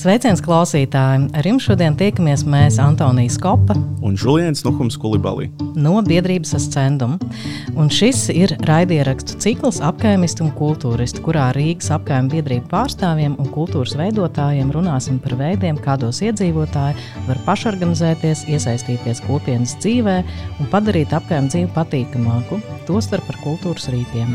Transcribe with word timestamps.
Sveiciens 0.00 0.40
klausītājiem! 0.40 1.26
Ar 1.36 1.44
jums 1.44 1.66
šodien 1.66 1.92
tiekamies 1.98 2.40
mēs, 2.48 2.78
Antonijs 2.80 3.34
Kopa 3.40 3.74
un 4.00 4.14
Julians 4.16 4.62
Nuhums 4.64 4.94
Kulibalī 4.96 5.50
no 5.76 5.98
biedrības 6.06 6.54
Ascendum. 6.56 7.18
Un 7.76 7.90
šis 7.92 8.22
ir 8.32 8.54
raidierakstu 8.64 9.36
cikls 9.44 9.82
apkaimisti 9.84 10.40
un 10.46 10.54
kultūristi, 10.56 11.20
kurā 11.26 11.50
Rīgas 11.52 11.90
apkaimē 11.98 12.32
biedrību 12.32 12.70
pārstāvjiem 12.70 13.34
un 13.42 13.50
kultūras 13.52 13.92
veidotājiem 14.00 14.72
runāsim 14.72 15.20
par 15.20 15.36
veidiem, 15.42 15.76
kādos 15.84 16.22
iedzīvotāji 16.24 16.96
var 17.28 17.42
pašorganizēties, 17.50 18.46
iesaistīties 18.56 19.20
kopienas 19.28 19.76
dzīvē 19.84 20.16
un 20.56 20.72
padarīt 20.72 21.12
apkaimē 21.20 21.52
dzīvi 21.52 21.74
patīkamāku, 21.76 22.62
tostarp 22.88 23.28
par 23.28 23.42
kultūras 23.44 23.92
rītiem. 23.92 24.32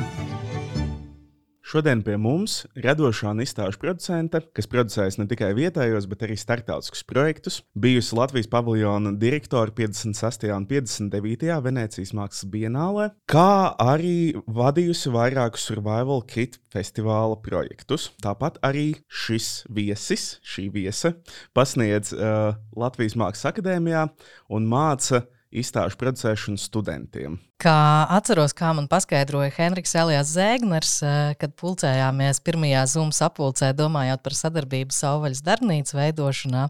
Šodien 1.65 2.03
pie 2.05 2.13
mums 2.21 2.59
radošā 2.77 3.31
un 3.33 3.39
izstāžu 3.41 3.79
producente, 3.81 4.37
kas 4.53 4.67
producējas 4.69 5.15
ne 5.17 5.25
tikai 5.25 5.47
vietējos, 5.57 6.05
bet 6.11 6.21
arī 6.27 6.35
starptautiskus 6.37 7.01
projektus, 7.09 7.55
bijusi 7.73 8.13
Latvijas 8.19 8.51
paviljona 8.51 9.15
direktore 9.17 9.73
56. 9.73 10.45
un 10.53 10.67
59. 10.69 11.49
Venecijas 11.65 12.13
mākslas 12.13 12.45
bienālē, 12.53 13.07
kā 13.25 13.73
arī 13.81 14.37
vadījusi 14.45 15.09
vairākus 15.15 15.65
survival 15.65 16.21
kit 16.29 16.59
festivāla 16.69 17.39
projektus. 17.41 18.11
Tāpat 18.21 18.61
arī 18.61 18.91
šis 19.09 19.63
viesis, 19.65 20.35
šī 20.45 20.67
viese, 20.75 21.15
pasniedz 21.57 22.13
uh, 22.13 22.53
Latvijas 22.77 23.17
Mākslas 23.17 23.55
akadēmijā 23.55 24.05
un 24.53 24.69
māca 24.69 25.25
izstāžu 25.49 25.97
producēšanu 25.97 26.61
studentiem. 26.61 27.39
Kā 27.55 28.03
atceros, 28.11 28.51
kā 28.51 28.73
man 28.75 28.89
paskaidroja 28.91 29.47
Henriks 29.55 29.93
Elijas 29.95 30.33
Zēgners, 30.35 30.97
eh, 31.07 31.35
kad 31.39 31.53
pulcējāmies 31.55 32.41
pirmajā 32.43 32.81
Zoom 32.91 33.13
sapulcē, 33.15 33.69
domājot 33.71 34.19
par 34.25 34.35
sadarbību 34.35 34.91
Sauvaļas 34.91 35.39
darbnīcas 35.45 35.95
veidošanā. 35.95 36.65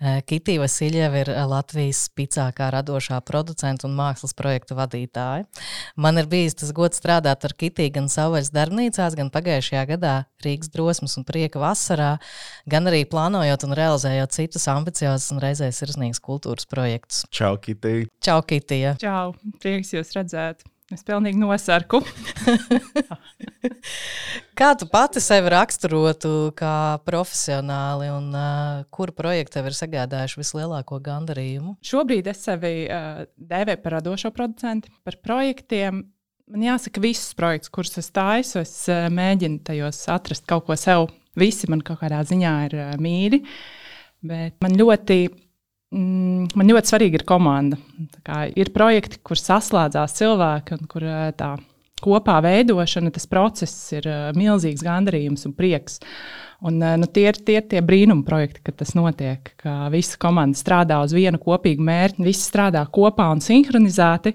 Eh, 0.00 0.20
Kitī 0.26 0.58
Vasiljeva 0.58 1.22
ir 1.22 1.30
Latvijas 1.46 2.08
spicākā 2.10 2.72
radošā 2.74 3.20
producenta 3.22 3.86
un 3.86 3.94
mākslas 3.94 4.34
projektu 4.34 4.74
vadītāja. 4.74 5.46
Man 5.96 6.18
ir 6.18 6.26
bijis 6.26 6.58
tas 6.58 6.72
gods 6.72 6.98
strādāt 6.98 7.44
ar 7.44 7.54
Kitī 7.54 7.92
gan 7.92 8.10
Sauvaļas 8.10 8.50
darbnīcās, 8.50 9.14
gan 9.14 9.30
pagājušajā 9.30 9.86
gadā 9.94 10.26
Rīgas 10.42 10.72
drosmes 10.74 11.16
un 11.16 11.24
prieka 11.24 11.60
vasarā, 11.62 12.18
gan 12.68 12.84
arī 12.90 13.04
plānojot 13.06 13.62
un 13.62 13.76
realizējot 13.78 14.34
citus 14.34 14.66
ambiciozus 14.66 15.30
un 15.30 15.40
reizē 15.40 15.70
sirsnīgus 15.70 16.20
kultūras 16.20 16.66
projektus. 16.66 17.24
Čau, 17.30 17.54
Kitī! 17.62 18.08
Čau, 18.20 18.42
Kitī! 18.42 18.82
Čau! 18.98 19.32
Prieks 19.62 19.94
jūs 19.94 20.15
redzēt. 20.16 20.64
Es 20.94 21.02
pilnīgi 21.02 21.40
nosarku. 21.40 21.98
kā 24.58 24.68
tu 24.78 24.86
pati 24.86 25.18
sevi 25.18 25.50
raksturotu 25.50 26.52
kā 26.54 27.00
profesionāli 27.02 28.06
un 28.14 28.28
uh, 28.30 28.84
kuru 28.94 29.14
projektu 29.16 29.58
tev 29.58 29.72
ir 29.72 29.74
sagādājuši 29.74 30.38
vislielāko 30.38 31.00
gandarījumu? 31.02 31.74
Šobrīd 31.82 32.30
es 32.30 32.44
sevi 32.46 32.84
uh, 32.86 33.24
dēvēju 33.34 33.82
par 33.82 33.96
radošo 33.98 34.30
producentu, 34.36 34.94
par 35.02 35.18
projektiem. 35.26 36.04
Man 36.54 36.62
jāsaka, 36.62 37.02
visus 37.02 37.34
projektus, 37.34 37.72
kurus 37.74 37.98
es 37.98 38.12
taisu, 38.14 38.60
es 38.62 38.76
uh, 38.86 39.08
mēģinu 39.10 39.64
tajos 39.66 40.04
atrast 40.14 40.46
kaut 40.46 40.68
ko 40.68 40.78
sev. 40.78 41.08
Visi 41.34 41.66
man 41.66 41.82
kaut 41.82 41.98
kādā 42.04 42.22
ziņā 42.30 42.54
ir 42.68 42.78
uh, 42.78 42.94
mīļi, 43.02 43.42
bet 44.30 44.54
man 44.62 44.78
ļoti 44.78 45.18
man 45.94 46.72
ļoti 46.72 46.90
svarīga 46.90 47.20
ir 47.20 47.24
komanda. 47.28 47.78
Ir 48.58 48.72
projekti, 48.74 49.20
kur 49.24 49.38
saslēdzās 49.40 50.16
cilvēki 50.18 50.76
un 50.76 50.90
kur 50.90 51.06
tā 51.38 51.54
kopā 52.02 52.40
veidošana, 52.44 53.12
tas 53.14 53.28
process 53.30 53.92
ir 53.96 54.08
milzīgs 54.36 54.84
gandarījums 54.84 55.46
un 55.48 55.54
prieks. 55.56 56.00
Un, 56.66 56.80
nu, 56.80 57.08
tie 57.12 57.26
ir 57.30 57.38
tie, 57.44 57.58
tie 57.60 57.82
brīnumi 57.84 58.24
projekti, 58.26 58.62
kad 58.64 58.78
tas 58.80 58.94
notiek, 58.96 59.52
ka 59.60 59.90
visa 59.92 60.16
komanda 60.20 60.56
strādā 60.56 61.02
uz 61.04 61.12
vienu 61.16 61.40
kopīgu 61.40 61.84
mērķi, 61.84 62.24
visi 62.24 62.46
strādā 62.48 62.84
kopā 62.92 63.28
un 63.32 63.42
sinhronizēti. 63.44 64.32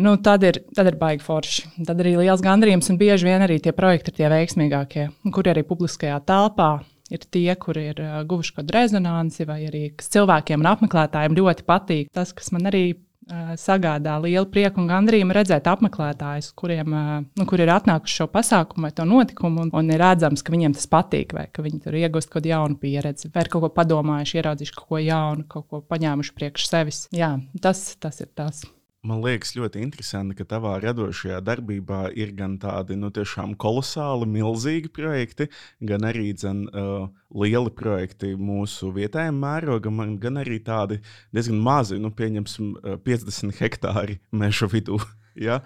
Nu, 0.00 0.14
tad, 0.22 0.46
ir, 0.46 0.60
tad 0.74 0.86
ir 0.86 0.96
baigi 0.96 1.24
forši. 1.26 1.64
Tad 1.84 1.98
arī 2.00 2.14
liels 2.20 2.42
gandarījums, 2.44 2.88
un 2.92 2.98
bieži 3.00 3.26
vien 3.26 3.42
arī 3.44 3.58
tie 3.60 3.74
projekti 3.76 4.12
ir 4.12 4.20
tie 4.20 4.30
veiksmīgākie, 4.32 5.08
kuri 5.34 5.52
arī 5.52 5.66
publiskajā 5.66 6.20
telpā 6.24 6.70
ir 7.10 7.26
tie, 7.30 7.50
kuri 7.58 7.90
ir 7.92 8.02
uh, 8.04 8.16
guvuši 8.28 8.56
kādu 8.60 8.74
rezonanci, 8.76 9.46
vai 9.48 9.62
arī 9.68 9.84
cilvēkiem 10.00 10.62
un 10.62 10.72
apmeklētājiem 10.72 11.38
ļoti 11.38 11.66
patīk. 11.68 12.10
Tas, 12.14 12.32
kas 12.36 12.52
man 12.54 12.70
arī 12.70 12.84
uh, 12.94 13.52
sagādā 13.60 14.16
lielu 14.24 14.48
prieku 14.50 14.82
un 14.82 14.88
gandrību 14.90 15.36
redzēt 15.36 15.68
apmeklētājus, 15.70 16.52
kuriem 16.58 16.96
uh, 16.96 17.12
nu, 17.38 17.46
kur 17.50 17.62
ir 17.62 17.72
atnākuši 17.74 18.22
šo 18.22 18.28
pasākumu 18.32 18.88
vai 18.88 18.94
to 18.96 19.06
notikumu, 19.08 19.66
un, 19.66 19.74
un 19.76 19.94
ir 19.94 20.02
redzams, 20.02 20.44
ka 20.46 20.54
viņiem 20.54 20.76
tas 20.78 20.90
patīk, 20.90 21.36
vai 21.36 21.46
ka 21.52 21.66
viņi 21.66 21.84
tur 21.86 22.00
iegūst 22.00 22.32
kādu 22.32 22.52
jaunu 22.54 22.80
pieredzi, 22.80 23.32
vai 23.34 23.46
kaut 23.50 23.66
ko 23.66 23.72
padomājuši, 23.78 24.40
ieraudzījuši 24.40 24.76
kaut 24.80 24.92
ko 24.94 25.04
jaunu, 25.04 25.48
kaut 25.50 25.70
ko 25.70 25.84
paņēmuši 25.86 26.36
priekš 26.36 26.68
sevis. 26.70 27.06
Jā, 27.14 27.36
tas, 27.62 27.90
tas 28.00 28.22
ir 28.24 28.30
tas. 28.34 28.64
Man 29.00 29.22
liekas, 29.24 29.54
ļoti 29.56 29.80
interesanti, 29.80 30.34
ka 30.36 30.44
tavā 30.44 30.74
radošajā 30.82 31.38
darbībā 31.40 32.10
ir 32.20 32.34
gan 32.36 32.58
tādi 32.60 32.98
nu, 33.00 33.08
kolosāli, 33.56 34.28
milzīgi 34.28 34.90
projekti, 34.92 35.46
gan 35.80 36.04
arī 36.04 36.34
dzen, 36.36 36.66
uh, 36.68 37.06
lieli 37.32 37.72
projekti 37.72 38.34
mūsu 38.36 38.90
vietējiem 38.92 39.38
mērogam, 39.40 40.02
gan 40.20 40.42
arī 40.42 40.58
tādi 40.60 41.00
diezgan 41.32 41.62
mazi, 41.64 41.96
nu, 41.96 42.12
pieņemsim, 42.12 42.74
50 43.06 43.56
hektāri 43.62 44.18
meža 44.36 44.68
vidū. 44.68 45.00
ja? 45.48 45.62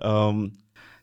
um, 0.00 0.46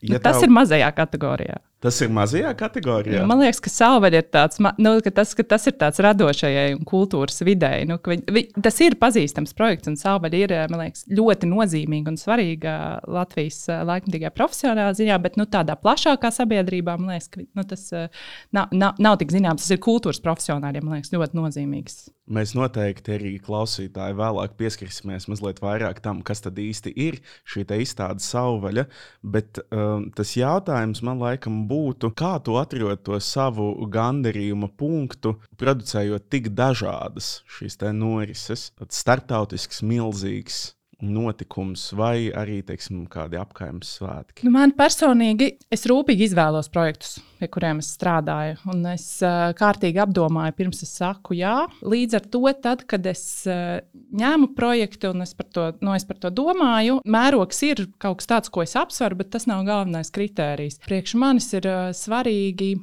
ja 0.02 0.16
nu, 0.16 0.24
tas 0.26 0.40
tev... 0.40 0.48
ir 0.48 0.56
mazajā 0.58 0.90
kategorijā. 0.96 1.62
Tas 1.84 1.98
ir 2.00 2.08
mazajā 2.08 2.54
kategorijā. 2.56 3.20
Man 3.28 3.42
liekas, 3.42 3.58
ka 3.60 3.68
Salvaļa 3.68 4.20
ir 4.22 4.28
tāds, 4.32 4.60
nu, 4.80 4.94
ka 5.04 5.10
tas, 5.18 5.34
ka 5.36 5.44
tas 5.44 5.66
ir 5.68 5.74
tāds 5.76 6.00
radošajai 6.00 6.70
un 6.72 6.86
kultūras 6.88 7.44
videi. 7.44 7.84
Nu, 7.84 7.98
vi, 8.00 8.16
vi, 8.32 8.42
tas 8.64 8.80
ir 8.80 8.96
pazīstams 8.96 9.52
projekts, 9.58 9.90
un 9.90 9.98
Salvaļa 10.00 10.40
ir 10.40 10.54
liekas, 10.72 11.04
ļoti 11.12 11.50
nozīmīga 11.50 12.14
un 12.14 12.16
svarīga 12.20 12.76
Latvijas 13.04 13.60
laikmatīgajā 13.68 14.32
profesionālā 14.32 14.96
ziņā, 14.96 15.20
bet 15.20 15.36
nu, 15.36 15.44
tādā 15.52 15.76
plašākā 15.76 16.32
sabiedrībā 16.38 16.96
man 16.96 17.12
liekas, 17.12 17.28
ka 17.34 17.44
nu, 17.44 17.66
tas 17.68 17.84
nav, 17.92 18.72
nav, 18.72 18.96
nav 18.96 19.20
tik 19.20 19.36
zināms. 19.36 19.66
Tas 19.66 19.76
ir 19.76 19.82
kultūras 19.84 20.22
profesionāļiem, 20.24 20.88
man 20.88 20.96
liekas, 20.96 21.12
ļoti 21.12 21.42
nozīmīgs. 21.42 22.06
Mēs 22.26 22.56
noteikti 22.58 23.12
arī 23.14 23.36
klausītāji 23.38 24.16
vēlāk 24.18 24.56
pieskarsimies 24.58 25.28
mazliet 25.30 25.60
vairāk 25.62 26.00
tam, 26.02 26.24
kas 26.26 26.40
tad 26.42 26.56
īsti 26.58 26.90
ir 26.98 27.20
šī 27.46 27.62
izstāde 27.84 28.24
savvaļa. 28.24 28.88
Bet 29.22 29.60
um, 29.68 30.08
tas 30.16 30.32
jautājums 30.34 31.04
man 31.06 31.22
laikam 31.22 31.65
būtu, 31.68 32.12
kā 32.16 32.36
tu 32.44 32.56
atrod 32.60 33.02
to 33.06 33.18
savu 33.22 33.72
gandarījuma 33.92 34.70
punktu, 34.78 35.36
producējot 35.58 36.30
tik 36.30 36.52
dažādas 36.54 37.40
šīs 37.58 37.80
norises, 37.96 38.70
tāds 38.78 39.02
starptautisks, 39.02 39.82
milzīgs 39.82 40.75
notikums, 41.04 41.90
vai 41.96 42.30
arī 42.32 42.62
teiksim, 42.64 43.04
kādi 43.12 43.36
apgājuma 43.40 43.84
svētki? 43.84 44.46
Nu, 44.46 44.52
man 44.54 44.72
personīgi, 44.76 45.52
es 45.72 45.84
rūpīgi 45.88 46.30
izvēlos 46.30 46.70
projektus, 46.72 47.18
pie 47.40 47.50
kuriem 47.52 47.82
es 47.82 47.90
strādāju. 47.98 48.56
Un 48.72 48.80
es 48.94 49.04
uh, 49.24 49.50
kārtīgi 49.58 50.00
apdomāju, 50.06 50.56
pirms 50.56 50.80
es 50.86 50.94
saku 50.96 51.36
jā. 51.36 51.58
Līdz 51.84 52.18
ar 52.20 52.28
to, 52.32 52.42
tad, 52.64 52.86
kad 52.88 53.06
es 53.12 53.22
uh, 53.50 53.78
ņēmu 54.16 54.54
projektu 54.56 55.12
un 55.12 55.26
es 55.26 55.36
par, 55.36 55.50
to, 55.52 55.68
nu, 55.84 55.92
es 55.98 56.08
par 56.08 56.20
to 56.22 56.32
domāju, 56.32 57.02
mērogs 57.04 57.62
ir 57.68 57.86
kaut 58.02 58.22
kas 58.22 58.32
tāds, 58.32 58.52
ko 58.52 58.64
es 58.64 58.76
apsveru, 58.78 59.20
bet 59.20 59.34
tas 59.36 59.48
nav 59.50 59.66
galvenais 59.68 60.12
kritērijs. 60.14 60.80
Priekš 60.88 61.16
manis 61.20 61.52
ir 61.58 61.68
uh, 61.68 61.90
svarīgi 61.96 62.76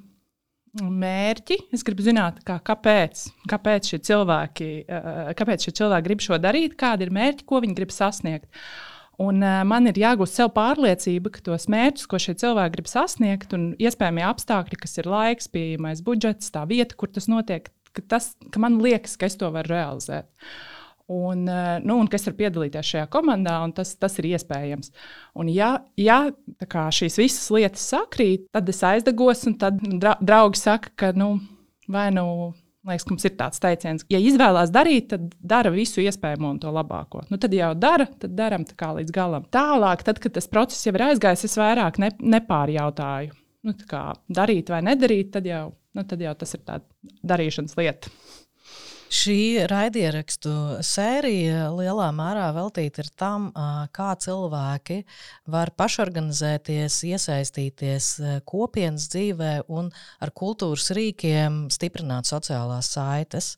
mērķi. 0.81 1.57
Es 1.75 1.83
gribu 1.85 2.05
zināt, 2.05 2.41
kā, 2.47 2.57
kāpēc, 2.65 3.27
kāpēc, 3.49 3.91
šie 3.91 3.99
cilvēki, 4.09 4.71
eh, 4.87 5.29
kāpēc 5.37 5.67
šie 5.67 5.75
cilvēki 5.81 6.07
grib 6.07 6.25
šo 6.25 6.39
darīt, 6.41 6.75
kādi 6.79 7.07
ir 7.07 7.13
mērķi, 7.13 7.45
ko 7.45 7.61
viņi 7.63 7.77
grib 7.77 7.93
sasniegt. 7.93 8.49
Un, 9.21 9.43
uh, 9.45 9.61
man 9.61 9.85
ir 9.85 9.93
jāgūst 9.93 10.39
sev 10.39 10.47
pārliecība, 10.55 11.29
ka 11.35 11.43
tos 11.45 11.67
mērķus, 11.69 12.07
ko 12.09 12.17
šie 12.17 12.33
cilvēki 12.41 12.73
grib 12.73 12.87
sasniegt, 12.89 13.53
un 13.53 13.67
iespējamie 13.77 14.23
apstākļi, 14.25 14.79
kas 14.81 14.97
ir 14.97 15.05
laiks, 15.05 15.51
pieejamais 15.53 16.01
budžets, 16.01 16.49
tā 16.49 16.63
vieta, 16.65 16.97
kur 16.97 17.13
tas 17.13 17.29
notiek, 17.29 17.69
ka, 17.93 18.01
tas, 18.09 18.31
ka 18.49 18.57
man 18.63 18.81
liekas, 18.81 19.13
ka 19.21 19.29
es 19.29 19.37
to 19.37 19.51
varu 19.53 19.69
realizēt. 19.69 20.25
Uh, 20.25 20.82
un, 21.13 21.45
eh, 21.49 21.79
nu, 21.85 21.97
un 22.01 22.09
kas 22.11 22.27
var 22.29 22.37
piedalīties 22.39 22.89
šajā 22.93 23.09
komandā, 23.13 23.59
un 23.65 23.73
tas, 23.75 23.93
tas 23.99 24.17
ir 24.21 24.31
iespējams. 24.33 24.91
Un, 25.39 25.51
ja 25.53 25.75
ja 25.99 26.25
šīs 26.63 27.19
visas 27.21 27.49
lietas 27.53 27.85
sakrīt, 27.93 28.49
tad 28.53 28.69
es 28.69 28.81
aizdegos, 28.83 29.45
un 29.49 29.57
tad 29.61 29.79
draugi 30.21 30.59
saka, 30.59 30.93
ka 30.95 31.13
nu, 31.15 31.37
vai 31.87 32.09
nu. 32.11 32.53
Liekas, 32.83 33.05
ka 33.07 33.13
mums 33.13 33.23
ir 33.23 33.31
tāds 33.39 33.61
teiciens, 33.63 34.01
ja 34.11 34.19
izvēlās 34.19 34.67
darīt, 34.75 35.05
tad 35.13 35.29
dara 35.39 35.69
visu 35.71 36.01
iespējamo 36.03 36.49
un 36.51 36.57
to 36.59 36.67
labāko. 36.67 37.21
Nu, 37.31 37.37
tad 37.39 37.53
jau 37.55 37.69
dara, 37.79 38.09
tad 38.19 38.33
darām 38.35 38.65
tā 38.67 38.75
kā 38.75 38.89
līdz 38.97 39.13
galam. 39.15 39.45
Tālāk, 39.55 40.03
tad, 40.03 40.19
kad 40.19 40.35
tas 40.35 40.49
process 40.51 40.83
jau 40.83 40.91
ir 40.91 41.05
aizgājis, 41.05 41.45
es 41.47 41.55
vairāk 41.55 42.01
ne, 42.03 42.09
nepārjautāju. 42.35 43.31
Nu, 43.63 43.75
kā, 43.87 44.01
darīt 44.27 44.73
vai 44.73 44.81
nedarīt, 44.83 45.31
tad 45.31 45.47
jau, 45.47 45.69
nu, 45.95 46.03
tad 46.03 46.27
jau 46.27 46.35
tas 46.41 46.51
ir 46.57 46.65
tāds 46.67 47.15
darīšanas 47.23 47.79
lieta. 47.79 48.11
Šī 49.13 49.61
raidierakstu 49.69 50.51
sērija 50.81 51.67
lielā 51.69 52.07
mērā 52.17 52.47
veltīta 52.55 53.03
tam, 53.19 53.51
kā 53.93 54.07
cilvēki 54.17 55.03
var 55.53 55.69
pašorganizēties, 55.77 56.97
iesaistīties 57.11 58.07
kopienas 58.49 59.05
dzīvē 59.13 59.51
un 59.69 59.91
ar 60.17 60.33
kultūras 60.33 60.89
rīkiem 60.97 61.67
stiprināt 61.73 62.31
sociālās 62.31 62.89
saites. 62.97 63.53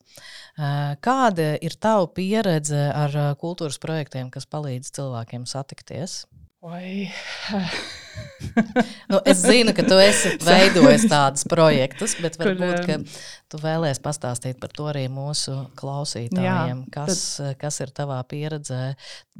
Kāda 1.07 1.49
ir 1.63 1.79
tava 1.79 2.11
pieredze 2.11 2.89
ar 2.91 3.15
kultūras 3.39 3.79
projektiem, 3.79 4.33
kas 4.35 4.51
palīdz 4.51 4.91
cilvēkiem 4.99 5.47
satikties? 5.47 6.25
Vai... 6.65 7.11
nu, 9.11 9.19
es 9.25 9.37
zinu, 9.37 9.73
ka 9.77 9.83
tu 9.85 9.97
esi 10.01 10.31
veidojis 10.47 11.03
tādus 11.11 11.45
projektus, 11.45 12.15
bet 12.17 12.39
varbūt 12.41 12.89
um, 12.95 13.03
tu 13.51 13.59
vēlēsies 13.61 14.01
pastāstīt 14.01 14.57
par 14.57 14.73
to 14.73 14.87
arī 14.89 15.03
mūsu 15.13 15.53
klausītājiem. 15.77 16.81
Jā, 16.81 16.89
kas, 16.95 17.21
tad... 17.37 17.59
kas 17.61 17.77
ir 17.85 17.93
tavā 17.93 18.17
pieredzē 18.25 18.81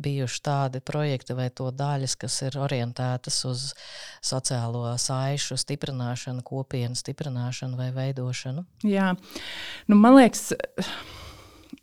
bijuši 0.06 0.42
tādi 0.46 0.84
projekti 0.86 1.34
vai 1.34 1.50
to 1.50 1.72
daļas, 1.74 2.14
kas 2.22 2.38
ir 2.46 2.60
orientētas 2.62 3.42
uz 3.50 3.68
sociālo 4.22 4.86
saišu 5.02 5.58
stiprināšanu, 5.66 6.46
kopienu 6.46 6.94
stiprināšanu 7.00 7.82
vai 7.82 7.90
veidošanu? 7.96 8.68
Jā, 8.86 9.16
nu, 9.90 9.98
man 9.98 10.22
liekas 10.22 10.52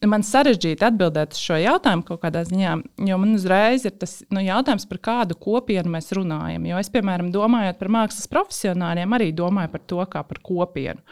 man 0.08 0.25
sarežģīti 0.26 0.84
atbildēt 0.87 1.37
uz 1.37 1.40
šo 1.43 1.56
jautājumu 1.60 2.04
kaut 2.06 2.22
kādā 2.25 2.43
ziņā, 2.46 2.75
jo 3.06 3.19
man 3.22 3.37
uzreiz 3.37 3.87
ir 3.87 3.94
tas 4.00 4.19
nu, 4.32 4.43
jautājums, 4.43 4.87
par 4.90 5.00
kādu 5.02 5.37
kopienu 5.38 5.93
mēs 5.94 6.10
runājam. 6.16 6.66
Jo 6.69 6.81
es, 6.82 6.90
piemēram, 6.93 7.31
domājot 7.34 7.78
par 7.78 7.90
mākslas 7.93 8.28
profesionāļiem, 8.32 9.14
arī 9.16 9.31
domāju 9.37 9.72
par 9.75 9.84
to 9.93 10.06
kā 10.12 10.25
par 10.26 10.40
kopienu. 10.43 11.02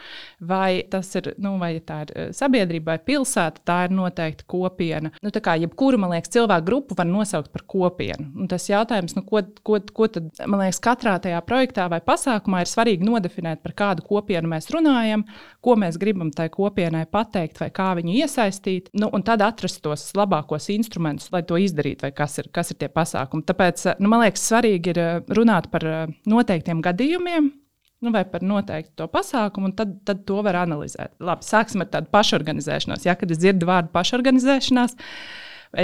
Vai 0.51 0.83
tas 0.91 1.11
ir, 1.19 1.33
nu, 1.43 1.55
vai 1.61 1.73
tā 1.87 2.01
ir 2.07 2.13
eh, 2.15 2.29
sabiedrība 2.37 2.95
vai 2.95 2.99
pilsēta, 3.11 3.65
tā 3.67 3.79
ir 3.87 3.95
noteikti 3.95 4.47
kopiena. 4.51 5.13
Nu, 5.23 5.33
tā 5.35 5.43
kā 5.45 5.57
jebkuru, 5.61 6.01
man 6.01 6.15
liekas, 6.15 6.33
cilvēku 6.35 6.67
grupu 6.67 6.99
var 6.99 7.09
nosaukt 7.09 7.53
par 7.55 7.67
kopienu. 7.71 8.31
Un 8.43 8.51
tas 8.51 8.67
jautājums, 8.71 9.17
nu, 9.19 9.25
ko, 9.27 9.45
ko, 9.67 9.81
ko 9.95 10.11
tad, 10.13 10.31
man 10.47 10.65
liekas, 10.65 10.83
katrā 10.85 11.17
tajā 11.23 11.41
projektā 11.47 11.87
vai 11.93 12.01
pasākumā 12.05 12.65
ir 12.65 12.73
svarīgi 12.73 13.07
nodefinēt, 13.07 13.63
par 13.65 13.77
kādu 13.79 14.07
kopienu 14.07 14.51
mēs 14.51 14.71
runājam, 14.75 15.27
ko 15.63 15.77
mēs 15.79 15.99
gribam 16.01 16.33
tai 16.35 16.49
kopienai 16.53 17.07
pateikt 17.11 17.61
vai 17.61 17.71
kā 17.75 17.93
viņu 17.99 18.17
iesaistīt 18.23 18.80
darīt, 18.81 18.91
nu, 18.95 19.09
un 19.13 19.23
tad 19.23 19.41
atrast 19.43 19.83
tos 19.83 20.13
labākos 20.15 20.71
instrumentus, 20.71 21.31
lai 21.33 21.43
to 21.43 21.57
izdarītu, 21.57 22.07
vai 22.07 22.13
kas 22.13 22.39
ir, 22.39 22.51
kas 22.53 22.71
ir 22.71 22.79
tie 22.79 22.89
pasākumi. 22.89 23.45
Tāpēc 23.45 23.97
nu, 24.01 24.09
man 24.09 24.25
liekas, 24.25 24.49
svarīgi 24.49 24.91
ir 24.91 24.99
eh, 24.99 25.21
runāt 25.29 25.71
par 25.71 25.85
eh, 25.85 26.07
noteiktiem 26.27 26.81
gadījumiem. 26.83 27.53
Nu, 28.01 28.11
vai 28.11 28.25
par 28.25 28.41
noteiktu 28.41 28.95
to 28.97 29.07
pasākumu, 29.13 29.69
un 29.69 29.73
tad, 29.77 29.99
tad 30.09 30.25
to 30.25 30.41
var 30.41 30.57
analizēt. 30.63 31.19
Labi, 31.21 31.45
sāksim 31.45 31.83
ar 31.83 31.91
tādu 31.93 32.09
pašorganizēšanos. 32.09 33.05
Ja, 33.05 33.13
kad 33.15 33.31
es 33.31 33.43
dzirdu 33.43 33.69
vārdu 33.69 33.93
pašorganizēšanās, 33.93 34.95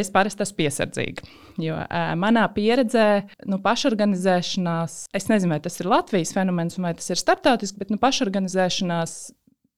es 0.00 0.08
parasti 0.14 0.46
esmu 0.46 0.56
piesardzīga. 0.62 1.26
Jo 1.60 1.76
uh, 1.76 2.14
manā 2.16 2.46
pieredzē, 2.56 3.04
nu, 3.52 3.60
pašorganizēšanās, 3.60 4.96
es 5.12 5.28
nezinu, 5.28 5.52
vai 5.52 5.60
tas 5.68 5.76
ir 5.76 5.90
Latvijas 5.92 6.32
fenomens 6.32 6.80
vai 6.80 6.94
tas 6.96 7.12
ir 7.12 7.20
starptautisks, 7.20 7.76
bet 7.76 7.92
nu, 7.92 8.00
pašorganizēšanās 8.00 9.18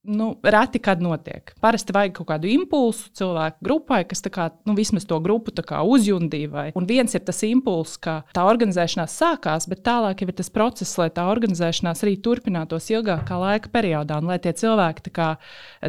nu, 0.02 0.36
reti 0.42 0.78
kad 0.78 1.02
notiek. 1.02 1.52
Parasti 1.60 1.92
vajag 1.92 2.14
kaut 2.16 2.28
kādu 2.30 2.48
impulsu 2.50 3.10
cilvēku 3.18 3.64
grupai, 3.64 4.00
kas 4.08 4.22
kā, 4.32 4.48
nu, 4.68 4.74
vismaz 4.78 5.06
to 5.08 5.18
grupu 5.22 5.52
uzjundīja. 5.52 6.72
Un 6.78 6.86
viens 6.86 7.14
ir 7.14 7.24
tas 7.26 7.42
impulss, 7.46 7.98
ka 8.00 8.22
tā 8.34 8.44
organizēšanās 8.48 9.16
sākās, 9.18 9.68
bet 9.68 9.82
tālāk 9.86 10.22
ir 10.22 10.32
tas 10.32 10.50
process, 10.50 10.96
lai 11.00 11.10
tā 11.10 11.26
organizēšanās 11.28 12.04
arī 12.04 12.16
turpinātos 12.22 12.88
ilgākā 12.94 13.38
laika 13.42 13.72
periodā. 13.74 14.20
Un 14.22 14.30
lai 14.30 14.38
tie 14.38 14.54
cilvēki 14.56 15.12
kā, 15.12 15.34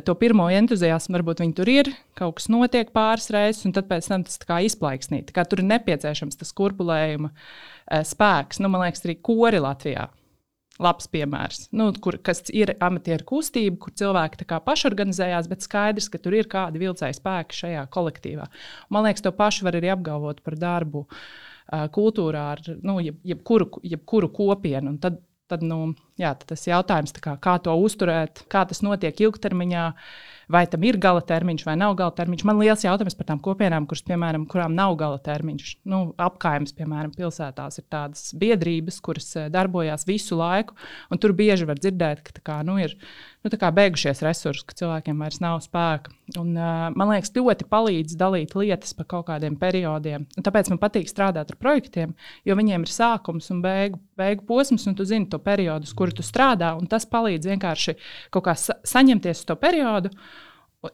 to 0.03 0.15
pirmo 0.19 0.49
entuziasmu, 0.49 1.15
varbūt 1.19 1.45
viņi 1.45 1.57
tur 1.57 1.69
ir, 1.71 1.93
kaut 2.19 2.39
kas 2.39 2.49
notiek 2.51 2.91
pāris 2.95 3.29
reizes, 3.33 3.65
un 3.67 3.75
tad 3.77 3.87
pēc 3.89 4.09
tam 4.09 4.25
tas 4.27 4.39
izplaiksnīt. 4.39 5.31
Tur 5.31 5.61
ir 5.61 5.69
nepieciešams 5.69 6.39
tas 6.39 6.55
kurpulējuma 6.57 7.31
eh, 7.31 8.03
spēks. 8.03 8.59
Nu, 8.59 8.71
man 8.73 8.87
liekas, 8.87 9.05
arī 9.05 9.19
kori 9.21 9.61
Latvijā 9.63 10.09
labs 10.79 11.09
piemērs, 11.11 11.67
nu, 11.75 11.89
kur, 12.01 12.17
kas 12.23 12.45
ir 12.55 12.73
amatieru 12.83 13.25
kustība, 13.27 13.77
kur 13.83 13.93
cilvēki 13.99 14.47
pašorganizējās, 14.47 15.49
bet 15.51 15.65
skaidrs, 15.65 16.09
ka 16.11 16.21
tur 16.23 16.37
ir 16.37 16.49
kādi 16.51 16.81
vilcēji 16.81 17.19
spēki 17.19 17.61
šajā 17.63 17.85
kolektīvā. 17.93 18.47
Man 18.93 19.07
liekas, 19.07 19.25
to 19.25 19.33
pašu 19.35 19.67
var 19.67 19.79
arī 19.79 19.91
apgalvot 19.93 20.43
par 20.45 20.57
darbu 20.59 21.05
kultūrā 21.93 22.45
ar 22.55 22.63
nu, 22.81 22.97
jeb, 23.03 23.19
jebkuru, 23.27 23.69
jebkuru 23.85 24.31
kopienu. 24.33 24.95
Un 24.95 24.97
tad, 25.03 25.19
tad, 25.51 25.65
nu, 25.65 25.93
jā, 26.17 26.33
tad 26.39 26.55
tas 26.55 26.65
jautājums, 26.65 27.13
kā, 27.21 27.35
kā 27.43 27.59
to 27.61 27.75
uzturēt, 27.77 28.45
kā 28.49 28.63
tas 28.69 28.81
notiek 28.85 29.19
ilgtermiņā. 29.27 29.85
Uh, 29.89 30.38
vai 30.49 30.65
tam 30.69 30.83
ir 30.87 30.97
gala 31.01 31.21
termiņš 31.25 31.65
vai 31.67 31.75
nav 31.79 31.95
gala 31.99 32.13
termiņš. 32.17 32.43
Man 32.49 32.59
liels 32.61 32.83
jautājums 32.85 33.17
par 33.17 33.29
tām 33.29 33.41
kopienām, 33.45 33.85
kuras, 33.89 34.03
piemēram, 34.07 34.47
kurām 34.49 34.75
nav 34.77 34.95
gala 34.99 35.19
termiņš. 35.23 35.75
Nu, 35.89 36.01
apkaimes, 36.19 36.73
piemēram, 36.77 37.13
pilsētās 37.15 37.81
ir 37.81 37.87
tādas 37.93 38.31
biedrības, 38.39 38.99
kuras 39.05 39.29
eh, 39.37 39.49
darbojās 39.53 40.07
visu 40.09 40.39
laiku, 40.39 40.77
un 41.13 41.21
tur 41.21 41.35
bieži 41.37 41.69
var 41.69 41.81
dzirdēt, 41.81 42.25
ka 42.25 42.45
kā, 42.51 42.59
nu, 42.65 42.79
ir 42.81 42.97
nu, 43.43 43.71
beigušies 43.75 44.21
resursi, 44.25 44.65
ka 44.67 44.75
cilvēkiem 44.75 45.21
vairs 45.21 45.39
nav 45.43 45.59
spēka. 45.63 46.11
Un, 46.37 46.51
uh, 46.57 46.89
man 46.93 47.11
liekas, 47.13 47.31
ļoti 47.35 47.67
palīdz 47.71 48.17
dalīt 48.19 48.55
lietas 48.57 48.93
pa 48.97 49.05
kaut 49.07 49.27
kādiem 49.29 49.55
periodiem. 49.59 50.27
Un 50.37 50.45
tāpēc 50.45 50.69
man 50.73 50.81
patīk 50.81 51.09
strādāt 51.09 51.53
ar 51.53 51.59
projektiem, 51.59 52.13
jo 52.45 52.57
viņiem 52.59 52.85
ir 52.85 52.93
sākums 52.93 53.49
un 53.53 53.63
beigu, 53.63 54.01
beigu 54.19 54.45
posms, 54.49 54.87
un 54.89 54.97
tu 54.99 55.07
zini 55.07 55.29
to 55.31 55.39
periodu, 55.39 55.87
uz 55.87 55.95
kuru 55.95 56.15
tu 56.19 56.25
strādā. 56.25 56.73
Tas 56.91 57.07
palīdz 57.09 57.49
vienkārši 57.53 57.97
kaut 58.33 58.47
kā 58.49 58.55
sa 58.59 58.77
saņemties 58.83 59.43
uz 59.43 59.49
to 59.49 59.57
periodu. 59.59 60.13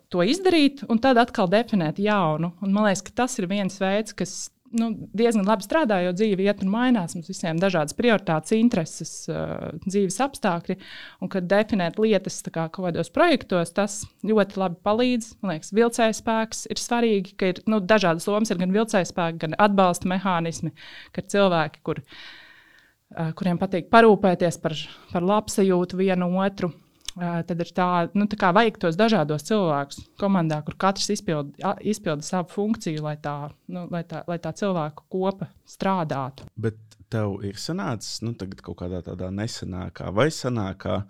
To 0.10 0.24
izdarīt, 0.26 0.82
un 0.90 0.98
tad 0.98 1.20
atkal 1.22 1.50
definēt 1.50 2.00
jaunu. 2.02 2.56
Un 2.66 2.72
man 2.74 2.88
liekas, 2.88 3.04
ka 3.06 3.22
tas 3.24 3.38
ir 3.38 3.46
viens 3.52 3.78
veids, 3.82 4.16
kas 4.18 4.48
nu, 4.78 4.90
diezgan 5.18 5.48
labi 5.48 5.66
strādā, 5.66 6.00
jo 6.06 6.14
dzīve 6.16 6.46
iet 6.46 6.62
un 6.64 6.72
mainās. 6.74 7.16
Mums 7.18 7.32
visiem 7.32 7.58
ir 7.58 7.64
dažādas 7.64 7.96
prioritātes, 7.98 8.54
intereses, 8.58 9.14
uh, 9.32 9.72
dzīves 9.86 10.20
apstākļi. 10.26 10.78
Un, 11.24 11.32
kad 11.34 11.50
definēt 11.50 12.00
lietas 12.02 12.42
kā 12.46 12.68
kaut 12.68 12.90
kādos 12.90 13.12
projektos, 13.16 13.74
tas 13.76 14.00
ļoti 14.26 14.62
labi 14.62 14.80
palīdz. 14.86 15.34
Man 15.42 15.56
liekas, 15.56 15.74
vilcējas 15.76 16.22
spēks 16.24 16.66
ir 16.72 16.82
svarīgi, 16.82 17.36
ka 17.40 17.52
ir 17.54 17.62
nu, 17.72 17.82
dažādas 17.82 18.30
lomas, 18.30 18.54
ir 18.54 18.62
gan 18.62 18.76
vilcējas 18.76 19.14
spēks, 19.16 19.42
gan 19.46 19.60
atbalsta 19.68 20.12
mehānismi, 20.12 20.76
ka 21.16 21.24
ir 21.24 21.30
cilvēki, 21.36 21.84
kur, 21.88 22.04
uh, 22.06 23.32
kuriem 23.38 23.62
patīk 23.62 23.92
parūpēties 23.94 24.62
par, 24.64 24.78
par 25.12 25.30
labsajūtu 25.34 26.04
vienu 26.06 26.34
otru 26.46 26.76
tad 27.16 27.62
ir 27.64 27.72
tā, 27.76 27.90
nu, 28.18 28.28
tā 28.32 28.40
kā 28.40 28.52
vajag 28.56 28.80
tos 28.82 28.98
dažādos 29.00 29.46
cilvēkus 29.48 30.02
komandā, 30.20 30.60
kur 30.66 30.76
katrs 30.80 31.10
izpilda, 31.16 31.76
izpilda 31.80 32.26
savu 32.26 32.52
funkciju, 32.52 33.04
lai 33.06 33.16
tā, 33.24 33.38
nu, 33.72 33.86
lai, 33.92 34.04
tā, 34.08 34.26
lai 34.28 34.40
tā 34.44 34.52
cilvēku 34.56 35.08
kopa 35.12 35.48
strādātu. 35.70 36.48
Bet 36.60 36.80
tev 37.12 37.40
ir 37.48 37.60
sanācis 37.62 38.20
nu, 38.26 38.34
kaut 38.36 38.80
kādā 38.82 39.02
tādā 39.06 39.30
nesenākā 39.34 40.12
vai 40.16 40.28
senākā 40.34 41.04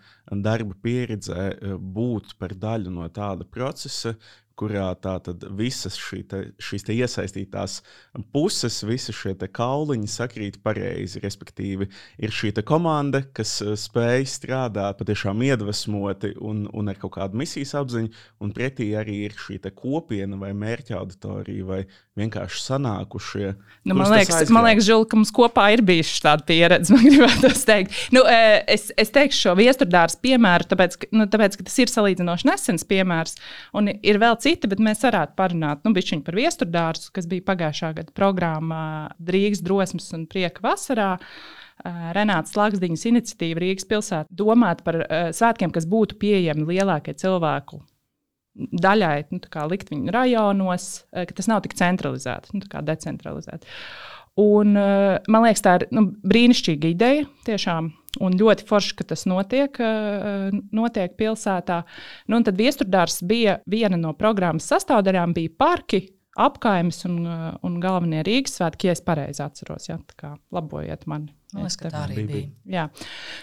darba 0.45 0.77
pieredzē 0.83 1.77
būt 1.79 2.35
par 2.39 2.53
daļu 2.53 2.93
no 2.93 3.07
tāda 3.13 3.47
procesa, 3.47 4.15
kurā 4.59 4.87
tātad 5.03 5.43
visas 5.57 5.97
šī 5.99 6.21
te, 6.31 6.41
šīs 6.63 6.85
te 6.87 6.95
iesaistītās 6.95 7.79
puses, 8.33 8.79
visi 8.87 9.15
šie 9.15 9.35
kauliņi 9.35 10.09
sakrīt 10.11 10.61
pareizi. 10.63 11.21
Respektīvi, 11.23 11.89
ir 12.23 12.33
šī 12.35 12.53
komanda, 12.67 13.23
kas 13.35 13.57
eh, 13.65 13.75
spēj 13.79 14.27
strādāt 14.31 15.01
patiešām 15.01 15.43
iedvesmoti 15.45 16.35
un, 16.39 16.65
un 16.71 16.91
ar 16.91 16.99
kaut 17.01 17.17
kādu 17.17 17.39
misijas 17.41 17.75
apziņu, 17.81 18.13
un 18.41 18.55
pretī 18.55 18.93
arī 18.97 19.25
ir 19.27 19.35
šī 19.39 19.59
kopiena 19.75 20.39
vai 20.39 20.53
mērķa 20.55 20.99
auditorija 20.99 21.65
vai 21.67 21.81
vienkārši 22.15 22.61
sanākušie. 22.63 23.49
Nu, 23.83 23.95
man, 23.97 24.07
liekas, 24.13 24.49
man 24.53 24.65
liekas, 24.69 24.87
Žul, 24.87 25.03
ka 25.09 25.19
mums 25.19 25.33
kopā 25.35 25.67
ir 25.75 25.83
bijusi 25.85 26.21
tāda 26.23 26.45
pieredze. 26.47 26.93
Man 26.95 27.03
gribētu 27.03 27.49
teikt, 27.67 27.95
nu, 28.15 28.21
eh, 28.29 28.61
es, 28.71 28.87
es 28.95 29.11
teikšu 29.13 29.49
šo 29.49 29.55
viesturdārs 29.59 30.15
piemēru, 30.23 30.67
tāpēc, 30.71 30.95
nu, 31.15 31.25
tāpēc, 31.31 31.57
ka 31.59 31.65
tas 31.67 31.75
ir 31.81 31.91
salīdzinoši 31.91 32.47
nesens 32.47 32.85
piemērs, 32.87 33.35
un 33.75 33.89
ir 33.91 34.19
vēl 34.21 34.37
citi, 34.45 34.69
bet 34.71 34.81
mēs 34.83 35.03
varētu 35.05 35.35
parunāt 35.39 35.83
nu, 35.85 35.93
par 36.25 36.37
viesturdārstu, 36.37 37.11
kas 37.15 37.29
bija 37.31 37.45
pagājušā 37.49 37.91
gada 37.97 38.15
programmā 38.15 38.85
Rīgas 39.19 39.63
drosmes 39.65 40.11
un 40.15 40.27
prieka 40.31 40.63
vasarā. 40.65 41.15
Renāts 42.15 42.55
Laksdiņas 42.55 43.03
iniciatīva 43.09 43.59
Rīgas 43.59 43.89
pilsētā 43.89 44.31
domāt 44.31 44.85
par 44.85 45.01
uh, 45.01 45.27
svētkiem, 45.35 45.73
kas 45.75 45.89
būtu 45.91 46.15
pieejami 46.21 46.63
lielākajai 46.69 47.19
cilvēku 47.25 47.81
daļai, 48.55 49.25
nu, 49.33 49.41
likt 49.71 49.91
viņu 49.91 50.13
rajonos, 50.15 50.89
ka 51.11 51.35
tas 51.35 51.49
nav 51.51 51.63
tik 51.65 51.75
centralizēts, 51.77 52.53
nu, 52.55 52.63
decentralizēts. 52.63 53.67
Un, 54.39 54.75
man 54.75 55.45
liekas, 55.45 55.63
tā 55.63 55.77
ir 55.79 55.85
nu, 55.95 56.09
brīnišķīga 56.27 56.91
ideja. 56.91 57.27
Tiešām 57.47 57.91
Un 58.23 58.37
ļoti 58.39 58.65
forši, 58.67 58.95
ka 58.99 59.07
tas 59.11 59.25
notiek, 59.29 59.79
eh, 59.79 60.51
notiek 60.75 61.15
pilsētā. 61.19 61.83
Nu, 62.31 62.41
tad 62.43 62.57
viesturdārs 62.59 63.21
bija 63.27 63.59
viena 63.67 63.99
no 63.99 64.13
programmas 64.13 64.69
sastāvdaļām, 64.71 65.33
bija 65.33 65.49
parki, 65.57 66.01
apkaimes 66.35 67.05
un, 67.05 67.25
eh, 67.25 67.57
un 67.63 67.79
galvenie 67.79 68.23
Rīgas 68.23 68.59
svētki, 68.59 68.89
ja 68.89 68.91
es 68.91 69.01
pareizi 69.01 69.43
atceros. 69.43 69.89
Ja, 69.89 69.97
labojiet 70.51 71.07
mani. 71.07 71.33
Man 71.55 71.63
liekas, 71.63 71.77
ka 71.79 71.87
tā 71.87 72.01
arī 72.03 72.23
bija. 72.27 72.47
Jā, 72.67 72.83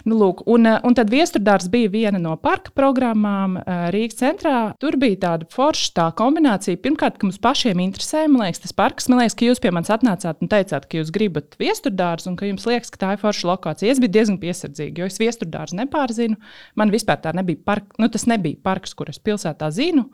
nu, 0.05 0.17
lūk, 0.21 0.43
un, 0.53 0.69
un 0.69 0.97
tad 0.97 1.09
viesturdārs 1.09 1.71
bija 1.73 1.89
viena 1.89 2.19
no 2.21 2.35
parka 2.37 2.69
programmām 2.77 3.55
Rīgas 3.95 4.19
centrā. 4.21 4.57
Tur 4.83 4.99
bija 5.01 5.17
tāda 5.23 5.49
forša 5.53 5.95
tā 5.97 6.09
kombinācija. 6.19 6.81
Pirmkārt, 6.85 7.17
ka 7.17 7.25
mums 7.25 7.41
pašiem 7.41 7.81
interesē, 7.81 8.27
man 8.29 8.45
liekas, 8.45 8.61
tas 8.67 8.77
parks. 8.77 9.09
Man 9.09 9.23
liekas, 9.23 9.39
ka 9.39 9.49
jūs 9.49 9.63
pie 9.65 9.73
manis 9.73 9.93
atnācāt 9.97 10.45
un 10.45 10.53
teicāt, 10.53 10.91
ka 10.93 11.01
jūs 11.01 11.15
gribat 11.15 11.57
viesturdārs 11.63 12.29
un 12.29 12.37
ka 12.37 12.53
jums 12.53 12.69
liekas, 12.69 12.93
ka 12.93 13.01
tā 13.01 13.17
ir 13.17 13.25
forša 13.25 13.49
lokācija. 13.49 13.97
Es 13.97 14.03
biju 14.03 14.13
diezgan 14.19 14.41
piesardzīga, 14.45 15.01
jo 15.01 15.09
es 15.09 15.21
viesturdārs 15.23 15.73
nepārzinu. 15.81 16.37
Man 16.77 16.93
vispār 16.93 17.23
tā 17.25 17.33
nebija 17.39 17.65
parks, 17.65 17.97
nu, 17.97 18.13
tas 18.13 18.29
nebija 18.29 18.61
parks, 18.61 18.93
kur 18.99 19.09
es 19.09 19.23
pilsētā 19.25 19.73
zinu. 19.73 20.11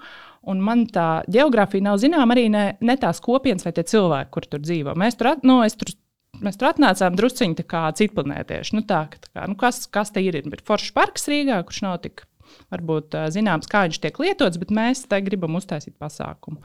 Un 0.48 0.62
man 0.62 0.86
tā 0.86 1.24
geogrāfija 1.26 1.90
nav 1.90 1.98
zināma 1.98 2.36
arī 2.36 2.46
ne, 2.52 2.68
ne 2.78 2.94
tās 3.00 3.18
kopienas 3.24 3.66
vai 3.66 3.74
tie 3.74 3.82
cilvēki, 3.90 4.30
kur 4.36 4.46
tur 4.46 4.62
dzīvo. 4.62 4.94
Mēs 4.94 5.18
tur, 5.18 5.34
nu, 5.42 5.64
tur 5.74 5.98
Mēs 6.38 6.58
tur 6.60 6.68
atnācām 6.70 7.16
drusciņi 7.18 7.64
kā 7.66 7.86
citplanētieši. 7.98 8.76
Nu, 8.76 8.84
tā, 8.86 9.04
tā 9.14 9.30
kā, 9.32 9.46
nu, 9.50 9.56
kas, 9.58 9.86
kas 9.90 10.12
te 10.14 10.22
ir? 10.22 10.36
Ir 10.38 10.64
foršs 10.66 10.92
parks 10.96 11.26
Rīgā, 11.30 11.62
kurš 11.66 11.80
nav 11.86 11.96
tik 12.04 12.26
varbūt 12.72 13.16
zināms, 13.34 13.68
kā 13.70 13.86
viņš 13.86 14.00
tiek 14.02 14.20
lietots, 14.22 14.60
bet 14.60 14.74
mēs 14.74 15.06
te 15.08 15.18
gribam 15.24 15.56
uztaisīt 15.58 15.96
pasākumu, 16.00 16.60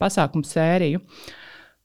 pasākumu 0.00 0.46
sēriju. 0.48 1.02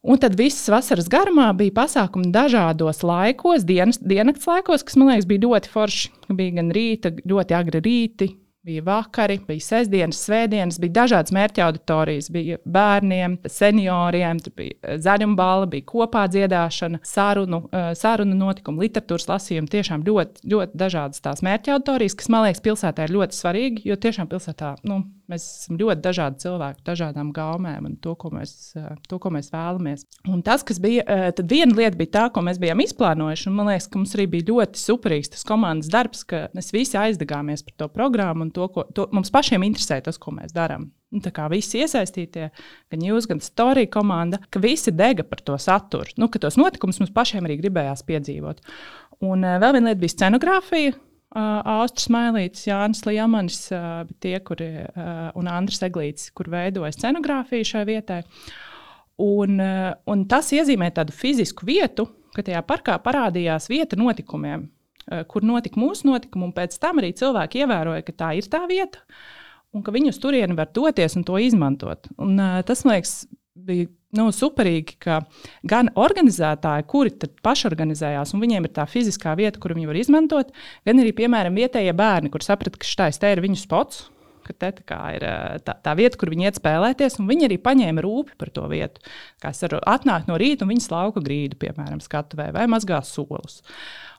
Un 0.10 0.20
tad 0.22 0.38
visas 0.40 0.70
vasaras 0.72 1.10
garumā 1.12 1.50
bija 1.60 1.76
pasākumi 1.82 2.30
dažādos 2.32 3.02
laikos, 3.04 3.66
dienas, 3.68 4.00
diennakts 4.00 4.48
laikos, 4.48 4.86
kas 4.88 4.96
man 4.96 5.12
liekas 5.12 5.28
bija 5.28 5.44
ļoti 5.44 5.72
forši. 5.74 6.14
Bija 6.30 6.56
gan 6.62 6.70
rīta, 6.76 7.12
ļoti 7.28 7.58
agri 7.58 7.82
rīti, 7.84 8.30
Bija 8.68 8.84
vakari, 8.84 9.38
bija 9.48 9.64
sestdienas, 9.64 10.18
svētdienas, 10.26 10.82
bija 10.84 10.98
dažādas 10.98 11.32
mērķa 11.32 11.64
auditorijas. 11.64 12.28
Bija 12.34 12.58
bērniem, 12.68 13.38
senioriem, 13.48 14.42
bija 14.58 14.98
zaļumbāla, 15.00 15.70
bija 15.72 15.86
kopā 15.88 16.26
dziedāšana, 16.28 17.00
sarunu, 17.08 17.62
eh, 17.72 17.94
sarunu 17.96 18.36
notikumi, 18.36 18.84
literatūras 18.84 19.30
lasījumi. 19.32 19.72
Tiešām 19.72 20.04
ļoti, 20.04 20.44
ļoti 20.52 20.76
dažādas 20.76 21.24
tās 21.24 21.40
mērķa 21.46 21.78
auditorijas, 21.78 22.18
kas 22.20 22.28
man 22.30 22.44
liekas 22.50 22.66
pilsētā 22.68 23.08
ir 23.08 23.16
ļoti 23.16 23.40
svarīgi, 23.40 23.86
jo 23.86 23.96
tiešām 23.96 24.28
pilsētā 24.28 24.76
nu, 24.84 25.06
mēs 25.30 25.46
esam 25.62 25.80
ļoti 25.80 26.04
dažādi 26.04 26.44
cilvēki, 26.44 26.84
dažādām 26.88 27.32
gaumēm 27.36 27.88
un 27.90 27.98
to, 28.04 28.16
ko 28.20 28.32
mēs, 28.34 28.54
to, 29.10 29.20
ko 29.22 29.32
mēs 29.34 29.52
vēlamies. 29.54 30.06
Un 30.30 30.44
tas, 30.46 30.66
kas 30.68 30.82
bija, 30.84 31.06
tad 31.36 31.50
viena 31.52 31.76
lieta 31.78 32.00
bija 32.00 32.14
tā, 32.18 32.26
ko 32.34 32.44
mēs 32.46 32.62
bijām 32.62 32.84
izplānojuši, 32.84 33.50
un 33.50 33.58
man 33.60 33.72
liekas, 33.72 33.90
ka 33.90 34.02
mums 34.02 34.16
arī 34.18 34.28
bija 34.36 34.50
ļoti 34.52 34.82
superīgs 34.82 35.34
tas 35.36 35.46
komandas 35.48 35.92
darbs, 35.94 36.26
ka 36.28 36.48
mēs 36.58 36.74
visi 36.76 37.00
aizdegāmies 37.00 37.66
par 37.68 37.78
to 37.82 37.90
programmu 37.94 38.48
un 38.48 38.54
to, 38.56 38.70
ko 38.74 38.86
to, 38.96 39.10
mums 39.16 39.34
pašiem 39.34 39.66
interesē 39.68 40.02
tas, 40.06 40.20
ko 40.22 40.36
mēs 40.36 40.56
darām. 40.56 40.90
Nu, 41.10 41.24
tā 41.26 41.32
kā 41.34 41.48
visi 41.50 41.80
iesaistītie, 41.82 42.52
gan 42.94 43.04
jūs, 43.06 43.26
gan 43.30 43.40
Storija 43.42 43.90
komanda, 43.90 44.38
ka 44.54 44.62
visi 44.62 44.94
dega 44.94 45.26
par 45.26 45.42
to 45.42 45.56
saturu. 45.58 46.14
Nu, 46.22 46.30
ka 46.30 46.42
tos 46.42 46.58
notikumus 46.60 47.02
mums 47.02 47.14
pašiem 47.16 47.48
arī 47.48 47.58
gribējās 47.64 48.06
piedzīvot. 48.06 48.62
Un 49.26 49.42
vēl 49.42 49.74
viena 49.74 49.90
lieta 49.90 50.04
bija 50.04 50.14
scenogrāfija. 50.14 50.94
Austris 51.30 52.08
Mailītis, 52.10 52.66
Jānis 52.66 53.04
Liemanis, 53.06 53.60
tie, 54.24 54.34
kuri, 54.46 54.70
un 55.38 55.50
Andris 55.52 55.84
Eglītis, 55.86 56.32
kur 56.34 56.50
veidoja 56.50 56.90
scenogrāfiju 56.96 57.68
šai 57.70 57.84
vietai. 57.86 58.24
Un, 59.22 59.60
un 60.10 60.24
tas 60.32 60.50
iezīmē 60.56 60.90
tādu 60.96 61.14
fizisku 61.14 61.68
vietu, 61.70 62.08
ka 62.34 62.46
tajā 62.46 62.64
parkā 62.66 62.98
parādījās 63.04 63.70
vieta 63.70 64.00
notikumiem. 64.00 64.70
Kur 65.30 65.46
notika 65.46 65.82
mūsu 65.82 66.08
notikumi, 66.10 66.48
un 66.50 66.56
pēc 66.56 66.78
tam 66.82 67.02
arī 67.02 67.12
cilvēki 67.18 67.64
ievēroja, 67.64 68.06
ka 68.06 68.18
tā 68.24 68.34
ir 68.38 68.50
tā 68.50 68.64
vieta, 68.70 69.02
un 69.74 69.86
ka 69.86 69.94
viņi 69.94 70.14
uz 70.14 70.20
turieni 70.22 70.58
var 70.58 70.70
doties 70.74 71.18
un 71.18 71.26
to 71.28 71.38
izmantot. 71.42 72.10
Un, 72.22 72.38
tas, 72.66 72.86
man 72.86 72.98
liekas, 72.98 73.16
bija 73.70 73.90
nu, 74.18 74.30
superīgi, 74.34 74.98
ka 75.04 75.20
gan 75.70 75.92
organizētāji, 76.00 76.88
kuri 76.90 77.14
pašorganizējās, 77.46 78.34
un 78.34 78.44
viņiem 78.44 78.68
ir 78.68 78.76
tā 78.76 78.86
fiziskā 78.90 79.36
vieta, 79.40 79.62
kur 79.62 79.76
viņi 79.78 79.90
var 79.90 80.00
izmantot, 80.00 80.54
gan 80.88 81.04
arī, 81.04 81.14
piemēram, 81.18 81.58
vietējie 81.60 81.94
bērni, 81.98 82.32
kur 82.34 82.46
saprata, 82.46 82.80
ka 82.80 82.90
šis 82.90 83.22
te 83.22 83.34
ir 83.34 83.44
viņu 83.46 83.62
spots 83.62 84.08
ka 84.50 84.58
te 84.58 84.74
tā 84.82 85.00
ir 85.16 85.26
tā, 85.66 85.78
tā 85.86 85.96
vieta, 86.00 86.20
kur 86.20 86.34
viņi 86.34 86.50
iet 86.50 86.60
spēlēties, 86.60 87.20
un 87.22 87.30
viņi 87.30 87.48
arī 87.50 87.60
paņēma 87.64 88.04
rūpi 88.06 88.38
par 88.42 88.52
to 88.56 88.66
vietu. 88.72 89.04
Kā 89.42 89.54
es 89.54 89.64
varu 89.66 89.82
atnākt 89.88 90.30
no 90.30 90.38
rīta 90.42 90.66
un 90.66 90.74
viņas 90.74 90.92
lauka 90.94 91.24
grīdu, 91.24 91.60
piemēram, 91.62 92.02
skatuvē 92.04 92.50
vai 92.56 92.68
mazgā 92.72 93.02
solus. 93.06 93.62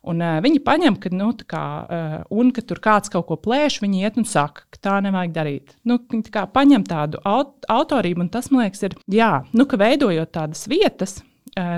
Un, 0.08 0.22
uh, 0.24 0.38
viņi 0.40 0.62
paņem, 0.64 0.94
ka, 0.96 1.10
nu, 1.12 1.28
kā, 1.48 1.64
uh, 1.84 2.14
un, 2.32 2.54
ka 2.56 2.64
tur 2.64 2.80
kāds 2.80 3.12
kaut 3.12 3.26
ko 3.28 3.36
plēš, 3.36 3.82
viņi 3.82 4.06
iet 4.06 4.20
un 4.20 4.24
saka, 4.28 4.64
ka 4.72 4.80
tā 4.88 4.94
nevajag 5.04 5.34
darīt. 5.36 5.74
Nu, 5.84 5.98
viņi 6.00 6.32
tā 6.32 6.46
paņem 6.48 6.86
tādu 6.88 7.20
aut 7.28 7.68
autorību, 7.68 8.24
un 8.24 8.30
tas, 8.32 8.48
man 8.48 8.64
liekas, 8.64 8.86
ir 8.88 8.96
jā, 9.12 9.32
nu, 9.52 9.68
ka 9.68 9.76
veidojot 9.80 10.32
tādas 10.32 10.64
vietas, 10.72 11.18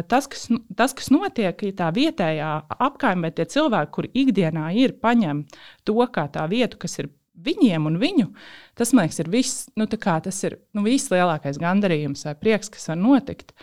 tas 0.08 0.28
kas, 0.30 0.46
tas, 0.76 0.94
kas 0.94 1.10
notiek, 1.10 1.64
ir 1.66 1.74
tā 1.78 1.88
vietējā 1.94 2.50
apkaimē, 2.78 3.32
tie 3.34 3.46
cilvēki, 3.48 3.92
kuri 3.94 4.12
ikdienā 4.24 4.70
ir, 4.78 4.94
paņem 5.02 5.44
to 5.88 6.06
kā 6.12 6.28
tā 6.32 6.46
vietu, 6.50 6.78
kas 6.78 6.98
ir 7.00 7.10
viņiem 7.38 7.86
un 7.88 7.98
viņu, 8.00 8.30
tas, 8.78 8.92
man 8.92 9.06
liekas, 9.06 9.20
ir 9.22 9.30
viss, 9.32 9.68
nu, 9.78 9.86
tas 9.88 10.42
ir 10.44 10.58
nu, 10.76 10.84
vislielākais 10.86 11.60
gandarījums 11.60 12.26
vai 12.28 12.34
prieks, 12.38 12.72
kas 12.72 12.90
var 12.92 13.00
notikt. 13.00 13.54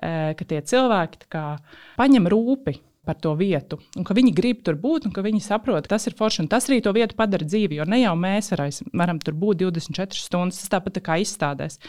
Ka 0.00 0.46
tie 0.46 0.60
cilvēki 0.64 1.26
kā, 1.28 1.44
paņem 1.98 2.28
rūpi 2.30 2.78
par 3.04 3.16
to 3.18 3.32
vietu, 3.34 3.80
un 3.98 4.04
ka 4.06 4.14
viņi 4.14 4.32
grib 4.36 4.60
tur 4.64 4.76
būt, 4.78 5.08
un 5.08 5.12
ka 5.12 5.24
viņi 5.24 5.40
saprot, 5.42 5.86
ka 5.88 5.96
tas 5.96 6.06
ir 6.06 6.14
forši. 6.16 6.46
Tas 6.52 6.68
arī 6.68 6.78
to 6.84 6.92
vietu 6.94 7.16
padara 7.18 7.46
dzīvi, 7.48 7.80
jo 7.80 7.86
ne 7.88 8.02
jau 8.02 8.12
mēs 8.16 8.52
varam 8.54 9.18
tur 9.18 9.36
būt 9.40 9.64
24 9.64 10.20
stundas. 10.20 10.60
Tas 10.62 10.72
tāpat 10.76 10.98
tā 10.98 11.04
kā 11.04 11.18
izstādēs. 11.20 11.80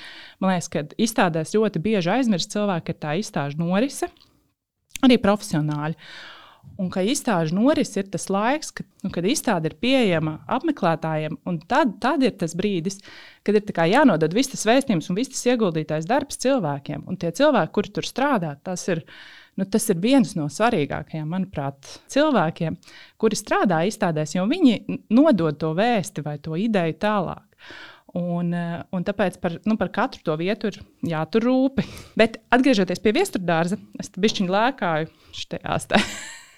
Man 0.41 0.55
liekas, 0.55 0.71
ka 0.71 0.85
izstādēs 0.97 1.53
ļoti 1.55 1.83
bieži 1.83 2.13
aizmirst 2.15 2.55
cilvēki, 2.55 2.87
ka 2.89 3.05
tā 3.05 3.15
izstāžu 3.21 3.61
norise 3.61 4.09
arī 5.05 5.19
profesionāli. 5.21 5.99
Un 6.81 6.87
ka 6.89 7.03
izstāžu 7.05 7.53
noris 7.53 7.91
ir 7.99 8.07
tas 8.09 8.25
laiks, 8.31 8.71
kad, 8.73 8.87
nu, 9.03 9.11
kad 9.13 9.25
izstāde 9.27 9.69
ir 9.69 9.75
pieejama 9.83 10.39
apmeklētājiem, 10.49 11.35
un 11.45 11.59
tad, 11.69 11.97
tad 12.01 12.23
ir 12.25 12.33
tas 12.41 12.55
brīdis, 12.57 13.01
kad 13.45 13.59
ir 13.59 13.83
jānodod 13.91 14.33
viss 14.33 14.49
tas 14.53 14.65
vēstījums 14.65 15.11
un 15.11 15.19
viss 15.19 15.33
tas 15.33 15.43
ieguldītais 15.51 16.09
darbs 16.09 16.41
cilvēkiem. 16.41 17.05
Un 17.05 17.19
tie 17.21 17.29
cilvēki, 17.37 17.73
kuri 17.75 17.93
tur 17.97 18.07
strādā, 18.07 18.55
tas 18.63 18.87
ir, 18.89 19.03
nu, 19.61 19.67
tas 19.69 19.85
ir 19.93 20.01
viens 20.01 20.33
no 20.39 20.47
svarīgākajiem, 20.49 21.29
manuprāt, 21.29 21.99
cilvēkiem, 22.13 22.79
kuri 23.21 23.37
strādā 23.37 23.83
izstādēs, 23.85 24.35
jo 24.39 24.49
viņi 24.49 25.01
nodod 25.13 25.61
to 25.61 25.75
vēsti 25.77 26.25
vai 26.25 26.39
to 26.41 26.57
ideju 26.57 26.97
tālāk. 27.05 27.45
Un, 28.17 28.51
un 28.91 29.07
tāpēc 29.07 29.37
par, 29.39 29.61
nu, 29.69 29.77
par 29.79 29.93
katru 29.93 30.25
to 30.25 30.33
vietu 30.41 30.73
ir 30.73 30.81
jātur 31.13 31.45
rūpi. 31.47 31.85
Bet 32.19 32.41
atgriežoties 32.51 32.99
pie 32.99 33.13
viesturdārza, 33.15 33.79
es 34.01 34.11
bišķiņu 34.17 34.51
lēkāju 34.51 35.11
šajās 35.45 35.91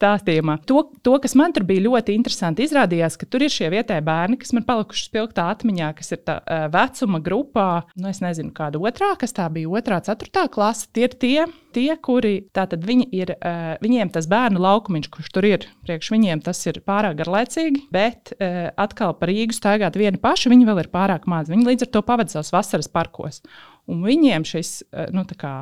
stāstījumā. 0.00 0.58
To, 0.68 0.84
to, 1.04 1.16
kas 1.22 1.36
man 1.38 1.54
tur 1.54 1.66
bija 1.68 1.84
ļoti 1.86 2.16
interesanti, 2.16 2.64
izrādījās, 2.66 3.18
ka 3.20 3.28
tur 3.30 3.44
ir 3.44 3.52
šie 3.52 3.70
vietējie 3.72 4.04
bērni, 4.06 4.40
kas 4.40 4.54
man 4.56 4.66
palikuši 4.68 5.06
spilgtā 5.10 5.50
atmiņā, 5.52 5.92
kas 5.98 6.14
ir 6.16 6.22
tā 6.26 6.40
uh, 6.40 6.66
vecuma 6.72 7.20
grupā, 7.24 7.68
nu, 8.00 8.10
es 8.10 8.22
nezinu, 8.24 8.54
kāda 8.56 8.80
otrā, 8.80 9.12
kas 9.20 9.36
tā 9.36 9.48
bija 9.52 9.70
otrā, 9.80 10.00
ceturtā 10.06 10.46
klase. 10.52 10.88
Tie 10.96 11.06
ir 11.06 11.16
tie, 11.20 11.46
tie 11.76 11.88
kuri 12.00 12.34
tātad 12.56 12.84
viņi 12.86 13.08
ir, 13.16 13.34
uh, 13.36 13.74
viņiem 13.84 14.12
tas 14.14 14.28
bērnu 14.30 14.62
laukumiņš, 14.64 15.10
kurš 15.12 15.32
tur 15.36 15.48
ir, 15.48 15.66
priekš 15.86 16.12
viņiem 16.16 16.44
tas 16.46 16.62
ir 16.66 16.80
pārāk 16.86 17.20
garlaicīgi, 17.20 17.86
bet 17.92 18.34
uh, 18.36 18.70
atkal 18.80 19.14
par 19.18 19.32
Rīgu 19.32 19.56
staigāt 19.56 19.98
vieni 20.00 20.20
paši, 20.22 20.52
viņi 20.52 20.70
vēl 20.70 20.84
ir 20.84 20.92
pārāk 20.94 21.28
mazi. 21.30 21.54
Viņi 21.54 21.68
līdz 21.72 21.86
ar 21.86 21.92
to 21.94 22.06
pavadīja 22.06 22.40
savus 22.40 22.54
vasaras 22.56 22.90
parkos. 22.90 23.44
Un 23.90 24.04
viņiem 24.04 24.44
šis, 24.46 24.70
nu, 25.14 25.24
kā, 25.38 25.54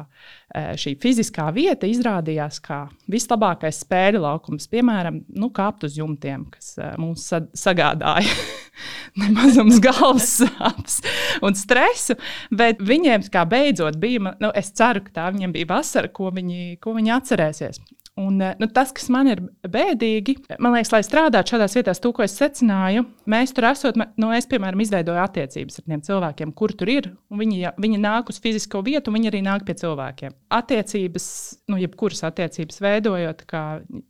šī 0.81 0.95
fiziskā 1.01 1.47
vieta 1.55 1.89
izrādījās 1.89 2.59
kā 2.65 2.83
vislabākais 3.11 3.81
spēļu 3.85 4.21
laukums, 4.29 4.69
piemēram, 4.71 5.23
nu, 5.41 5.51
kāpt 5.55 5.89
uz 5.89 5.99
jumtiem, 5.99 6.47
kas 6.53 6.77
mums 7.01 7.27
sagādāja 7.59 8.37
nemazums 9.21 9.81
galvas 9.83 10.31
sāpes 10.43 11.01
un 11.45 11.57
stresu. 11.59 12.19
Bet 12.55 12.83
viņiem, 12.85 13.27
kā 13.33 13.45
beidzot, 13.49 13.99
bija, 14.01 14.35
nu, 14.43 14.53
es 14.59 14.71
ceru, 14.77 15.03
ka 15.07 15.15
tā 15.21 15.29
viņiem 15.35 15.55
bija 15.57 15.73
vasara, 15.73 16.11
ko 16.13 16.33
viņi, 16.35 16.77
ko 16.85 16.95
viņi 16.99 17.15
atcerēsies. 17.19 17.83
Un, 18.19 18.41
eh, 18.43 18.55
nu, 18.59 18.67
tas, 18.75 18.91
kas 18.91 19.07
man 19.15 19.29
ir 19.31 19.39
bēdīgi, 19.63 20.35
man 20.59 20.75
liekas, 20.75 20.91
lai 20.91 21.01
strādātu 21.07 21.53
šādās 21.53 21.77
vietās, 21.79 22.01
to, 22.03 22.11
ko 22.17 22.25
es 22.25 22.35
secināju, 22.35 23.05
mēs 23.31 23.53
tur 23.55 23.69
esot, 23.69 23.99
nu, 24.19 24.33
es, 24.35 24.49
piemēram, 24.51 24.83
izveidoju 24.83 25.21
attiecības 25.23 25.79
ar 25.79 25.87
tiem 25.93 26.03
cilvēkiem, 26.09 26.55
kur 26.59 26.75
tur 26.75 26.91
ir. 26.91 27.07
Viņi, 27.31 27.71
viņi 27.79 28.01
nāk 28.03 28.33
uz 28.33 28.41
fizisko 28.43 28.83
vietu, 28.83 29.15
viņi 29.15 29.31
arī 29.31 29.45
nāk 29.47 29.63
pie 29.69 29.77
cilvēkiem. 29.79 30.35
Attiecības, 30.59 31.29
nu, 31.71 31.79
jebkuras 31.79 32.25
attiecības 32.27 32.83
veidojot, 32.83 33.45
kā 33.47 33.65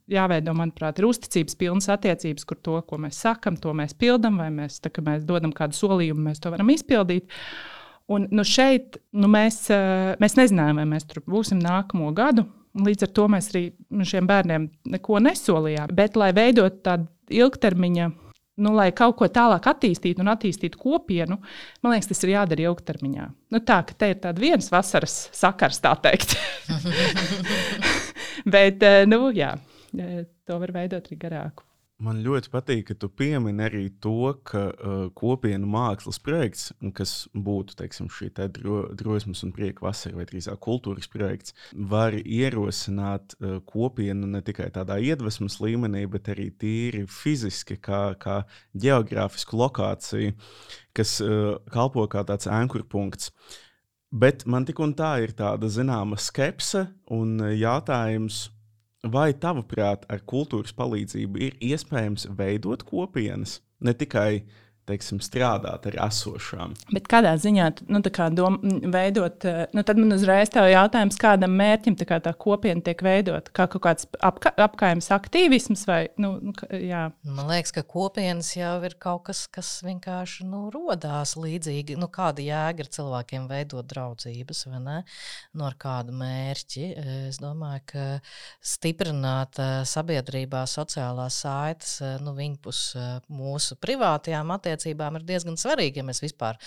jāveido, 0.09 0.57
manuprāt, 0.57 1.03
ir 1.03 1.11
uzticības 1.11 1.59
pilnas 1.61 1.93
attiecības, 1.93 2.49
kur 2.49 2.63
to, 2.65 2.81
ko 2.89 3.01
mēs 3.05 3.21
sakam, 3.27 3.61
to 3.61 3.77
mēs 3.77 3.93
pildām, 3.99 4.41
vai 4.41 4.49
mēs, 4.55 4.81
tā, 4.81 4.95
mēs 5.05 5.29
dodam 5.29 5.53
kādu 5.53 5.77
solījumu, 5.77 6.31
mēs 6.31 6.41
to 6.41 6.55
varam 6.55 6.73
izpildīt. 6.73 7.29
Un, 8.09 8.25
nu, 8.33 8.41
šeit 8.41 8.97
nu, 9.13 9.29
mēs, 9.29 9.67
eh, 9.69 10.15
mēs 10.17 10.39
nezinājām, 10.39 10.81
vai 10.81 10.89
mēs 10.97 11.05
tur 11.05 11.21
būsim 11.29 11.61
nākamo 11.61 12.09
gadu. 12.17 12.49
Līdz 12.85 13.09
ar 13.09 13.13
to 13.17 13.27
mēs 13.33 13.51
arī 13.53 13.65
šiem 14.07 14.29
bērniem 14.29 14.69
neko 14.95 15.21
nesolījām. 15.25 15.93
Bet, 15.99 16.17
lai 16.21 16.31
veidot 16.37 16.81
tādu 16.87 17.09
ilgtermiņa, 17.35 18.09
nu, 18.65 18.73
lai 18.75 18.89
kaut 18.97 19.17
ko 19.21 19.29
tālāk 19.33 19.69
attīstītu 19.71 20.23
un 20.25 20.33
attīstītu 20.33 20.81
kopienu, 20.81 21.39
man 21.83 21.95
liekas, 21.95 22.11
tas 22.13 22.25
ir 22.25 22.35
jādara 22.35 22.69
ilgtermiņā. 22.69 23.29
Nu, 23.55 23.63
tā 23.67 23.81
ka 23.87 23.97
te 23.99 24.13
ir 24.13 24.21
tāds 24.23 24.43
viens 24.43 24.71
vasaras 24.73 25.19
sakars, 25.37 25.81
tā 25.85 25.95
teikt. 26.07 26.37
Bet, 28.55 28.85
nu, 29.11 29.29
jā, 29.35 29.55
to 29.93 30.61
var 30.63 30.75
veidot 30.75 31.07
arī 31.09 31.21
garāku. 31.21 31.69
Man 31.99 32.21
ļoti 32.23 32.53
patīk, 32.53 32.85
ka 32.87 32.95
tu 32.95 33.09
piemini 33.11 33.65
arī 33.67 33.81
to, 33.99 34.31
ka 34.47 34.61
uh, 34.71 34.99
kopienu 35.19 35.67
mākslas 35.67 36.21
projekts, 36.23 36.69
kas 36.95 37.15
būtu 37.35 37.75
teiksim, 37.81 38.07
šī 38.07 38.29
te 38.37 38.45
dro, 38.55 38.85
drosmes 38.95 39.41
un 39.43 39.51
prieka 39.57 39.83
vasara, 39.83 40.15
vai 40.15 40.27
drīzāk 40.29 40.61
kultūras 40.63 41.11
projekts, 41.11 41.57
var 41.75 42.15
ierosināt 42.15 43.35
uh, 43.41 43.57
kopienu 43.67 44.29
ne 44.31 44.43
tikai 44.47 44.69
tādā 44.77 45.01
iedvesmas 45.03 45.59
līmenī, 45.59 46.05
bet 46.13 46.31
arī 46.31 46.53
tīri 46.55 47.03
fiziski, 47.11 47.81
kā, 47.83 48.13
kā 48.23 48.45
geogrāfisku 48.79 49.59
lokāciju, 49.59 50.37
kas 50.95 51.17
uh, 51.25 51.57
kalpo 51.75 52.07
kā 52.07 52.23
tāds 52.29 52.47
ankurpunkts. 52.47 53.33
Bet 54.15 54.47
man 54.47 54.71
tik 54.71 54.79
un 54.87 54.95
tā 54.95 55.17
ir 55.27 55.35
tāda 55.35 55.67
zināma 55.67 56.21
skepse 56.23 56.87
un 57.11 57.43
jautājums 57.59 58.45
Vai 59.07 59.31
tavuprāt, 59.31 60.09
ar 60.11 60.25
kultūras 60.27 60.75
palīdzību 60.75 61.39
ir 61.39 61.59
iespējams 61.63 62.27
veidot 62.35 62.83
kopienas, 62.83 63.61
ne 63.79 63.95
tikai 63.95 64.43
teiksim, 64.89 65.21
strādāt 65.23 65.87
ar 65.91 65.97
esošām. 66.09 66.75
Bet 66.95 67.09
kādā 67.11 67.35
ziņā 67.41 67.69
nu, 67.93 68.01
kā 68.15 68.29
dom, 68.35 68.59
veidot, 68.93 69.45
eh, 69.49 69.67
nu, 69.77 69.85
tad 69.87 70.01
man 70.01 70.15
uzreiz 70.17 70.51
tā 70.55 70.65
jautājums, 70.71 71.19
kādam 71.21 71.55
mērķim 71.59 71.99
tā, 71.99 72.07
kā 72.09 72.21
tā 72.25 72.33
kopiena 72.39 72.85
tiek 72.85 73.03
veidota? 73.05 73.53
Kā 73.55 73.69
kaut 73.71 73.85
kāds 73.85 74.09
apka, 74.25 74.53
apkaimes 74.57 75.11
aktīvisms 75.15 75.85
vai, 75.89 76.01
nu, 76.21 76.35
nu, 76.43 76.55
jā. 76.73 77.09
Man 77.29 77.51
liekas, 77.51 77.75
ka 77.77 77.85
kopienas 77.89 78.55
jau 78.57 78.77
ir 78.87 78.97
kaut 79.01 79.27
kas, 79.29 79.45
kas 79.53 79.73
vienkārši 79.87 80.49
nu, 80.49 80.67
rodās 80.75 81.37
līdzīgi. 81.39 81.99
Nu, 82.01 82.11
kāda 82.13 82.45
jēga 82.45 82.85
ir 82.85 82.93
cilvēkiem 82.99 83.49
veidot 83.51 83.89
draudzības 83.89 84.65
vai 84.71 84.83
ne? 84.85 84.99
Nu, 85.53 85.67
ar 85.69 85.79
kādu 85.81 86.17
mērķi? 86.17 86.89
Es 87.29 87.41
domāju, 87.43 87.85
ka 87.93 88.07
stiprināt 88.65 89.61
eh, 89.63 89.75
sabiedrībā 89.89 90.65
sociālās 90.71 91.43
saites, 91.45 91.99
eh, 92.05 92.17
nu, 92.25 92.35
viņpus 92.39 92.85
mūsu 93.35 93.77
privātajām 93.83 94.51
attiecībām 94.55 94.78
attiecībām 94.79 95.19
ir 95.19 95.27
diezgan 95.27 95.59
svarīgi, 95.59 96.01
ja 96.01 96.07
mēs 96.07 96.23
vispār 96.23 96.59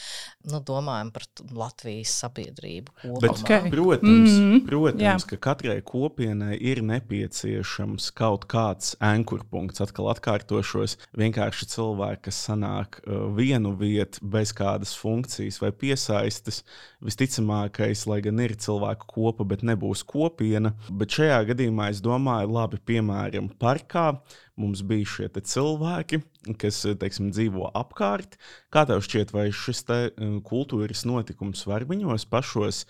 nu, 0.51 0.59
domājam 0.65 1.11
par 1.15 1.25
Latvijas 1.55 2.13
sabiedrību. 2.21 2.93
Bet, 3.21 3.31
okay. 3.31 3.69
Protams, 3.71 4.31
mm 4.31 4.51
-hmm. 4.51 4.65
protams 4.67 5.01
Jā. 5.01 5.27
ka 5.29 5.37
katrai 5.37 5.81
kopienai 5.81 6.57
ir 6.59 6.81
nepieciešams 6.83 8.11
kaut 8.11 8.45
kāds 8.45 8.95
ankurpunkts. 8.99 9.81
Atkal 9.81 10.11
atkārtošos, 10.11 10.97
vienkārši 11.17 11.65
cilvēki, 11.65 12.21
kas 12.21 12.47
sanāk 12.47 12.99
uh, 13.05 13.35
vienu 13.35 13.75
vietu 13.75 14.19
bez 14.21 14.53
kādas 14.53 14.93
funkcijas 14.97 15.61
vai 15.61 15.71
piesaistes, 15.71 16.63
visticamākais, 17.01 18.05
lai 18.07 18.21
gan 18.21 18.39
ir 18.39 18.55
cilvēku 18.55 19.07
kopa, 19.07 19.43
bet 19.43 19.63
nebūs 19.63 20.03
kopiena. 20.03 20.73
Bet 20.89 21.09
šajā 21.09 21.45
gadījumā 21.53 21.89
es 21.89 22.01
domāju, 22.01 22.51
labi, 22.51 22.77
piemēram, 22.77 23.49
parkā 23.59 24.21
mums 24.55 24.83
bija 24.85 25.05
šie 25.05 25.29
cilvēki, 25.31 26.21
kas 26.61 26.81
teiksim, 26.99 27.31
dzīvo 27.31 27.71
apkārt. 27.73 28.00
Kā 28.71 28.85
tev 28.89 29.03
šķiet, 29.05 29.33
vai 29.35 29.47
šis 29.55 29.83
te, 29.87 29.99
um, 30.17 30.39
kultūras 30.45 31.05
notikums 31.07 31.63
var 31.69 31.85
viņos 31.89 32.27
pašos 32.31 32.85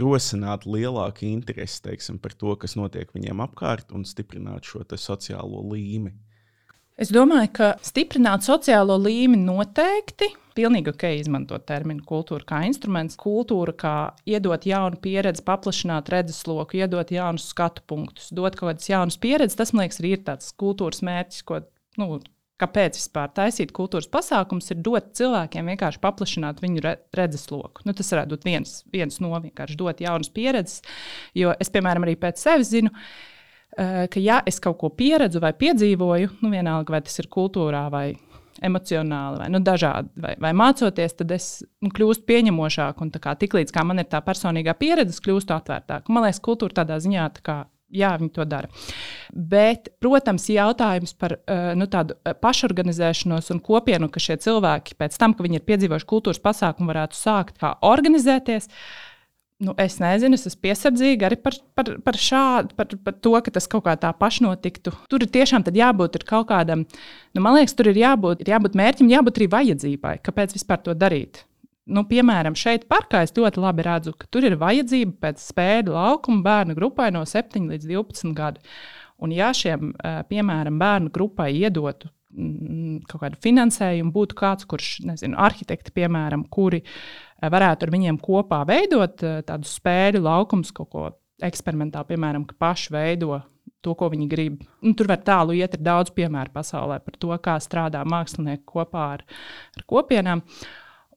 rosināt 0.00 0.66
lielāku 0.66 1.28
interesi 1.30 1.82
teiksim, 1.86 2.20
par 2.22 2.34
to, 2.34 2.56
kas 2.60 2.76
notiek 2.78 3.10
viņiem 3.14 3.42
apkārt, 3.46 3.92
un 3.94 4.04
stiprināt 4.08 4.66
šo 4.68 4.84
sociālo 4.96 5.62
līmeni? 5.72 6.18
Es 6.96 7.10
domāju, 7.12 7.50
ka 7.58 7.66
stiprināt 7.84 8.46
sociālo 8.46 8.96
līmeni 8.96 9.44
noteikti. 9.44 10.30
Pilnīgi 10.56 10.88
ok, 10.94 11.02
izmantot 11.18 11.66
terminu 11.68 12.00
kultūra 12.08 12.46
kā 12.48 12.62
instruments, 12.64 13.18
kultūra 13.20 13.74
kā 13.76 13.96
iedot 14.24 14.64
jaunu 14.64 14.96
pieredzi, 15.04 15.44
paplašināt 15.44 16.08
redzesloku, 16.14 16.78
iedot 16.80 17.12
jaunus 17.12 17.50
skatu 17.52 17.84
punktus, 17.84 18.30
dot 18.32 18.56
kaut 18.56 18.70
kādas 18.70 18.88
jaunas 18.88 19.20
pieredzes. 19.20 19.58
Tas, 19.60 19.74
man 19.76 19.84
liekas, 19.84 20.00
ir 20.08 20.24
tāds 20.24 20.54
kultūras 20.56 21.04
mērķis, 21.04 21.44
ko, 21.44 21.60
nu, 22.00 22.08
kāpēc 22.60 22.96
vispār 22.96 23.30
taisīt 23.36 23.72
kultūras 23.76 24.08
pasākums, 24.12 24.70
ir 24.72 24.82
dot 24.84 25.12
cilvēkiem 25.18 25.72
vienkārši 25.74 26.02
paplašināt 26.02 26.62
viņu 26.64 26.84
redzesloku. 27.16 27.84
Nu, 27.84 27.94
tas 27.96 28.12
varētu 28.14 28.36
būt 28.36 28.48
viens, 28.48 28.76
viens 28.92 29.20
no 29.20 29.32
vienkārši 29.36 29.78
dot 29.80 30.00
jaunas 30.04 30.32
pieredzes, 30.32 30.82
jo 31.36 31.52
es, 31.60 31.72
piemēram, 31.72 32.06
arī 32.06 32.16
pēc 32.20 32.40
sevis 32.40 32.72
zinu, 32.72 32.94
ka 32.94 33.34
Eh, 33.76 34.06
ka, 34.08 34.20
ja 34.22 34.38
es 34.48 34.56
kaut 34.62 34.78
ko 34.80 34.88
pieredzu 34.88 35.40
vai 35.42 35.52
piedzīvoju, 35.52 36.38
nu, 36.40 36.50
vienalga, 36.52 36.94
vai 36.94 37.02
tas 37.04 37.18
ir 37.20 37.28
kultūrā 37.32 37.82
vai 37.92 38.06
emocionāli, 38.64 39.42
vai 39.42 39.48
nu, 39.52 39.60
dažādi, 39.60 40.08
vai, 40.22 40.32
vai 40.40 40.52
mācoties, 40.56 41.12
tad 41.18 41.34
es 41.36 41.48
nu, 41.84 41.90
kļūstu 41.92 42.24
pieņemošāk. 42.30 43.02
Un 43.04 43.10
kā, 43.12 43.34
tiklīdz 43.36 43.74
kā 43.76 43.84
man 43.84 44.00
ir 44.00 44.08
tā 44.08 44.22
personīgā 44.24 44.72
pieredze, 44.80 45.20
kļūstu 45.20 45.52
atvērtāk. 45.58 46.08
Man 46.08 46.24
liekas, 46.24 46.40
kultūra 46.46 46.78
tādā 46.80 46.96
ziņā 47.04 47.26
tā 47.36 47.44
kā 47.44 47.58
jā, 47.92 48.12
viņi 48.20 48.32
to 48.36 48.46
dara. 48.48 48.70
Bet, 49.32 49.90
protams, 50.02 50.48
jautājums 50.52 51.16
par 51.18 51.38
uh, 51.38 51.72
nu, 51.78 51.88
tādu 51.90 52.16
eh, 52.22 52.36
pašorganizēšanos 52.36 53.52
un 53.54 53.64
kopienu, 53.64 54.10
ka 54.12 54.22
šie 54.22 54.38
cilvēki 54.46 54.98
pēc 54.98 55.18
tam, 55.20 55.36
ka 55.36 55.46
viņi 55.46 55.60
ir 55.60 55.66
piedzīvojuši 55.68 56.10
kultūras 56.12 56.42
pasākumu, 56.42 56.90
varētu 56.92 57.18
sākt 57.18 57.62
organizēties. 57.84 58.70
Uh, 58.70 59.12
Nu, 59.56 59.72
es 59.80 59.94
nezinu, 59.96 60.36
es 60.36 60.44
esmu 60.50 60.66
piesardzīga 60.66 61.30
arī 61.30 61.38
par, 61.40 61.54
par, 61.72 61.88
par 62.04 62.16
šādu, 62.20 62.74
par, 62.76 62.90
par 63.06 63.14
to, 63.24 63.32
ka 63.40 63.52
tas 63.54 63.64
kaut 63.72 63.86
kā 63.86 63.94
tā 63.96 64.10
pašnotiktu. 64.12 64.92
Tur 65.08 65.24
ir 65.24 65.30
tiešām 65.32 65.64
jābūt 65.72 66.18
ir 66.18 66.26
kaut 66.28 66.50
kādam, 66.50 66.84
nu, 67.32 67.40
man 67.40 67.56
liekas, 67.56 67.72
tur 67.78 67.88
ir 67.88 67.96
jābūt, 68.02 68.44
ir 68.44 68.52
jābūt 68.52 68.76
mērķim, 68.76 69.08
jābūt 69.14 69.40
arī 69.40 69.48
vajadzībai, 69.54 70.18
kāpēc 70.28 70.52
vispār 70.58 70.82
to 70.84 70.92
darīt. 70.92 71.46
Nu, 71.86 72.02
piemēram, 72.08 72.56
šeit 72.58 72.88
parkā 72.90 73.22
es 73.22 73.34
ļoti 73.36 73.62
labi 73.62 73.86
redzu, 73.86 74.14
ka 74.18 74.26
tur 74.30 74.46
ir 74.48 74.58
vajadzība 74.58 75.20
pēc 75.22 75.42
spēļu 75.52 75.94
laukuma 75.94 76.42
bērnu 76.42 76.74
grupai 76.78 77.12
no 77.14 77.22
7 77.28 77.68
līdz 77.70 77.86
12 77.92 78.34
gadu. 78.36 78.62
Un, 79.22 79.32
ja 79.32 79.52
šiem, 79.56 79.94
piemēram, 80.28 80.80
bērnu 80.82 81.12
grupai 81.14 81.52
iedotu 81.56 82.10
mm, 82.34 83.06
kaut 83.08 83.22
kādu 83.22 83.38
finansējumu, 83.46 84.12
būtu 84.12 84.36
kāds, 84.36 84.66
kurš, 84.68 84.90
nezinu, 85.08 85.38
arhitekti, 85.40 85.94
piemēram, 85.96 86.42
kuri 86.52 86.82
uh, 86.82 86.98
varētu 87.42 87.86
ar 87.86 87.92
viņiem 87.92 88.18
kopā 88.22 88.62
veidot 88.68 89.22
eh, 89.24 89.42
tādus 89.46 89.76
spēļu 89.80 90.22
laukumus, 90.24 90.72
kaut 90.76 90.90
ko 90.92 91.10
eksperimentāli, 91.44 92.14
piemēram, 92.14 92.46
ka 92.48 92.56
paši 92.58 92.94
veido 92.94 93.40
to, 93.84 93.92
ko 93.98 94.08
viņi 94.12 94.28
grib. 94.30 94.62
Nu, 94.82 94.94
tur 94.96 95.10
var 95.10 95.20
tālu 95.26 95.56
iet, 95.56 95.76
ir 95.76 95.84
daudz 95.84 96.14
piemēru 96.16 96.54
pasaulē 96.54 96.98
par 97.04 97.18
to, 97.20 97.34
kā 97.42 97.58
strādā 97.62 98.02
mākslinieki 98.08 98.64
kopā 98.66 99.04
ar, 99.18 99.24
ar 99.76 99.86
kopienām. 99.88 100.42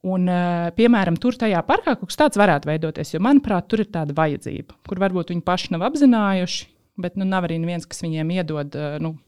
Un, 0.08 0.28
eh, 0.32 0.70
piemēram, 0.76 1.18
tur 1.20 1.36
tajā 1.36 1.60
parkā 1.68 1.96
kaut 1.98 2.08
kas 2.08 2.16
tāds 2.16 2.40
varētu 2.40 2.70
veidoties, 2.70 3.14
jo, 3.14 3.20
manuprāt, 3.20 3.68
tur 3.68 3.82
ir 3.84 3.90
tāda 3.92 4.16
vajadzība, 4.16 4.78
kur 4.88 5.02
varbūt 5.02 5.34
viņi 5.34 5.44
paši 5.44 5.74
nav 5.74 5.84
apzinājuši, 5.90 6.70
bet 7.04 7.18
nu, 7.20 7.26
nav 7.28 7.44
arī 7.48 7.60
viens, 7.64 7.84
kas 7.84 8.00
viņiem 8.06 8.32
iedod 8.38 8.76
eh, 8.76 8.96
nu, 9.04 9.18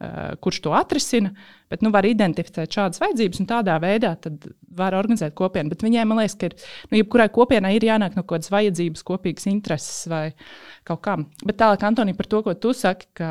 Eh, 0.00 0.36
kurš 0.40 0.62
to 0.64 0.70
atrisina. 0.72 1.34
Bet 1.68 1.82
nu, 1.84 1.90
var 1.92 2.06
identificēt 2.08 2.72
šādas 2.72 3.02
vajadzības 3.02 3.42
un 3.42 3.48
tādā 3.50 3.74
veidā 3.82 4.14
var 4.78 4.94
organizēt 4.96 5.34
kopienu. 5.36 5.68
Bet 5.74 5.84
viņai, 5.84 6.06
man 6.08 6.22
liekas, 6.22 6.38
ka 6.40 6.48
ir, 6.48 6.54
nu, 6.88 6.96
jebkurai 7.02 7.26
kopienai 7.34 7.74
ir 7.76 7.84
jānāk 7.84 8.16
no 8.16 8.22
kaut 8.22 8.38
kādas 8.38 8.48
vajadzības, 8.54 9.04
kopīgas 9.04 9.44
intereses 9.50 10.08
vai 10.08 10.22
kaut 10.88 11.02
kam. 11.04 11.26
Bet 11.44 11.58
tālāk, 11.60 11.84
Antoni, 11.84 12.16
par 12.16 12.30
to, 12.32 12.40
ko 12.46 12.54
tu 12.56 12.72
saki, 12.72 13.10
ka 13.20 13.28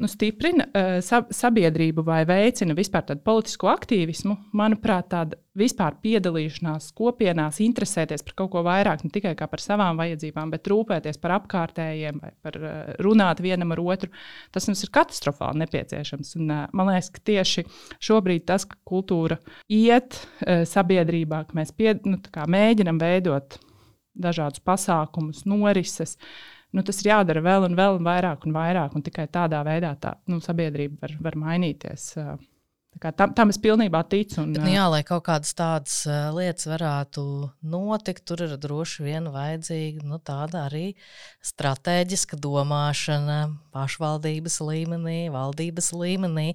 nu, 0.00 0.08
stiprina 0.10 0.66
uh, 0.66 0.98
sabiedrību 1.34 2.02
vai 2.06 2.22
veicina 2.28 2.74
vispār 2.76 3.04
tādu 3.10 3.22
politisku 3.26 3.68
aktīvismu, 3.70 4.36
manuprāt, 4.56 5.10
tāda 5.12 5.38
vispār 5.60 5.96
piedalīšanās 6.02 6.90
kopienās, 6.96 7.60
interesēties 7.64 8.24
par 8.26 8.36
kaut 8.38 8.52
ko 8.54 8.62
vairāk, 8.66 9.04
ne 9.04 9.12
tikai 9.12 9.34
par 9.38 9.62
savām 9.62 10.00
vajadzībām, 10.00 10.52
bet 10.54 10.70
rūpēties 10.70 11.20
par 11.20 11.36
apkārtējiem 11.40 12.20
vai 12.22 12.32
par 12.44 12.60
uh, 12.60 12.76
runāt 13.04 13.42
vienam 13.44 13.74
ar 13.76 13.82
otru, 13.84 14.12
tas 14.54 14.68
mums 14.70 14.84
ir 14.86 14.92
katastrofāli 14.94 15.64
nepieciešams. 15.64 16.36
Un, 16.40 16.46
uh, 16.48 16.62
man 16.76 16.92
liekas, 16.92 17.10
ka 17.14 17.24
tieši 17.32 17.66
šobrīd 18.00 18.46
tas, 18.48 18.68
ka 18.68 18.78
kultūra 18.88 19.40
iet 19.68 20.16
uh, 20.20 20.62
sabiedrībā, 20.68 21.44
ka 21.48 21.60
mēs 21.60 21.74
pie, 21.76 21.92
nu, 22.06 22.20
mēģinam 22.56 23.02
veidot 23.02 23.60
dažādus 24.20 24.62
pasākumus, 24.64 25.44
norises. 25.48 26.16
Uh, 26.16 26.59
nu, 26.76 26.84
tas 26.86 27.02
ir 27.02 27.10
jādara 27.12 27.42
vēl 27.44 27.66
un 27.70 27.76
vēl 27.78 27.98
un 27.98 28.06
vairāk 28.06 28.46
un 28.46 28.54
vairāk. 28.56 28.94
Un 28.96 29.06
tikai 29.06 29.26
tādā 29.32 29.64
veidā 29.66 29.94
tā 30.00 30.16
nu, 30.30 30.40
sabiedrība 30.44 31.06
var, 31.06 31.18
var 31.28 31.42
mainīties. 31.48 32.12
Tam, 33.00 33.30
tam 33.32 33.48
es 33.48 33.56
pilnībā 33.62 34.02
ticu. 34.10 34.42
Un, 34.42 34.50
Bet, 34.52 34.64
nu 34.66 34.72
jā, 34.74 34.82
lai 34.92 35.00
kaut 35.06 35.22
kādas 35.24 35.54
tādas 35.56 36.02
lietas 36.36 36.66
varētu 36.68 37.22
notikt, 37.72 38.24
tur 38.28 38.42
ir 38.44 38.56
droši 38.60 39.06
vien 39.06 39.28
vajadzīga 39.32 40.04
nu, 40.04 40.18
tāda 40.20 40.66
arī 40.66 40.90
strateģiska 41.46 42.36
domāšana 42.42 43.38
pašvaldības 43.72 44.58
līmenī, 44.66 45.20
valdības 45.32 45.92
līmenī. 45.96 46.50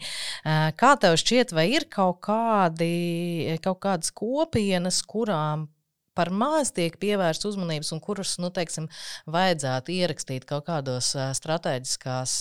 Kā 0.78 0.91
tev 1.01 1.17
šķiet, 1.23 1.56
vai 1.56 1.69
ir 1.80 1.88
kaut, 1.89 2.19
kādi, 2.28 3.56
kaut 3.65 3.82
kādas 3.88 4.13
kopienas, 4.13 5.01
kurām 5.08 5.69
par 6.17 6.32
maz 6.34 6.71
tiek 6.75 6.95
pievērsta 7.01 7.49
uzmanības 7.51 7.91
un 7.95 8.01
kurus, 8.04 8.36
nu, 8.41 8.49
teiksim, 8.56 8.88
vajadzētu 9.32 9.93
ierakstīt 9.95 10.47
kaut 10.49 10.67
kādos 10.69 11.12
strateģiskās 11.39 12.38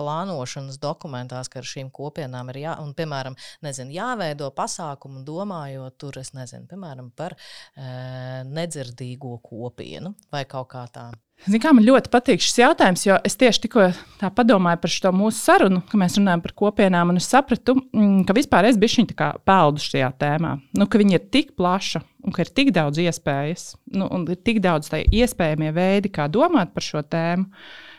plānošanas 0.00 0.80
dokumentās, 0.82 1.52
ka 1.52 1.62
ar 1.62 1.68
šīm 1.68 1.92
kopienām 1.94 2.52
ir 2.54 2.62
jā, 2.64 2.74
un, 2.82 2.94
piemēram, 2.98 3.38
nezinu, 3.64 3.94
jāveido 3.98 4.50
pasākumu, 4.56 5.24
domājot 5.28 5.98
tur, 6.00 6.20
es 6.22 6.34
nezinu, 6.36 6.66
piemēram, 6.70 7.12
par 7.16 7.36
uh, 7.36 8.44
nedzirdīgo 8.48 9.38
kopienu 9.44 10.14
vai 10.32 10.44
kaut 10.48 10.72
kā 10.72 10.84
tādu. 10.92 11.27
Zin, 11.46 11.60
kā, 11.62 11.70
man 11.70 11.86
ļoti 11.86 12.10
patīk 12.10 12.42
šis 12.42 12.56
jautājums, 12.58 13.04
jo 13.06 13.16
es 13.24 13.36
tieši 13.38 13.62
tikko 13.62 13.84
padomāju 14.34 14.80
par 14.82 14.92
šo 14.92 15.12
mūsu 15.14 15.38
sarunu, 15.38 15.82
kad 15.86 16.00
mēs 16.00 16.18
runājam 16.18 16.42
par 16.42 16.54
kopienām, 16.58 17.12
un 17.12 17.20
es 17.20 17.28
sapratu, 17.30 17.76
mm, 17.94 18.24
ka 18.26 18.34
vispār 18.36 18.66
es 18.68 18.78
biju 18.80 19.04
viņa 19.04 19.30
peldu 19.46 19.84
šajā 19.84 20.08
tēmā. 20.18 20.56
Nu, 20.76 20.88
ka 20.90 20.98
viņa 20.98 21.14
ir 21.14 21.28
tik 21.30 21.54
plaša 21.58 22.02
un 22.26 22.34
ka 22.34 22.42
ir 22.42 22.50
tik 22.50 22.72
daudz 22.74 22.98
iespējas, 23.04 23.68
nu, 23.94 24.10
un 24.10 24.26
ir 24.26 24.40
tik 24.42 24.58
daudz 24.64 24.90
iespējamie 24.90 25.70
veidi, 25.76 26.10
kā 26.10 26.26
domāt 26.32 26.74
par 26.74 26.84
šo 26.84 27.04
tēmu. 27.06 27.46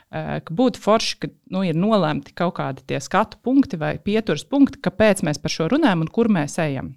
Eh, 0.10 0.40
ka 0.42 0.56
būtu 0.58 0.82
forši, 0.82 1.18
ka 1.22 1.28
nu, 1.54 1.62
ir 1.62 1.78
nolemti 1.78 2.34
kaut 2.34 2.56
kādi 2.58 2.98
skatu 2.98 3.38
punkti 3.46 3.78
vai 3.78 3.94
pieturas 4.02 4.42
punkti, 4.42 4.82
kāpēc 4.82 5.22
mēs 5.22 5.38
par 5.38 5.54
šo 5.54 5.68
runājam 5.70 6.02
un 6.02 6.10
kur 6.10 6.32
mēs 6.34 6.58
ejam. 6.58 6.96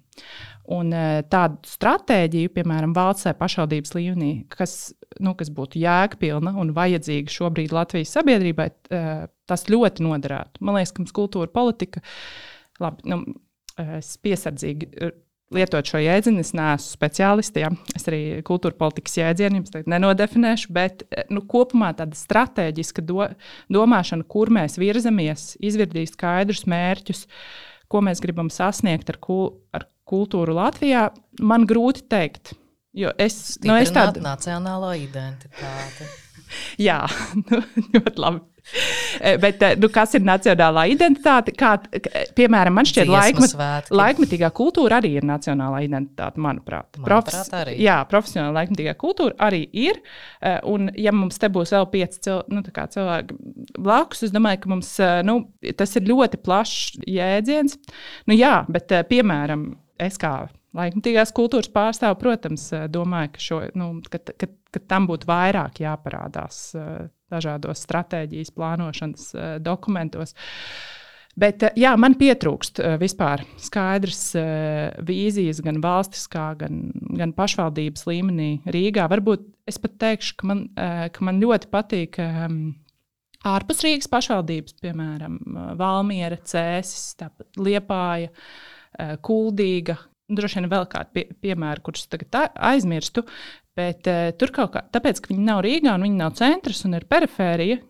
Un 0.71 0.93
e, 0.95 1.23
tādu 1.27 1.67
stratēģiju, 1.67 2.53
piemēram, 2.55 2.93
valsts 2.95 3.27
vai 3.27 3.33
pašvaldības 3.41 3.95
līmenī, 3.97 4.31
kas, 4.51 4.93
nu, 5.23 5.33
kas 5.39 5.51
būtu 5.51 5.81
jēgpilna 5.81 6.53
un 6.61 6.71
vajadzīga 6.75 7.33
šobrīd 7.33 7.75
Latvijas 7.75 8.13
sabiedrībai, 8.15 8.69
e, 8.71 9.01
tas 9.49 9.67
ļoti 9.67 10.05
noderētu. 10.05 10.63
Man 10.63 10.79
liekas, 10.79 10.93
ka 10.95 11.03
mums 11.03 11.15
kultūra 11.15 11.51
politika, 11.51 12.03
labi, 12.79 13.03
nu, 13.11 13.19
e, 13.75 13.89
es 13.99 14.15
piesardzīgi 14.23 15.11
lietot 15.53 15.91
šo 15.91 15.99
jēdzienu. 16.01 16.41
Es 16.43 16.53
neesmu 16.55 16.95
speciālists, 16.95 17.59
ja 17.59 17.69
es 17.97 18.07
arī 18.09 18.21
kultūra 18.47 18.77
politikas 18.79 19.19
jēdzienu 19.19 19.61
jums 19.61 19.75
nenodefinēšu, 19.89 20.71
bet 20.73 21.03
nu, 21.33 21.43
kopumā 21.49 21.91
tāda 21.97 22.17
strateģiska 22.17 23.03
do, 23.05 23.27
domāšana, 23.73 24.23
kur 24.31 24.53
mēs 24.53 24.79
virzamies, 24.81 25.53
izvirdīt 25.63 26.15
skaidrus 26.15 26.63
mērķus, 26.71 27.27
ko 27.91 28.01
mēs 28.05 28.23
gribam 28.23 28.49
sasniegt 28.53 29.11
ar, 29.13 29.19
ar 29.75 29.89
kultūru 30.13 30.55
Latvijā, 30.61 31.09
man 31.41 31.65
grūti 31.69 32.05
pateikt. 32.05 32.53
Jo 32.93 33.09
es, 33.17 33.57
nu, 33.65 33.73
es 33.81 33.89
tādu 33.93 34.21
nacionālo 34.21 34.93
identitāti. 34.93 36.09
Jā, 36.87 37.03
nu, 37.47 37.61
ļoti 37.95 38.19
labi. 38.21 38.43
E, 39.19 39.33
bet, 39.41 39.61
e, 39.65 39.73
nu, 39.75 39.89
kas 39.91 40.13
ir 40.15 40.23
nacionālā 40.23 40.85
identitāte? 40.93 41.51
Kā, 41.57 41.73
piemēram, 42.37 42.77
man 42.77 42.87
šķiet, 42.87 43.09
laikmet, 43.11 43.89
laikmetīgā 43.91 44.49
kultūra 44.55 45.01
arī 45.01 45.15
ir 45.17 45.27
nacionālā 45.27 45.81
identitāte, 45.87 46.39
manuprāt. 46.39 46.87
manuprāt 46.95 47.27
Profes, 47.33 47.51
arī. 47.57 47.75
Jā, 47.83 47.97
profesionāla 48.09 48.61
laikmetīgā 48.61 48.95
kultūra 49.01 49.35
arī 49.49 49.65
ir. 49.83 49.99
E, 50.39 50.55
un, 50.69 50.87
ja 50.95 51.11
mums 51.15 51.41
te 51.41 51.49
būs 51.51 51.73
vēl 51.75 51.89
pieci 51.91 52.23
cil, 52.29 52.43
nu, 52.53 52.63
cilvēki 52.63 53.41
blakus, 53.75 54.23
es 54.29 54.33
domāju, 54.37 54.63
ka 54.63 54.73
mums, 54.77 54.95
nu, 55.27 55.39
tas 55.81 55.97
ir 55.99 56.07
ļoti 56.13 56.39
plašs 56.45 57.01
jēdziens. 57.09 57.81
Nu, 58.29 58.37
jā, 58.37 58.61
bet, 58.71 58.95
piemēram, 59.09 59.73
es 60.01 60.17
kā 60.21 60.35
laikmatīgās 60.77 61.33
kultūras 61.35 61.71
pārstāvu, 61.73 62.17
protams, 62.21 62.65
eh, 62.73 62.87
domāju, 62.91 63.33
ka, 63.35 63.43
šo, 63.47 63.59
nu, 63.79 63.91
ka, 64.09 64.21
ka, 64.33 64.49
ka 64.73 64.81
tam 64.89 65.07
būtu 65.09 65.29
vairāk 65.29 65.83
jāparādās 65.83 66.65
eh, 66.77 67.05
dažādos 67.33 67.85
stratēģijas 67.85 68.53
plānošanas 68.57 69.29
eh, 69.33 69.55
dokumentos. 69.63 70.35
Bet 71.33 71.63
jā, 71.81 71.95
man 71.97 72.13
pietrūkst 72.13 72.77
vispār 73.01 73.41
skaidrs 73.57 74.35
vīzijas 75.01 75.63
gan 75.65 75.79
valstiskā, 75.81 76.51
gan, 76.59 76.83
gan 77.17 77.31
pašvaldības 77.33 78.05
līmenī 78.05 78.49
Rīgā. 78.69 79.07
Varbūt 79.09 79.47
es 79.65 79.81
pat 79.81 79.95
teikšu, 80.03 80.35
ka 80.37 80.49
man, 80.51 80.61
ka 80.77 81.25
man 81.25 81.41
ļoti 81.41 81.71
patīk 81.73 82.19
ehm, 82.21 82.59
ārpus 83.49 83.81
Rīgas 83.81 84.11
pašvaldības, 84.13 84.77
piemēram, 84.85 85.39
Valmiera, 85.81 86.37
Cēsis, 86.37 87.15
Liepāja. 87.57 88.29
Uh, 88.29 88.72
kuldīga. 89.25 89.97
Droši 90.33 90.61
vien 90.61 90.69
vēl 90.71 90.85
kādu 90.89 91.13
pie, 91.13 91.25
piemēru, 91.43 91.83
kurus 91.85 92.07
tagad 92.09 92.53
aizmirstu, 92.55 93.25
bet 93.77 94.07
uh, 94.09 94.29
tur 94.39 94.53
kaut 94.55 94.71
kā, 94.75 94.83
tāpēc, 94.93 95.19
ka 95.21 95.33
viņi 95.33 95.45
nav 95.45 95.61
Rīgā 95.65 95.97
un 95.97 96.05
viņi 96.07 96.19
nav 96.19 96.37
centrs 96.39 96.85
un 96.87 96.95
ir 96.97 97.05
perifērija, 97.11 97.81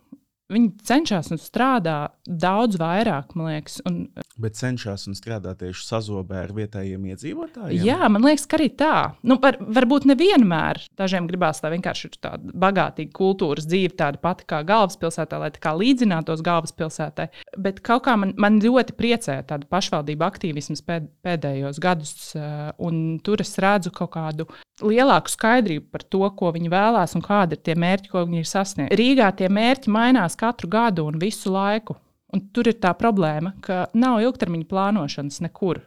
Viņi 0.52 0.70
cenšas 0.84 1.32
un 1.32 1.40
strādā 1.40 1.98
daudz 2.28 2.76
vairāk, 2.80 3.32
man 3.40 3.48
liekas. 3.48 3.78
Un, 3.88 4.10
Bet 4.44 4.58
cenšas 4.60 5.06
un 5.08 5.16
strādā 5.16 5.54
tieši 5.56 5.86
sazobē 5.88 6.42
ar 6.44 6.52
vietējiem 6.58 7.06
iedzīvotājiem. 7.14 7.86
Jā, 7.88 8.10
man 8.12 8.26
liekas, 8.28 8.44
ka 8.50 8.58
arī 8.60 8.68
tā. 8.76 8.96
Nu, 9.24 9.38
var, 9.42 9.56
varbūt 9.62 10.08
nevienmēr. 10.12 10.82
Dažiem 11.00 11.30
gribās, 11.30 11.62
lai 11.64 11.72
vienkārši 11.78 12.10
ir 12.10 12.18
tāda 12.20 12.56
bagātīga 12.66 13.16
kultūras 13.16 13.70
dzīve, 13.70 13.96
tāda 14.02 14.20
pati 14.24 14.48
kā 14.50 14.60
galvaspilsētā, 14.68 15.40
lai 15.42 15.52
tā 15.56 15.64
kā 15.64 15.74
līdzinātos 15.80 16.44
galvaspilsētai. 16.46 17.30
Bet 17.64 17.80
kaut 17.86 18.04
kā 18.10 18.18
man, 18.20 18.36
man 18.36 18.60
ļoti 18.64 18.98
priecē 19.00 19.40
tāda 19.48 19.70
pašvaldība 19.72 20.28
aktīvisms 20.28 20.84
pēd, 20.84 21.08
pēdējos 21.24 21.80
gadus, 21.84 22.34
eh, 22.36 22.70
un 22.84 23.20
tur 23.24 23.42
es 23.42 23.56
redzu 23.64 23.96
kaut 23.96 24.12
kādu 24.18 24.50
lielāku 24.82 25.32
skaidrību 25.32 25.92
par 25.94 26.04
to, 26.10 26.24
ko 26.38 26.52
viņi 26.56 26.72
vēlās 26.74 27.14
un 27.18 27.24
kādi 27.26 27.58
ir 27.58 27.62
tie 27.66 27.76
mērķi, 27.80 28.10
ko 28.12 28.24
viņi 28.26 28.42
ir 28.42 28.50
sasnieguši. 28.50 28.98
Rīgā 29.00 29.30
tie 29.38 29.50
mērķi 29.54 29.94
mainās 29.94 30.33
katru 30.39 30.69
gadu 30.69 31.08
un 31.10 31.19
visu 31.22 31.52
laiku. 31.54 31.98
Un 32.34 32.41
tur 32.54 32.67
ir 32.72 32.80
tā 32.82 32.96
problēma, 32.98 33.54
ka 33.62 33.88
nav 33.93 34.24
ilgtermiņa 34.24 34.65
plānošanas 34.69 35.41
nekur. 35.46 35.84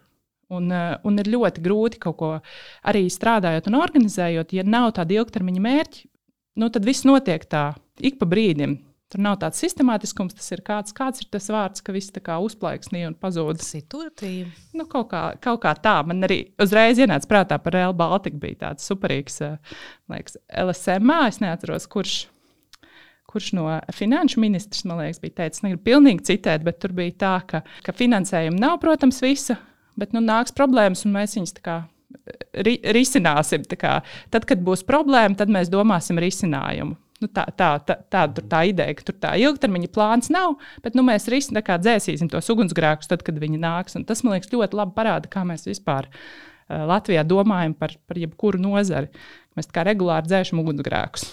Un, 0.55 0.71
eh, 0.71 0.97
un 1.03 1.19
ir 1.19 1.27
ļoti 1.33 1.63
grūti 1.63 1.99
kaut 1.99 2.17
ko 2.21 2.29
arī 2.87 3.09
strādājot 3.11 3.67
un 3.67 3.81
organizējot, 3.81 4.53
ja 4.55 4.63
nav 4.63 4.93
tāda 4.95 5.19
ilgtermiņa 5.19 5.63
mērķa. 5.65 6.05
Nu, 6.57 6.71
tad 6.71 6.87
viss 6.87 7.05
notiek 7.05 7.43
tā, 7.51 7.75
ik 8.01 8.21
pa 8.21 8.29
brīdim. 8.31 8.79
Tur 9.07 9.23
nav 9.23 9.37
tāds 9.39 9.61
sistemātiskums, 9.63 10.35
tas 10.35 10.49
ir 10.51 10.63
kāds, 10.67 10.95
kāds 10.95 11.23
ir 11.23 11.29
tas 11.31 11.47
vārds, 11.53 11.83
ka 11.85 11.93
viss 11.95 12.11
tā 12.11 12.19
kā 12.27 12.41
uzplaiksnīja 12.43 13.13
un 13.13 13.15
pazuda. 13.15 13.63
Situatīva. 13.63 14.49
Nu, 14.75 14.87
kaut, 14.91 15.13
kā, 15.13 15.21
kaut 15.43 15.61
kā 15.63 15.77
tā. 15.79 16.01
Man 16.07 16.27
arī 16.27 16.41
uzreiz 16.63 16.99
ienāca 16.99 17.31
prātā 17.31 17.59
par 17.63 17.77
Real 17.77 17.95
Baltica. 17.95 18.39
Bija 18.43 18.59
tāds 18.65 18.89
superīgs, 18.91 19.39
eh, 19.47 19.77
liekas, 20.11 20.41
LSMA. 20.51 21.21
Es 21.31 21.39
neatceros, 21.43 21.87
kurš. 21.87 22.25
Kurš 23.37 23.51
no 23.59 23.67
finanšu 23.93 24.41
ministrs, 24.41 24.87
man 24.89 25.03
liekas, 25.03 25.21
bija 25.21 25.43
teicis, 25.43 25.61
negribu 25.61 25.83
pilnīgi 25.91 26.25
citēt, 26.31 26.65
bet 26.65 26.81
tur 26.81 26.95
bija 26.97 27.13
tā, 27.21 27.35
ka, 27.51 27.61
ka 27.85 27.93
finansējuma 27.93 28.57
nav, 28.63 28.79
protams, 28.81 29.21
visa, 29.21 29.59
bet 30.01 30.17
nu, 30.17 30.25
nāks 30.25 30.57
problēmas, 30.57 31.05
un 31.05 31.13
mēs 31.19 31.37
viņus 31.37 31.53
tā 31.59 31.65
kā 31.67 31.77
ri, 32.65 32.77
risināsim. 32.97 33.67
Kā, 33.77 33.99
tad, 34.33 34.47
kad 34.49 34.63
būs 34.65 34.85
problēma, 34.89 35.37
tad 35.37 35.53
mēs 35.53 35.69
domāsim 35.73 36.21
risinājumu. 36.23 36.97
Nu, 37.23 37.29
tā, 37.33 37.47
tā, 37.57 37.71
tā, 37.85 37.97
tā, 38.13 38.27
tā 38.45 38.59
ideja, 38.69 38.93
ka 38.97 39.07
tur 39.09 39.17
tā 39.21 39.31
ilgtermiņa 39.41 39.89
plāns 39.93 40.29
nav, 40.33 40.59
bet 40.85 40.97
nu, 40.99 41.05
mēs 41.07 41.31
risinām, 41.33 41.65
kā 41.65 41.79
dzēsīsim 41.81 42.29
tos 42.33 42.51
ugunsgrēkus, 42.53 43.09
tad, 43.09 43.25
kad 43.25 43.39
viņi 43.41 43.61
nāks. 43.63 43.97
Un 43.97 44.05
tas, 44.09 44.21
man 44.25 44.37
liekas, 44.37 44.53
ļoti 44.53 44.77
labi 44.77 44.93
parāda, 44.99 45.31
kā 45.33 45.45
mēs 45.49 45.65
vispār 45.69 46.11
uh, 46.11 46.85
Latvijā 46.91 47.25
domājam 47.25 47.73
par, 47.79 47.97
par 48.05 48.21
jebkuru 48.21 48.61
nozari. 48.61 49.09
Mēs 49.57 49.73
kā 49.73 49.87
regulāri 49.89 50.29
dzēšam 50.29 50.61
ugunsgrēkus. 50.61 51.25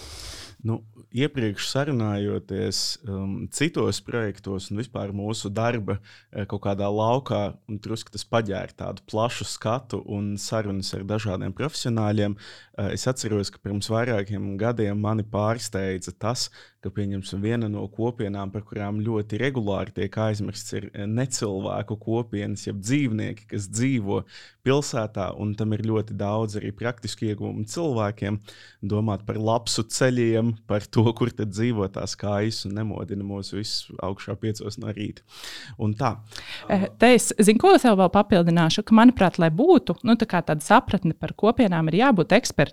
Nu, 0.64 0.80
iepriekš 1.14 1.68
sarunājoties 1.70 2.80
um, 3.06 3.46
citos 3.54 4.00
projektos 4.04 4.70
un 4.70 4.80
vispār 4.82 5.12
mūsu 5.14 5.50
darba 5.54 5.98
uh, 6.00 6.44
kaut 6.50 6.64
kādā 6.66 6.88
laukā, 6.90 7.42
un 7.70 7.78
drusku 7.82 8.14
tas 8.14 8.26
paģēra 8.26 8.76
tādu 8.84 9.04
plašu 9.10 9.46
skatu 9.48 10.02
un 10.10 10.34
sarunas 10.40 10.90
ar 10.96 11.06
dažādiem 11.08 11.54
profesionāļiem, 11.56 12.36
es 12.90 13.06
atceros, 13.06 13.52
ka 13.54 13.60
pirms 13.62 13.88
vairākiem 13.92 14.54
gadiem 14.58 14.98
mani 14.98 15.22
pārsteidza 15.30 16.14
tas, 16.18 16.48
ka 16.82 16.90
viena 17.40 17.68
no 17.70 17.86
kopienām, 17.88 18.50
par 18.52 18.64
kurām 18.66 18.98
ļoti 19.04 19.38
regulāri 19.40 19.94
tiek 19.94 20.16
aizmirsts, 20.26 20.74
ir 20.76 20.88
eh, 20.92 21.06
necilvēku 21.06 21.96
kopienas, 22.02 22.66
jeb 22.66 22.80
dzīvnieki, 22.82 23.46
kas 23.54 23.68
dzīvo 23.70 24.24
pilsētā, 24.66 25.30
un 25.40 25.54
tam 25.54 25.72
ir 25.76 25.84
ļoti 25.86 26.16
daudz 26.18 26.58
arī 26.60 26.72
praktiski 26.76 27.30
ieguvumu 27.30 27.64
cilvēkiem. 27.70 28.40
Domāt 28.84 29.24
par 29.24 29.38
lapsu 29.40 29.86
ceļiem, 29.88 30.54
par 30.68 30.84
to, 30.84 31.06
kur 31.16 31.32
tad 31.32 31.54
dzīvo 31.54 31.88
tās 31.94 32.16
kājas 32.20 32.64
un 32.68 32.76
nemodina 32.76 33.24
mūs 33.24 33.54
visus 33.54 33.88
augšā 34.04 34.36
piecos 34.40 34.76
no 34.82 34.92
rīta. 34.92 35.24
Un 35.78 35.94
tā. 35.96 36.16
Eh, 36.68 36.88
te 36.98 37.14
es 37.14 37.30
zinu, 37.38 37.62
ko 37.62 37.74
es 37.78 37.86
vēl 37.86 38.10
papildināšu, 38.12 38.84
ka 38.84 38.98
manuprāt, 38.98 39.38
lai 39.40 39.52
būtu 39.54 39.96
nu, 40.04 40.18
tā 40.20 40.28
tāda 40.34 40.60
sapratne 40.64 41.14
par 41.16 41.32
kopienām, 41.38 41.88
ir 41.88 42.02
jābūt 42.02 42.34
ekspertiem 42.36 42.63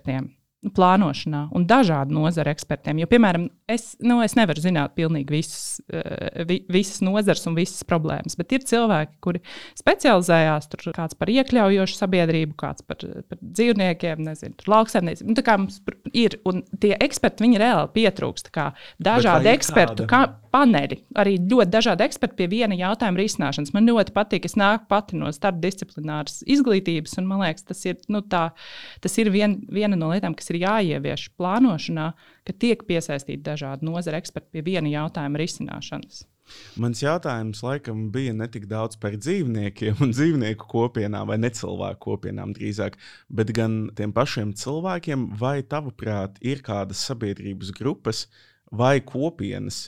plānošanā 0.70 1.48
un 1.56 1.66
dažādu 1.66 2.14
nozaru 2.14 2.52
ekspertiem. 2.54 3.02
Jo, 3.02 3.08
piemēram, 3.10 3.48
es, 3.72 3.92
nu, 4.04 4.18
es 4.24 4.36
nevaru 4.38 4.62
zināt 4.62 4.94
pilnīgi 4.98 5.34
visus, 5.34 5.64
uh, 5.92 6.42
vi, 6.48 6.60
visas 6.72 7.02
nozares 7.04 7.46
un 7.50 7.56
visas 7.58 7.82
problēmas, 7.88 8.36
bet 8.38 8.54
ir 8.56 8.66
cilvēki, 8.68 9.18
kuri 9.24 9.42
specializējās. 9.80 10.70
Tur 10.72 10.92
kāds 10.96 11.18
par 11.18 11.32
iekļaujošu 11.32 11.98
sabiedrību, 11.98 12.56
kāds 12.60 12.86
par, 12.86 13.02
par 13.28 13.40
dzīvniekiem, 13.42 14.22
nezinu, 14.28 14.68
lauksaimniecību. 14.72 15.32
Nu, 15.32 15.38
tā 15.38 15.46
kā 15.46 15.58
mums 15.60 15.80
ir, 16.16 16.38
un 16.48 16.62
tie 16.82 16.94
eksperti, 16.98 17.46
viņi 17.46 17.62
reāli 17.62 17.92
pietrūkst. 17.96 18.52
Dažādi 19.02 19.52
ekspertu 19.52 20.06
kā, 20.10 20.24
paneļi, 20.52 20.98
arī 21.18 21.36
ļoti 21.40 21.72
dažādi 21.72 22.04
eksperti 22.06 22.36
pie 22.42 22.48
viena 22.52 22.76
jautājuma 22.76 23.20
risināšanas. 23.20 23.72
Man 23.74 23.88
ļoti 23.88 24.14
patīk, 24.16 24.46
es 24.48 24.56
nāku 24.60 24.88
pati 24.90 25.18
no 25.18 25.30
starpdisciplināras 25.32 26.42
izglītības, 26.50 27.16
un 27.20 27.28
man 27.30 27.44
liekas, 27.46 27.64
tas 27.70 27.80
ir, 27.88 27.98
nu, 28.12 28.20
tā, 28.20 28.50
tas 29.04 29.18
ir 29.22 29.32
vien, 29.32 29.58
viena 29.72 29.98
no 29.98 30.12
lietām, 30.12 30.36
kas 30.36 30.52
ir 30.52 30.60
jāievieš 30.62 31.30
plānošanā, 31.40 32.12
ka 32.46 32.54
tiek 32.64 32.84
piesaistīti 32.88 33.42
dažādi 33.46 33.86
nozara 33.88 34.20
eksperti 34.22 34.56
pie 34.56 34.66
viena 34.72 34.90
jautājuma 34.92 35.40
risināšanas. 35.42 36.24
Mans 36.82 37.00
jautājums 37.02 37.62
laikam 37.62 38.08
bija 38.12 38.32
ne 38.34 38.48
tik 38.50 38.66
daudz 38.70 38.98
par 39.00 39.14
dzīvniekiem 39.16 40.02
un 40.04 40.14
dzīvnieku 40.14 40.66
kopienām, 40.68 41.30
vai 41.30 41.38
necilvēku 41.40 42.02
kopienām 42.02 42.54
drīzāk, 42.56 42.98
bet 43.30 43.52
gan 43.56 43.84
tiem 43.98 44.14
pašiem 44.16 44.54
cilvēkiem, 44.58 45.30
vai 45.38 45.60
tavuprāt 45.62 46.40
ir 46.42 46.64
kādas 46.66 47.04
sabiedrības 47.08 47.70
grupas 47.78 48.26
vai 48.72 48.98
kopienas, 49.06 49.86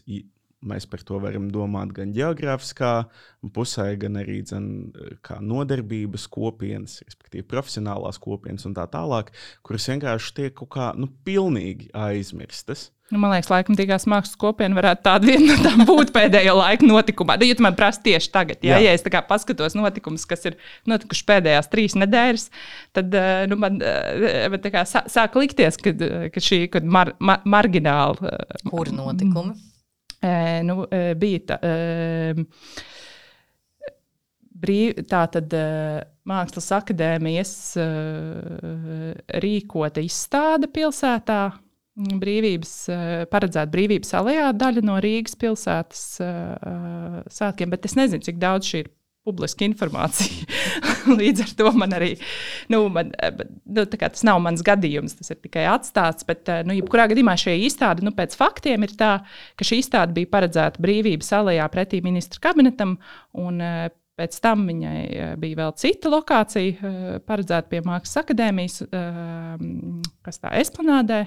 Mēs 0.64 0.86
par 0.88 1.02
to 1.06 1.20
varam 1.22 1.50
domāt 1.52 1.92
gan 1.96 2.14
geogrāfiskā 2.16 2.92
pusē, 3.54 3.90
gan 4.00 4.16
arī 4.20 4.40
dzen, 4.46 4.66
kā 5.24 5.38
nodarbības 5.44 6.26
kopienas, 6.32 7.02
respektīvi 7.04 7.46
profesionālās 7.50 8.20
kopienas 8.22 8.64
un 8.68 8.76
tā 8.76 8.86
tālāk, 8.90 9.32
kuras 9.66 9.90
vienkārši 9.92 10.36
tiek 10.40 10.58
kaut 10.60 10.72
kā 10.76 10.90
nu, 10.98 11.10
pilnīgi 11.26 11.90
aizmirstas. 11.92 12.88
Nu, 13.12 13.18
man 13.20 13.34
liekas, 13.34 13.50
laikmatīgās 13.52 14.06
mākslas 14.08 14.38
kopiena 14.40 14.78
varētu 14.78 15.04
tāda 15.04 15.28
viena 15.28 15.52
no 15.52 15.56
tām 15.60 15.82
būt 15.86 16.12
pēdējo 16.16 16.54
laiku 16.56 16.88
notikumā. 16.88 17.36
Nu, 17.36 17.46
ja 17.46 17.56
tu 17.58 17.64
man 17.66 17.76
prasa 17.76 18.00
tieši 18.06 18.30
tagad, 18.32 18.64
jā, 18.64 18.78
jā. 18.80 18.94
ja 18.94 18.96
es 18.96 19.04
paskatos 19.28 19.76
notikumus, 19.76 20.24
kas 20.28 20.48
ir 20.48 20.56
notikuši 20.88 21.26
pēdējās 21.28 21.68
trīs 21.72 21.98
nedēļas, 22.00 22.48
tad 22.96 23.12
eh, 23.20 23.44
nu, 23.50 23.60
man, 23.60 23.76
eh, 23.84 24.48
man 24.50 24.64
kā, 24.64 24.86
sāk 24.88 25.36
likties, 25.36 25.76
ka, 25.84 25.92
ka 26.32 26.44
šī 26.48 26.64
kad 26.72 26.88
mar, 26.88 27.12
mar, 27.20 27.44
margināla. 27.44 28.34
Kuri 28.72 28.96
notikumi? 28.96 29.52
Nu, 30.64 30.86
bija 31.20 31.40
tā, 31.50 31.58
brīv, 34.64 35.02
tā 35.10 35.24
tad 35.34 35.56
Mākslas 36.24 36.70
akadēmijas 36.78 37.52
rīkota 39.44 40.04
izstāde 40.04 40.70
pilsētā. 40.72 41.42
Brīvības, 41.94 42.70
paredzēta 43.30 43.70
brīvības 43.70 44.08
alejā, 44.18 44.48
daļa 44.58 44.82
no 44.82 44.96
Rīgas 45.04 45.36
pilsētas 45.38 46.00
svētkiem, 47.36 47.70
bet 47.70 47.86
es 47.86 47.94
nezinu, 47.94 48.24
cik 48.26 48.40
daudz 48.42 48.66
šī 48.66 48.80
ir 48.82 48.88
publiska 49.24 49.64
informācija. 49.66 50.46
Līdz 51.20 51.44
ar 51.46 51.52
to 51.58 51.72
man 51.76 51.96
arī, 51.96 52.12
nu, 52.72 52.84
man, 52.92 53.12
nu, 53.64 53.84
tas 53.88 54.24
nav 54.26 54.40
mans 54.44 54.64
gadījums, 54.64 55.16
tas 55.18 55.32
ir 55.32 55.40
tikai 55.44 55.66
atstāts. 55.72 56.26
Bet, 56.28 56.44
eh, 56.52 56.62
nu, 56.68 56.76
jebkurā 56.76 57.08
gadījumā 57.12 57.36
šī 57.40 57.56
izstāde, 57.66 58.04
nu, 58.04 58.14
pēc 58.16 58.36
faktiem 58.38 58.86
ir 58.86 58.94
tā, 59.00 59.12
ka 59.58 59.66
šī 59.66 59.80
izstāde 59.82 60.16
bija 60.16 60.32
paredzēta 60.36 60.82
brīvības 60.84 61.32
alejā 61.40 61.68
pretī 61.72 62.02
ministra 62.04 62.50
kabinetam. 62.50 62.98
Un, 63.40 63.60
eh, 63.60 63.92
Pēc 64.14 64.36
tam 64.38 64.60
viņai 64.68 64.98
eh, 65.10 65.30
bija 65.42 65.56
vēl 65.58 65.72
cita 65.74 66.06
lokācija, 66.06 66.90
paredzēta 67.26 67.66
pie 67.66 67.80
Mākslas 67.82 68.20
akadēmijas, 68.20 68.76
kas 70.22 70.38
tā 70.38 70.52
esplanādē. 70.60 71.18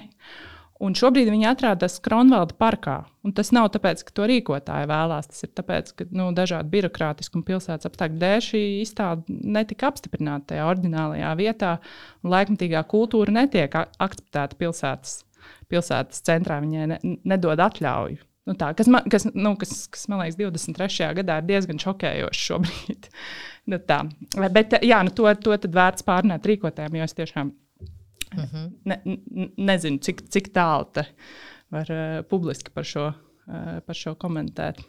Un 0.78 0.94
šobrīd 0.94 1.26
viņi 1.32 1.48
atrodas 1.50 1.96
Kronvalda 2.02 2.54
parkā. 2.54 3.00
Un 3.26 3.32
tas 3.34 3.50
nav 3.54 3.66
tāpēc, 3.74 4.04
ka 4.06 4.14
to 4.14 4.28
rīkotāji 4.30 4.86
vēlās. 4.86 5.26
Tas 5.32 5.42
ir 5.42 5.50
tāpēc, 5.58 5.90
ka 5.98 6.06
nu, 6.14 6.28
dažādu 6.36 6.70
birokrātisku 6.70 7.40
un 7.40 7.44
pilsētas 7.48 7.88
apstākļu 7.90 8.20
dēļ 8.22 8.44
šī 8.46 8.62
izstāde 8.84 9.38
netika 9.56 9.90
apstiprināta 9.90 10.52
tajā 10.52 10.68
oriģinālajā 10.70 11.34
vietā. 11.40 11.72
Laikmatīgā 12.22 12.84
kultūra 12.94 13.34
netiek 13.40 13.74
akceptēta 13.74 14.58
pilsētas, 14.62 15.18
pilsētas 15.66 16.22
centrā. 16.30 16.62
Viņai 16.62 16.88
ne, 16.94 17.02
nedod 17.34 17.58
atļauju. 17.66 18.22
Nu 18.48 18.54
tā, 18.56 18.70
kas, 18.78 18.88
man, 18.88 19.04
kas, 19.10 19.26
nu, 19.34 19.56
kas, 19.60 19.74
kas 19.92 20.06
man 20.08 20.22
liekas, 20.22 20.38
23. 20.38 21.10
gadā 21.18 21.42
ir 21.42 21.48
diezgan 21.50 21.82
šokējoši 21.82 22.46
šobrīd. 22.52 23.10
nu 23.74 23.82
tā. 23.82 24.04
Bet 24.54 24.78
jā, 24.78 25.02
nu, 25.04 25.12
to, 25.12 25.26
to 25.42 25.58
vērts 25.66 26.06
pārnāt 26.06 26.46
rīkotājiem, 26.48 27.02
jo 27.02 27.08
es 27.10 27.18
tiešām 27.18 27.50
Mm 28.34 28.44
-hmm. 28.44 28.70
ne, 28.84 29.18
nezinu, 29.56 29.98
cik, 29.98 30.28
cik 30.28 30.52
tālu 30.54 30.88
te 30.92 31.06
var 31.70 31.90
uh, 31.90 32.22
publiski 32.28 32.70
par 32.74 32.84
šo, 32.84 33.12
uh, 33.12 33.80
par 33.86 33.94
šo 33.94 34.14
komentēt. 34.14 34.80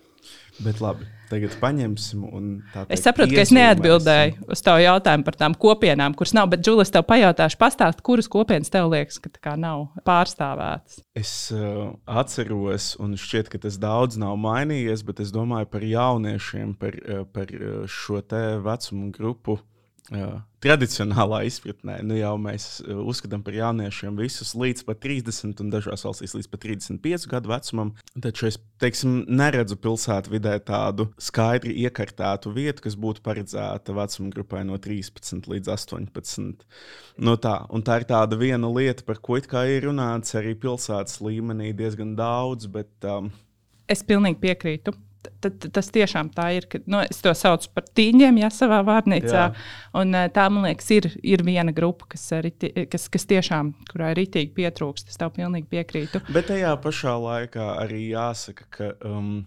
Bet 0.59 0.81
labi, 0.83 1.05
tagad 1.29 1.53
paņemsim. 1.61 2.25
Teikt, 2.73 2.89
es 2.91 3.03
saprotu, 3.05 3.31
ka 3.31 3.45
es 3.45 3.53
neatbildēju 3.55 4.49
uz 4.51 4.61
tavu 4.65 4.81
jautājumu 4.83 5.23
par 5.23 5.37
tām 5.39 5.55
kopienām, 5.55 6.15
kuras 6.19 6.33
nav. 6.35 6.49
Bet, 6.51 6.59
Džulis, 6.65 6.91
tev 6.91 7.05
pajautāšu, 7.07 7.55
pastāst, 7.61 8.01
kuras 8.03 8.27
kopienas 8.27 8.69
tev 8.73 8.89
liekas, 8.91 9.21
ka 9.39 9.55
nav 9.55 9.87
pārstāvētas? 10.07 10.99
Es 11.15 11.31
uh, 11.55 11.95
atceros, 12.03 12.91
un 12.99 13.15
šķiet, 13.15 13.47
ka 13.53 13.63
tas 13.63 13.79
daudz 13.79 14.19
nav 14.19 14.35
mainījies, 14.43 15.05
bet 15.07 15.23
es 15.23 15.31
domāju 15.31 15.71
par 15.71 15.87
jauniešiem, 15.87 16.75
par, 16.75 16.99
par 17.31 17.55
šo 17.87 18.19
te 18.19 18.43
vecumu 18.65 19.13
grupu 19.15 19.61
Jā. 20.09 20.29
Tradicionālā 20.63 21.43
izpratnē 21.47 21.99
nu 22.03 22.15
jau 22.17 22.33
mēs 22.41 22.79
uh, 22.81 22.97
uzskatām 23.07 23.43
par 23.45 23.53
jauniešiem 23.55 24.17
visus 24.17 24.55
līdz 24.57 24.81
pat 24.87 24.99
30, 25.05 25.61
un 25.61 25.69
dažās 25.71 26.03
valstīs 26.07 26.33
līdz 26.35 26.47
pat 26.49 26.63
35 26.65 27.27
gadu 27.29 27.51
vecumam. 27.51 27.91
Taču 28.25 28.47
es 28.49 28.57
teiksim, 28.81 29.21
neredzu 29.29 29.77
pilsētvidē 29.79 30.55
tādu 30.67 31.07
skaidri 31.21 31.75
iekartētu 31.85 32.53
vietu, 32.55 32.87
kas 32.87 32.97
būtu 32.99 33.23
paredzēta 33.25 33.95
vecuma 33.95 34.33
grupai 34.33 34.63
no 34.67 34.79
13 34.81 35.47
līdz 35.53 35.73
18. 35.75 36.65
No 37.21 37.35
tā, 37.37 37.59
tā 37.85 37.99
ir 38.01 38.07
tāda 38.09 38.39
viena 38.39 38.71
lieta, 38.73 39.05
par 39.05 39.21
ko 39.21 39.37
ir 39.37 39.85
runāts 39.85 40.33
arī 40.39 40.55
pilsētas 40.57 41.21
līmenī 41.21 41.69
diezgan 41.77 42.17
daudz. 42.17 42.65
Bet, 42.73 42.91
um, 43.05 43.29
es 43.87 44.01
pilnīgi 44.03 44.41
piekrītu 44.41 44.97
tad, 45.43 45.67
tas 45.75 45.89
tiešām 45.93 46.31
tā 46.35 46.49
ir. 46.57 46.67
Ka, 46.71 46.81
nu, 46.89 47.01
es 47.03 47.21
to 47.23 47.33
saucu 47.37 47.71
par 47.75 47.87
tīņiem, 47.97 48.41
ja 48.41 48.51
savā 48.53 48.81
vārnīcā. 48.87 49.47
Un, 49.99 50.15
tā, 50.35 50.45
man 50.53 50.67
liekas, 50.69 50.91
ir, 50.95 51.09
ir 51.23 51.43
viena 51.47 51.73
grupa, 51.75 52.09
kas, 52.13 52.27
riti, 52.45 52.71
kas, 52.91 53.09
kas 53.11 53.27
tiešām, 53.29 53.73
kurai 53.91 54.13
ritīgi 54.19 54.53
pietrūkst. 54.57 55.11
Es 55.11 55.19
tev 55.19 55.33
pilnīgi 55.37 55.69
piekrītu. 55.71 56.23
Bet 56.33 56.49
tajā 56.51 56.73
pašā 56.83 57.17
laikā 57.25 57.73
arī 57.85 58.07
jāsaka, 58.13 58.71
ka. 58.75 58.93
Um, 59.05 59.43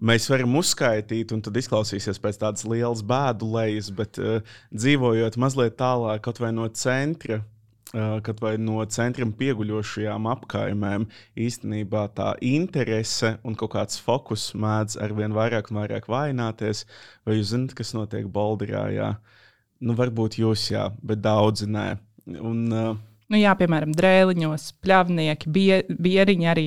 mēs 0.00 0.30
varam 0.32 0.54
uzskaitīt, 0.56 1.32
un 1.36 1.42
tad 1.44 1.58
izklausīsies 1.60 2.20
pēc 2.22 2.40
tādas 2.40 2.64
lielas 2.68 3.02
bēdu 3.04 3.50
lejas, 3.52 3.90
bet 3.92 4.20
uh, 4.20 4.40
dzīvojot 4.72 5.36
mazliet 5.40 5.76
tālāk 5.80 6.30
no 6.56 6.68
centra, 6.72 7.42
kad 7.90 8.38
vai 8.42 8.54
no 8.62 8.84
centriem 8.86 9.32
pieguļošajām 9.34 10.28
apkaimēm 10.30 11.08
īstenībā 11.34 12.04
tā 12.14 12.32
interese 12.46 13.34
un 13.42 13.56
kaut 13.58 13.74
kāds 13.74 13.98
fokus 14.02 14.50
mēdz 14.54 15.00
ar 15.02 15.14
vien 15.18 15.34
vairāk 15.34 15.72
un 15.72 15.80
vairāk 15.82 16.06
vājināties. 16.10 16.84
Vai 17.26 17.40
jūs 17.40 17.50
zināt, 17.54 17.74
kas 17.78 17.94
notiek 17.96 18.30
Baldirā? 18.30 18.86
Jā? 18.94 19.12
Nu, 19.80 19.96
varbūt 19.98 20.38
jūs, 20.38 20.68
jā, 20.70 20.90
bet 21.02 21.22
daudzi 21.24 21.66
nē. 21.70 21.88
Un, 22.38 22.66
uh, 22.70 22.98
Nu, 23.30 23.38
jā, 23.38 23.52
piemēram, 23.54 23.92
drēliņos, 23.94 24.64
pļavnieki, 24.82 25.50
bie, 25.54 25.76
bieriņi 26.02 26.48
arī. 26.50 26.64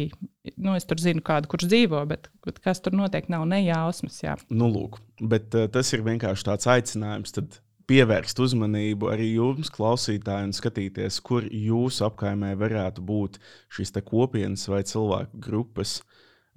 Nu, 0.55 0.77
es 0.77 0.87
tur 0.87 1.01
zinu, 1.03 1.19
kādu, 1.25 1.49
kurš 1.51 1.67
dzīvo, 1.67 1.99
bet, 2.07 2.29
bet 2.47 2.61
kas 2.63 2.79
tur 2.83 2.95
notiek, 2.95 3.27
nav 3.31 3.43
nejausmas. 3.51 4.21
Jā. 4.23 4.37
Nu, 4.47 4.69
lūk, 4.71 5.01
bet 5.19 5.51
uh, 5.59 5.67
tas 5.71 5.91
ir 5.91 6.05
vienkārši 6.07 6.47
tāds 6.47 6.69
aicinājums. 6.71 7.35
Tad 7.35 7.59
pievērst 7.89 8.39
uzmanību 8.43 9.09
arī 9.11 9.33
jums, 9.35 9.71
klausītāji, 9.73 10.49
un 10.49 10.55
skatīties, 10.55 11.19
kur 11.25 11.47
jūsu 11.47 12.07
apkaimē 12.07 12.53
varētu 12.59 13.03
būt 13.05 13.39
šīs 13.73 13.93
kopienas 14.07 14.67
vai 14.71 14.83
cilvēku 14.87 15.41
grupas, 15.43 15.99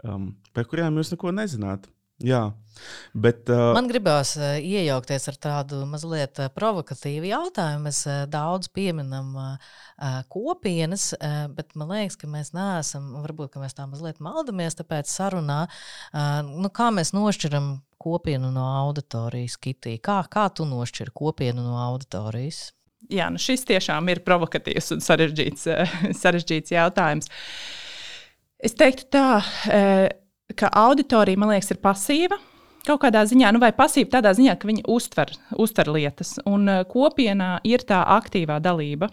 um, 0.05 0.35
par 0.55 0.69
kurām 0.71 0.99
jūs 1.01 1.13
neko 1.15 1.35
nezināt. 1.35 1.89
Jā, 2.25 2.55
bet. 3.13 3.43
Uh, 3.53 3.75
Man 3.77 3.91
gribās 3.91 4.31
uh, 4.39 4.55
iejaukties 4.57 5.29
ar 5.29 5.37
tādu 5.37 5.83
mazliet 5.89 6.41
uh, 6.41 6.49
provokatīvu 6.49 7.29
jautājumu. 7.29 7.85
Mēs 7.85 7.99
uh, 8.09 8.23
daudz 8.33 8.71
pieminam 8.73 9.35
uh, 9.37 9.67
uh, 10.01 10.23
kopienas, 10.33 11.11
uh, 11.19 11.45
bet 11.53 11.77
man 11.77 11.93
liekas, 11.93 12.17
ka 12.17 12.31
mēs 12.33 12.55
neesam, 12.57 13.11
varbūt 13.21 13.53
ka 13.53 13.61
mēs 13.61 13.77
tā 13.77 13.85
mazliet 13.91 14.25
maldamies, 14.25 14.79
tāpēc 14.81 15.13
sarunā, 15.13 15.67
uh, 15.69 16.41
nu, 16.49 16.73
kā 16.73 16.89
mēs 16.97 17.13
nošķiram 17.13 17.75
kopienu 18.01 18.49
no 18.55 18.65
auditorijas, 18.87 19.61
Kitī. 19.61 19.99
Kā, 20.01 20.23
kā 20.33 20.49
tu 20.49 20.65
nošķiri 20.69 21.13
kopienu 21.13 21.69
no 21.69 21.77
auditorijas? 21.85 22.71
Jā, 23.13 23.29
nu 23.29 23.37
šis 23.37 23.69
tiešām 23.69 24.09
ir 24.09 24.25
provokatīvs 24.25 24.95
un 24.97 25.05
sarežģīts, 25.05 25.69
sarežģīts 26.25 26.79
jautājums. 26.81 27.29
Es 28.57 28.73
teiktu 28.73 29.13
tā. 29.13 29.33
Uh, 29.69 30.07
ka 30.55 30.71
auditorija, 30.73 31.41
man 31.41 31.55
liekas, 31.55 31.73
ir 31.75 31.81
pasīva. 31.83 32.39
Kaut 32.87 33.01
kādā 33.03 33.25
ziņā, 33.27 33.51
nu, 33.51 33.59
vai 33.63 33.73
pasīva 33.75 34.13
tādā 34.19 34.31
ziņā, 34.39 34.55
ka 34.61 34.69
viņi 34.69 34.85
uztver, 34.95 35.33
uztver 35.59 35.91
lietas, 35.91 36.37
un 36.47 36.69
uh, 36.71 36.85
kopienā 36.87 37.57
ir 37.67 37.83
tā 37.87 38.05
aktīvā 38.15 38.61
dalība. 38.63 39.11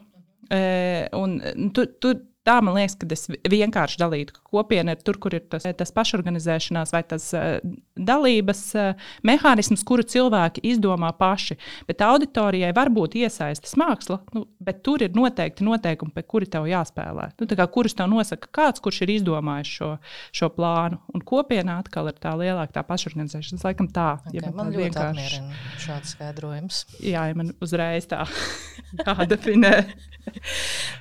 Uh, 0.53 1.07
un, 1.17 1.39
tu, 1.73 1.87
tu, 1.97 2.13
tā 2.47 2.57
man 2.63 2.75
liekas, 2.77 2.95
ka 2.99 3.07
es 3.13 3.27
vienkārši 3.29 3.99
dalītu, 4.01 4.35
ka 4.35 4.53
kopiena 4.53 4.95
ir 4.95 5.03
tur, 5.05 5.17
kur 5.21 5.35
ir 5.35 5.45
tas, 5.51 5.65
tas 5.79 5.93
pašorganizēšanās 5.95 6.93
vai 6.93 7.01
tas 7.07 7.29
uh, 7.37 7.57
dalības 7.95 8.63
uh, 8.77 9.09
mehānisms, 9.27 9.85
kuru 9.87 10.05
cilvēki 10.07 10.63
izdomā 10.73 11.13
paši. 11.17 11.57
Bet 11.87 12.03
auditorijai 12.03 12.73
var 12.75 12.91
būt 12.93 13.17
iesaistas 13.21 13.77
māksla, 13.79 14.19
nu, 14.35 14.45
bet 14.63 14.83
tur 14.85 15.05
ir 15.05 15.15
noteikti 15.15 15.65
noteikumi, 15.65 16.13
pie 16.15 16.25
kuri 16.27 16.49
tev 16.51 16.67
jāspēlē. 16.69 17.29
Nu, 17.39 17.49
kā, 17.49 17.67
kurus 17.71 17.95
tev 17.97 18.11
nosaka 18.11 18.51
kāds, 18.53 18.83
kurš 18.83 19.03
ir 19.05 19.15
izdomājis 19.17 19.73
šo, 19.79 19.91
šo 20.35 20.51
plānu. 20.53 20.99
Un 21.13 21.23
kopienā 21.25 21.79
atkal 21.83 22.11
ir 22.11 22.19
tā 22.21 22.35
lielāka 22.39 22.79
tā 22.79 22.85
pašorganizēšana. 22.87 23.59
Tas 23.59 23.67
laikam 23.69 23.89
tā, 23.93 24.09
okay, 24.19 24.37
ja 24.37 24.47
man, 24.47 24.57
man 24.59 24.73
ļoti 24.75 24.99
apmierina 24.99 25.61
šāds 25.81 26.15
skaidrojums. 26.17 26.83
Jā, 26.99 27.27
ja 27.31 27.37
man 27.37 27.53
uzreiz 27.63 28.09
tā 28.11 28.25
jādefinē. 29.05 29.73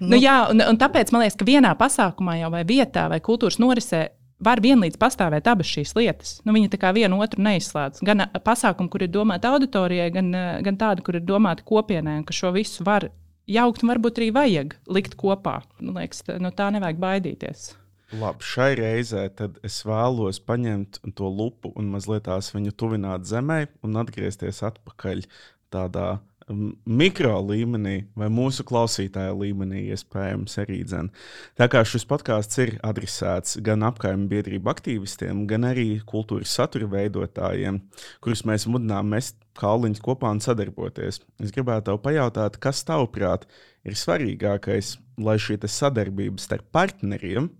nu, 0.02 0.18
jā, 0.18 0.37
un, 0.50 0.62
un 0.66 0.78
tāpēc 0.81 1.12
man 1.14 1.24
liekas, 1.24 1.31
ka 1.38 1.46
vienā 1.48 1.72
pasākumā 1.78 2.38
jau 2.40 2.50
vai 2.54 2.64
vietā 2.68 3.08
vai 3.12 3.20
kultūras 3.24 3.60
norisē 3.62 4.08
var 4.42 4.62
vienlīdz 4.62 4.98
pastāvēt 4.98 5.48
abas 5.50 5.70
šīs 5.70 5.94
lietas. 5.96 6.32
Nu, 6.46 6.54
viņa 6.56 6.72
tā 6.72 6.80
kā 6.82 6.90
vienu 6.96 7.20
otru 7.22 7.42
neizslēdz. 7.46 8.02
Gan 8.06 8.26
pasākumu, 8.44 8.90
kur 8.90 9.04
ir 9.04 9.12
domāta 9.14 9.52
auditorijai, 9.54 10.08
gan, 10.14 10.32
gan 10.66 10.78
tādu, 10.80 11.04
kur 11.06 11.18
ir 11.18 11.26
domāta 11.26 11.64
kopienai, 11.66 12.18
un 12.20 12.26
ka 12.26 12.34
šo 12.36 12.50
visu 12.56 12.86
var 12.86 13.08
jaukt 13.50 13.84
un 13.84 13.92
varbūt 13.92 14.18
arī 14.18 14.32
vajag 14.34 14.74
likt 14.90 15.14
kopā. 15.20 15.60
Man 15.80 16.02
liekas, 16.02 16.24
no 16.42 16.50
tā 16.54 16.72
nevajag 16.74 17.00
baidīties. 17.02 17.70
Labi, 18.12 18.44
šai 18.44 18.74
reizē 18.76 19.28
es 19.64 19.78
vēlos 19.88 20.42
paņemt 20.44 21.00
to 21.16 21.30
lupu 21.32 21.70
un 21.78 21.88
mazliet 21.94 22.26
tās 22.26 22.50
viņu 22.52 22.74
tuvināt 22.76 23.24
zemē 23.28 23.64
un 23.86 23.96
atgriezties 24.02 24.60
atpakaļ 24.68 25.24
tādā 25.72 26.18
mikro 26.48 27.35
līmenī 27.46 27.94
vai 28.18 28.28
mūsu 28.33 28.64
klausītāja 28.66 29.35
līmenī, 29.37 29.85
iespējams, 29.94 30.57
arī 30.62 30.81
dzen. 30.87 31.11
Tā 31.59 31.68
kā 31.72 31.83
šis 31.87 32.07
podkāsts 32.09 32.61
ir 32.62 32.74
adresēts 32.87 33.59
gan 33.64 33.85
apkaimē 33.87 34.28
biedrību 34.31 34.72
aktīvistiem, 34.72 35.44
gan 35.50 35.68
arī 35.68 35.87
kultūras 36.09 36.55
satura 36.57 36.88
veidotājiem, 36.92 37.81
kurus 38.24 38.44
mēs 38.48 38.66
mudinām 38.70 39.12
mest 39.14 39.38
kauliņus 39.59 40.02
kopā 40.02 40.33
un 40.33 40.42
sadarboties. 40.42 41.20
Es 41.42 41.55
gribētu 41.55 41.90
tev 41.90 42.02
pajautāt, 42.05 42.59
kas 42.62 42.85
tavuprāt 42.88 43.46
ir 43.85 43.98
svarīgākais, 43.98 44.96
lai 45.22 45.37
šī 45.40 45.61
sadarbība 45.68 46.40
starp 46.40 46.70
partneriem 46.72 47.50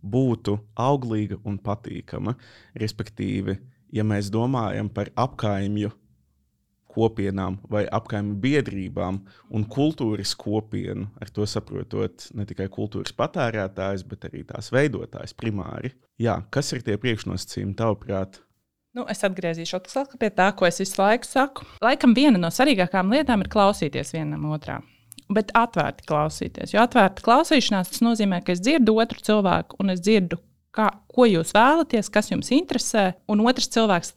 būtu 0.00 0.56
auglīga 0.80 1.40
un 1.44 1.58
patīkama. 1.60 2.36
Respektīvi, 2.78 3.58
ja 3.92 4.06
mēs 4.06 4.30
domājam 4.32 4.88
par 4.88 5.10
apkaimju 5.18 5.90
kopienām 6.90 7.58
vai 7.70 7.84
apkaimē 7.86 8.36
biedrībām 8.42 9.22
un 9.54 9.66
kultūras 9.70 10.34
kopienu, 10.38 11.08
ar 11.20 11.32
to 11.32 11.46
saprotot 11.48 12.28
ne 12.34 12.46
tikai 12.48 12.68
kultūras 12.72 13.14
patērētājs, 13.16 14.06
bet 14.10 14.28
arī 14.30 14.44
tās 14.48 14.72
veidotājs 14.74 15.36
primāri. 15.38 15.94
Jā, 16.20 16.40
kas 16.52 16.72
ir 16.74 16.84
tie 16.86 16.98
priekšnosacījumi 17.00 17.76
tavuprāt? 17.78 18.42
Nu, 18.96 19.04
es 19.06 19.22
atgriezīšos 19.22 20.16
pie 20.18 20.30
tā, 20.34 20.48
ko 20.58 20.66
es 20.66 20.80
visu 20.82 20.98
laiku 20.98 21.28
saku. 21.28 21.66
Laikam 21.84 22.14
viena 22.16 22.40
no 22.42 22.50
svarīgākajām 22.50 23.12
lietām 23.14 23.44
ir 23.44 23.50
klausīties 23.52 24.10
vienam 24.16 24.48
otram. 24.50 24.86
Bet 25.30 25.52
atvērti 25.54 26.08
klausīties. 26.10 26.72
Jo 26.74 26.82
atvērta 26.82 27.22
klausīšanās 27.22 28.00
nozīmē, 28.02 28.40
ka 28.42 28.56
es 28.56 28.62
dzirdu 28.64 28.96
otru 28.98 29.22
cilvēku 29.22 29.78
un 29.78 29.94
es 29.94 30.02
dzirdu, 30.02 30.40
kā, 30.74 30.88
ko 31.20 31.28
jūs 31.28 31.52
vēlaties, 31.52 32.08
kas 32.12 32.30
jums 32.32 32.48
interesē. 32.56 33.10
Un 33.30 33.42
otrs 33.44 33.68
cilvēks 33.74 34.14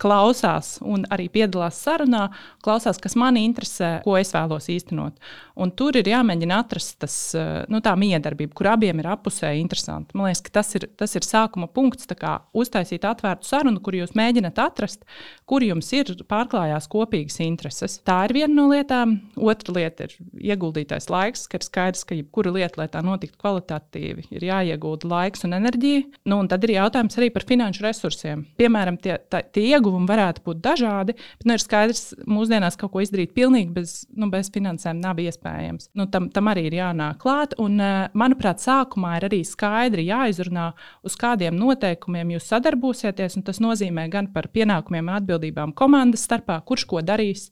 klausās 0.00 0.76
un 0.84 1.02
arī 1.12 1.26
piedalās 1.32 1.80
sarunā, 1.82 2.28
klausās, 2.64 3.00
kas 3.02 3.16
man 3.18 3.38
interesē, 3.40 3.96
ko 4.04 4.14
es 4.20 4.30
vēlos 4.34 4.70
īstenot. 4.70 5.18
Un 5.58 5.70
tur 5.74 5.94
ir 5.98 6.08
jāmēģina 6.10 6.60
atrast 6.64 6.96
tas, 7.02 7.16
nu, 7.70 7.80
tā 7.82 7.94
miedarbība, 7.98 8.54
kur 8.58 8.68
abiem 8.72 9.02
ir 9.02 9.08
apusēji 9.12 9.62
interesanti. 9.62 10.14
Man 10.18 10.28
liekas, 10.28 10.42
tas 10.54 10.70
ir, 10.78 10.86
tas 10.98 11.14
ir 11.18 11.26
sākuma 11.26 11.68
punkts, 11.70 12.08
kā 12.14 12.36
uztaisīt 12.54 13.06
atvērtu 13.08 13.48
sarunu, 13.48 13.82
kur 13.82 13.96
jūs 13.98 14.14
mēģināt 14.18 14.58
atrast, 14.62 15.02
kur 15.50 15.64
jums 15.66 15.90
ir 15.96 16.10
pārklājās 16.30 16.86
kopīgas 16.90 17.40
intereses. 17.42 17.98
Tā 18.06 18.20
ir 18.28 18.36
viena 18.38 18.54
no 18.54 18.68
lietām. 18.70 19.16
Otra 19.38 19.74
lieta 19.78 20.06
ir 20.06 20.14
ieguldītais 20.54 21.10
laiks, 21.10 21.46
ka 21.50 21.58
ir 21.58 21.66
skaidrs, 21.66 22.04
ka 22.06 22.18
jebkura 22.18 22.54
lieta, 22.54 22.82
lai 22.82 22.88
tā 22.92 23.02
notiktu 23.06 23.38
kvalitatīvi, 23.42 24.28
ir 24.34 24.48
jāiegulda 24.50 25.10
laiks 25.10 25.46
un 25.46 25.58
enerģija. 25.58 26.04
Nu, 26.30 26.43
un 26.44 26.50
tad 26.50 26.64
ir 26.66 26.74
jautājums 26.76 27.16
arī 27.18 27.30
par 27.32 27.46
finanšu 27.48 27.84
resursiem. 27.84 28.44
Piemēram, 28.60 28.98
tie, 29.02 29.16
tā, 29.32 29.40
tie 29.54 29.64
ieguvumi 29.72 30.08
varētu 30.08 30.44
būt 30.46 30.60
dažādi, 30.64 31.16
bet 31.16 31.46
nu, 31.48 31.56
ir 31.56 31.62
skaidrs, 31.62 32.02
ka 32.14 32.28
mūsdienās 32.36 32.78
kaut 32.80 32.92
ko 32.94 33.02
izdarīt 33.04 33.34
pilnīgi 33.36 33.72
bez, 33.74 33.94
nu, 34.14 34.28
bez 34.32 34.50
finansēm 34.54 35.00
nav 35.02 35.20
iespējams. 35.24 35.90
Nu, 35.98 36.06
tam, 36.12 36.28
tam 36.34 36.50
arī 36.52 36.66
ir 36.68 36.78
jānāk 36.78 37.20
klāt. 37.24 37.56
Un, 37.62 37.80
eh, 37.80 37.94
manuprāt, 38.14 38.62
sākumā 38.64 39.16
ir 39.18 39.28
arī 39.30 39.40
skaidri 39.48 40.06
jāizrunā, 40.10 40.70
uz 41.04 41.16
kādiem 41.20 41.56
noteikumiem 41.58 42.36
jūs 42.36 42.50
sadarbosieties. 42.52 43.40
Tas 43.44 43.58
nozīmē 43.60 44.06
gan 44.12 44.28
par 44.32 44.48
pienākumiem 44.52 45.08
un 45.08 45.16
atbildībām 45.18 45.74
komandas 45.76 46.26
starpā, 46.28 46.60
kurš 46.64 46.86
ko 46.90 47.02
darīs 47.04 47.50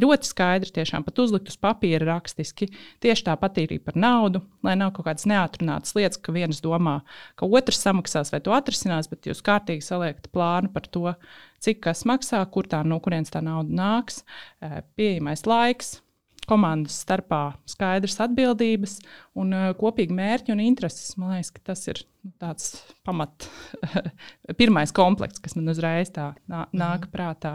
ļoti 0.00 0.28
skaidri, 0.28 0.72
tiešām 0.74 1.04
pat 1.06 1.18
uzlikt 1.22 1.50
uz 1.50 1.56
papīra 1.60 2.06
rakstiski. 2.12 2.68
Tieši 3.02 3.26
tāpat 3.28 3.58
arī 3.64 3.80
par 3.82 3.98
naudu, 3.98 4.44
lai 4.66 4.76
nav 4.78 4.94
kaut 4.96 5.08
kādas 5.08 5.26
neatrunātas 5.30 5.96
lietas, 5.98 6.20
ka 6.22 6.34
viens 6.34 6.62
domā, 6.64 7.00
ka 7.38 7.48
otrs 7.48 7.82
samaksās 7.84 8.32
vai 8.34 8.42
to 8.44 8.54
atrisinās, 8.56 9.10
bet 9.10 9.28
jūs 9.28 9.42
kārtīgi 9.44 9.84
saliekat 9.84 10.30
plānu 10.34 10.72
par 10.74 10.86
to, 10.86 11.14
cik 11.64 11.82
kas 11.88 12.04
maksā, 12.08 12.42
kur 12.54 12.68
tā 12.70 12.84
no 12.86 13.00
kurienes 13.02 13.34
tā 13.34 13.42
nauda 13.44 13.74
nāks, 13.74 14.22
eh, 14.62 14.82
pieejamais 14.96 15.46
laiks. 15.48 15.98
Komandas 16.44 16.98
starpā 17.00 17.54
skaidrs 17.64 18.18
atbildības 18.20 18.98
un 19.40 19.54
uh, 19.56 19.70
kopīgi 19.80 20.12
mērķi 20.12 20.52
un 20.52 20.60
intereses. 20.60 21.14
Man 21.16 21.32
liekas, 21.32 21.54
tas 21.64 21.86
ir 21.88 22.02
nu, 22.20 22.34
tāds 22.36 22.66
pamat, 23.00 23.48
pirmais 24.60 24.92
komplekts, 24.92 25.40
kas 25.40 25.56
man 25.56 25.72
uzreiz 25.72 26.12
tā 26.12 26.34
nā, 26.44 26.66
nāk 26.76 27.06
mhm. 27.06 27.14
prātā. 27.16 27.54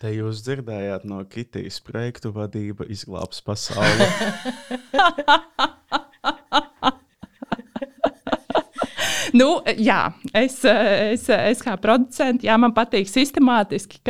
Te 0.00 0.08
jūs 0.14 0.38
dzirdējāt 0.46 1.02
no 1.04 1.18
Kitijas 1.28 1.76
projektu 1.84 2.30
vadība 2.32 2.86
izglābs 2.88 3.42
pasauli. 3.44 4.06
nu, 9.36 9.60
jā, 9.76 9.98
es, 10.32 10.56
es, 10.64 11.28
es 11.28 11.60
kā 11.60 11.76
producents, 11.82 12.46
jā, 12.48 12.56
man 12.60 12.72
patīk 12.72 13.10
sistemātiski, 13.12 14.00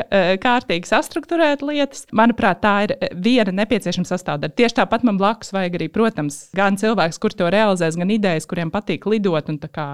kārtīgi 0.45 0.87
sastruktūrēt 0.93 1.67
lietas. 1.67 2.07
Manuprāt, 2.15 2.63
tā 2.63 2.87
ir 2.87 2.95
viena 3.19 3.51
nepieciešama 3.65 4.07
sastāvdaļa. 4.13 4.55
Tieši 4.63 4.79
tāpat 4.79 5.03
man 5.11 5.19
blakus 5.19 5.51
vajag 5.57 5.75
arī, 5.81 5.91
protams, 5.91 6.39
gan 6.55 6.79
cilvēks, 6.79 7.19
kur 7.19 7.35
to 7.35 7.51
realizēs, 7.51 7.99
gan 7.99 8.15
idejas, 8.15 8.47
kuriem 8.47 8.71
patīk 8.71 9.11
lidot 9.11 9.51
un 9.51 9.59
kā, 9.67 9.91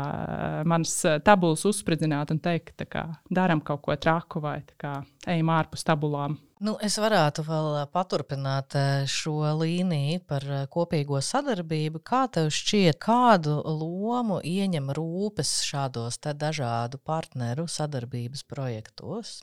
manas 0.69 1.01
tabulas 1.25 1.65
uzspridzināt 1.73 2.37
un 2.37 2.45
teikt, 2.45 2.85
ka 2.93 3.17
darām 3.33 3.65
kaut 3.65 3.81
ko 3.89 3.97
traku 3.97 4.45
vai 4.45 4.61
kā, 4.77 5.01
ejam 5.27 5.51
ārpus 5.53 5.85
tabulām. 5.87 6.37
Nu, 6.65 6.77
es 6.81 6.97
varētu 6.97 7.43
vēl 7.45 7.83
paturpināt 7.93 8.73
šo 9.12 9.43
līniju 9.61 10.23
par 10.29 10.47
kopīgo 10.73 11.21
sadarbību. 11.21 12.01
Kā 12.07 12.23
tev 12.33 12.49
šķiet, 12.55 12.97
kādu 13.03 13.59
lomu 13.67 14.39
ieņem 14.41 14.89
rūpes 14.97 15.59
šādos 15.69 16.17
dažādu 16.25 17.03
partneru 17.05 17.67
sadarbības 17.69 18.47
projektos? 18.49 19.43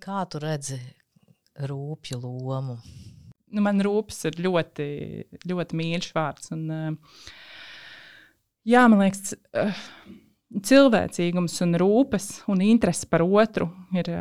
Kā 0.00 0.22
tu 0.30 0.38
redzi 0.42 0.78
rūpju 1.58 2.20
lomu? 2.22 2.78
Nu, 3.50 3.64
man 3.66 3.82
rūpes 3.82 4.22
ir 4.30 4.38
ļoti, 4.38 4.86
ļoti 5.50 5.82
mīļš 5.82 6.12
vārds. 6.14 6.52
Un, 6.54 6.96
jā, 8.62 8.86
man 8.86 9.02
liekas, 9.02 9.34
cilvēcīgums 10.70 11.58
un 11.66 11.78
rūpes 11.82 12.30
un 12.50 12.62
interese 12.62 13.10
par 13.10 13.26
otru 13.26 13.66
ir 13.98 14.14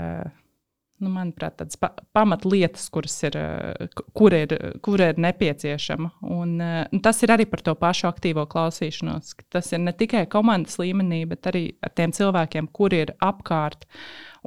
nu, 1.00 1.10
manuprāt, 1.14 1.56
tādas 1.60 1.80
pa 1.80 1.92
pamatlietas, 2.16 2.88
kuras 2.94 3.16
ir, 3.28 3.36
kur 4.18 4.36
ir, 4.36 4.54
kur 4.86 5.02
ir 5.04 5.20
nepieciešama. 5.22 6.12
Un, 6.36 6.56
un 6.60 7.04
tas 7.04 7.22
ir 7.26 7.34
arī 7.34 7.48
par 7.50 7.64
to 7.66 7.76
pašu 7.80 8.10
aktīvo 8.10 8.46
klausīšanos. 8.50 9.36
Tas 9.52 9.72
ir 9.74 9.84
ne 9.84 9.94
tikai 9.96 10.26
komandas 10.32 10.80
līmenī, 10.82 11.24
bet 11.30 11.50
arī 11.52 11.64
ar 11.86 11.94
tiem 11.96 12.14
cilvēkiem, 12.16 12.70
kuri 12.76 13.04
ir 13.06 13.14
apkārt 13.24 13.88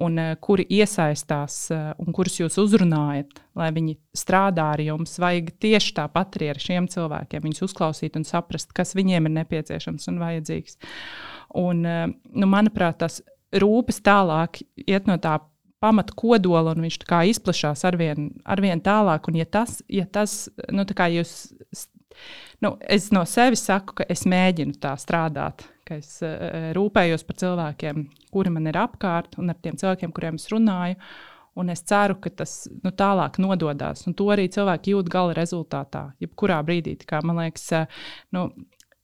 un 0.02 0.16
kuri 0.40 0.64
iesaistās 0.72 1.66
un 1.72 2.14
kurus 2.16 2.38
jūs 2.40 2.56
uzrunājat, 2.62 3.42
lai 3.58 3.68
viņi 3.76 3.98
strādā 4.16 4.70
ar 4.76 4.80
jums. 4.84 5.18
Vajag 5.20 5.52
tieši 5.62 5.96
tāpat 6.00 6.38
arī 6.38 6.52
ar 6.54 6.62
šiem 6.62 6.88
cilvēkiem, 6.92 7.44
viņus 7.44 7.66
uzklausīt 7.68 8.16
un 8.20 8.28
saprast, 8.28 8.72
kas 8.76 8.96
viņiem 8.98 9.28
ir 9.28 9.36
nepieciešams 9.40 10.08
un 10.12 10.22
vajadzīgs. 10.22 10.80
Un, 11.60 11.84
nu, 11.84 12.48
manuprāt, 12.48 13.02
tas 13.04 13.20
rūpes 13.52 14.00
tālāk 14.04 14.62
iet 14.86 15.08
no 15.10 15.18
tā 15.20 15.36
pamata 15.82 16.14
kodola, 16.16 16.74
un 16.74 16.86
viņš 16.86 17.00
izplatās 17.32 17.84
arvien, 17.88 18.30
arvien 18.44 18.82
tālāk. 18.82 19.28
Un, 19.28 19.40
ja 19.40 19.48
tas, 19.48 19.80
ja 19.90 20.06
tas 20.06 20.46
nu, 20.70 20.86
jūs, 20.86 21.34
nu, 22.62 22.76
es 22.80 23.10
no 23.14 23.24
sevis 23.28 23.66
saku, 23.66 24.00
ka 24.00 24.08
es 24.12 24.24
mēģinu 24.28 24.78
tā 24.82 24.94
strādāt, 25.00 25.66
ka 25.88 25.98
es 25.98 26.20
uh, 26.22 26.72
rūpējos 26.76 27.26
par 27.28 27.40
cilvēkiem, 27.42 28.08
kuri 28.32 28.54
man 28.54 28.70
ir 28.70 28.80
apkārt, 28.80 29.38
un 29.42 29.52
ar 29.52 29.60
tiem 29.60 29.78
cilvēkiem, 29.80 30.14
kuriem 30.14 30.40
es 30.40 30.50
runāju. 30.52 30.98
Un 31.52 31.68
es 31.68 31.82
ceru, 31.84 32.14
ka 32.16 32.30
tas 32.32 32.62
nu, 32.80 32.88
tālāk 32.96 33.36
nododas. 33.42 34.06
To 34.16 34.28
arī 34.32 34.46
cilvēki 34.48 34.94
jūt 34.94 35.10
gala 35.12 35.34
rezultātā, 35.36 36.06
jebkurā 36.24 36.62
brīdī. 36.64 36.94
Kā, 37.04 37.20
man 37.20 37.42
liekas, 37.42 37.66
nu, 38.32 38.46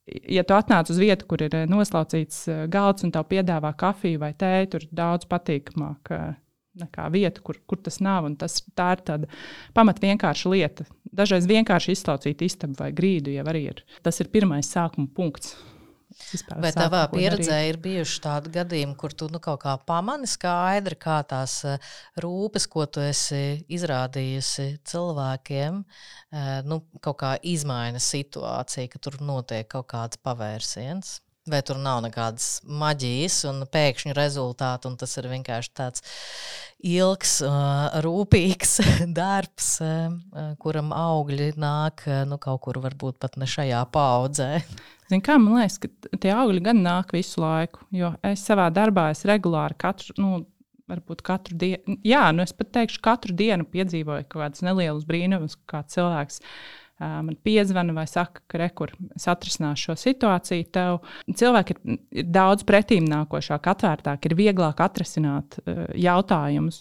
ja 0.08 0.44
tu 0.48 0.56
atnāc 0.56 0.88
uz 0.88 0.96
vietu, 0.96 1.26
kur 1.28 1.44
ir 1.44 1.58
noslaucīts 1.68 2.46
galds 2.72 3.04
un 3.04 3.12
tev 3.12 3.28
piedāvā 3.28 3.74
kafiju 3.76 4.22
vai 4.24 4.32
tēju, 4.38 4.70
tur 4.72 4.88
daudz 4.96 5.28
patīkamāk 5.28 6.14
vieta, 7.14 7.42
kur, 7.44 7.58
kur 7.66 7.80
tas 7.82 8.00
nav. 8.04 8.28
Tas, 8.38 8.60
tā 8.78 8.92
ir 8.96 9.04
tāda 9.06 9.30
pamat 9.76 10.02
vienkārša 10.02 10.52
lieta. 10.52 10.86
Dažreiz 11.08 11.48
vienkārši 11.48 11.96
izslaucīt 11.96 12.44
istabu 12.46 12.78
vai 12.80 12.92
grīdu 12.92 13.34
jau 13.34 13.46
arī 13.48 13.64
ir. 13.72 13.82
Tas 14.02 14.20
ir 14.20 14.30
pirmais 14.32 14.70
sākuma 14.70 15.10
punkts. 15.14 15.56
Vai 16.58 16.70
tavā 16.72 17.02
pieredzē 17.12 17.52
darīt. 17.52 17.68
ir 17.70 17.78
bijuši 17.84 18.20
tādi 18.24 18.50
gadījumi, 18.54 18.96
kur 18.98 19.12
tu 19.14 19.28
nu, 19.30 19.38
kaut 19.44 19.60
kā 19.62 19.74
pamani 19.86 20.26
skaidri, 20.26 20.96
kā 20.98 21.20
tās 21.28 21.60
eh, 21.68 21.78
rūpes, 22.24 22.66
ko 22.72 22.86
tu 22.90 23.04
esi 23.04 23.60
izrādījusi 23.76 24.66
cilvēkiem, 24.88 25.78
eh, 26.32 26.50
nu, 26.66 26.80
kaut 27.04 27.20
kā 27.22 27.34
izmaina 27.46 28.00
situāciju, 28.02 28.90
ka 28.94 29.02
tur 29.04 29.20
notiek 29.20 29.68
kaut 29.70 29.90
kāds 29.92 30.20
pavērsiens? 30.24 31.18
Vai 31.48 31.60
tur 31.66 31.78
nav 31.80 32.02
nekādas 32.04 32.58
maģijas 32.68 33.40
un 33.48 33.62
pēkšņu 33.72 34.14
rezultātu, 34.16 34.90
un 34.90 34.98
tas 35.00 35.14
ir 35.20 35.30
vienkārši 35.30 35.72
tāds 35.76 36.04
ilgs, 36.84 37.38
rūpīgs 38.04 38.76
darbs, 39.20 39.70
kuram 40.62 40.92
augļi 40.94 41.54
nāk 41.58 42.04
nu, 42.28 42.38
kaut 42.42 42.62
kur, 42.66 42.80
varbūt 42.84 43.18
pat 43.22 43.40
ne 43.40 43.48
šajā 43.48 43.82
paudzē. 43.94 44.52
Zin, 45.08 45.24
kā, 45.24 45.38
man 45.40 45.56
liekas, 45.56 45.78
ka 45.80 46.18
tie 46.20 46.34
augļi 46.36 46.62
gan 46.68 46.84
nāk 46.84 47.14
visu 47.16 47.40
laiku. 47.40 47.86
Jo 47.96 48.12
es 48.28 48.44
savā 48.44 48.68
darbā 48.74 49.08
es 49.14 49.24
regulāri 49.28 49.78
katru, 49.80 50.14
nu, 50.20 50.42
varbūt 50.88 51.22
katru 51.24 51.56
dienu, 51.60 51.98
jā, 52.06 52.26
nu 52.34 52.44
es 52.44 52.54
pat 52.56 52.72
teikšu, 52.76 53.00
katru 53.04 53.36
dienu 53.36 53.66
piedzīvoju 53.68 54.26
kaut 54.28 54.42
kādus 54.42 54.64
nelielus 54.64 55.06
brīnumus, 55.08 55.58
kā 55.68 55.82
cilvēks 55.88 56.40
man 56.98 57.36
piezvana 57.46 57.94
vai 57.94 58.06
saka, 58.10 58.42
ka 58.50 58.58
rekur 58.58 58.92
es 59.14 59.28
atrisināšu 59.30 59.90
šo 59.90 59.96
situāciju. 60.02 60.66
Tev 60.74 60.98
cilvēki 61.38 61.76
ir, 61.76 61.98
ir 62.22 62.28
daudz 62.34 62.66
pretīm 62.68 63.06
nākošāk, 63.08 63.68
atvērtāk, 63.72 64.26
ir 64.26 64.36
vieglāk 64.38 64.82
atrisināt 64.82 65.58
jautājumus. 65.94 66.80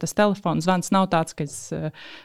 Tas 0.00 0.16
telefons 0.16 0.64
zvans 0.64 0.88
nav 0.94 1.10
tāds, 1.12 1.36
ka 1.36 1.44
es 1.44 1.56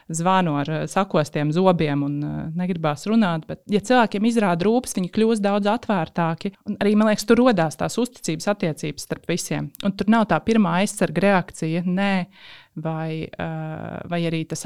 zvanu 0.07 0.55
ar 0.61 0.73
sakostiem 0.91 1.51
zobiem 1.55 2.05
un 2.07 2.17
negribās 2.55 3.03
runāt, 3.11 3.43
bet, 3.49 3.63
ja 3.71 3.83
cilvēkiem 3.83 4.29
izrāda 4.31 4.67
rūpes, 4.67 4.95
viņi 4.95 5.11
kļūst 5.15 5.43
daudz 5.43 5.67
atvērtāki. 5.75 6.55
Un 6.69 6.79
arī, 6.79 6.95
man 6.95 7.11
liekas, 7.11 7.27
tur 7.27 7.43
radās 7.43 7.79
tās 7.79 7.99
uzticības 7.99 8.47
attiecības 8.55 9.09
starp 9.09 9.27
visiem. 9.29 9.71
Un 9.83 9.95
tur 9.97 10.07
nav 10.11 10.29
tā 10.31 10.39
pirmā 10.45 10.79
aizsarga 10.81 11.27
reakcija, 11.27 11.83
nē, 11.85 12.13
vai, 12.79 13.27
vai 14.07 14.21
arī 14.27 14.45
tas 14.47 14.65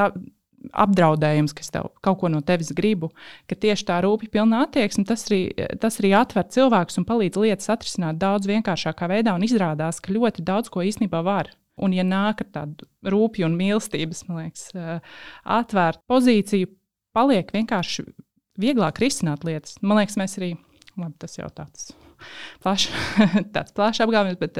apdraudējums, 0.73 1.53
ka 1.55 1.63
es 1.63 1.71
tev 1.73 1.89
kaut 2.05 2.19
ko 2.21 2.29
no 2.31 2.41
tevis 2.45 2.71
gribu, 2.75 3.11
ka 3.49 3.57
tieši 3.59 3.87
tā 3.87 3.99
rūpīgi 4.05 4.33
pilna 4.33 4.63
attieksme, 4.65 5.05
tas 5.07 5.25
arī, 5.29 5.41
tas 5.81 5.99
arī 6.01 6.13
atver 6.19 6.47
cilvēkus 6.55 6.99
un 7.01 7.07
palīdz 7.09 7.41
lietas 7.43 7.71
atrisināt 7.73 8.19
daudz 8.21 8.49
vienkāršākā 8.49 9.09
veidā 9.11 9.35
un 9.37 9.45
izrādās, 9.47 10.01
ka 10.03 10.13
ļoti 10.15 10.45
daudz 10.47 10.71
ko 10.73 10.83
īstenībā 10.85 11.23
var. 11.25 11.51
Un, 11.79 11.93
ja 11.95 12.03
nāk 12.03 12.43
ar 12.43 12.49
tādu 12.51 12.87
rūpju 13.07 13.47
un 13.47 13.55
mīlestības, 13.55 14.25
man 14.27 14.43
liekas, 14.43 14.65
atvērtu 15.47 16.03
pozīciju, 16.11 16.71
paliek 17.15 17.53
vienkārši 17.55 18.03
vieglāk 18.59 18.99
risināt 18.99 19.45
lietas. 19.47 19.77
Man 19.79 20.01
liekas, 20.01 20.17
mēs 20.19 20.35
arī, 20.41 20.53
labi, 20.99 21.15
tas 21.23 21.39
jau 21.39 21.47
tāds 21.55 21.93
plašs, 22.65 22.89
tāds 23.55 23.75
plašs 23.77 24.03
apgājums, 24.03 24.41
bet 24.41 24.59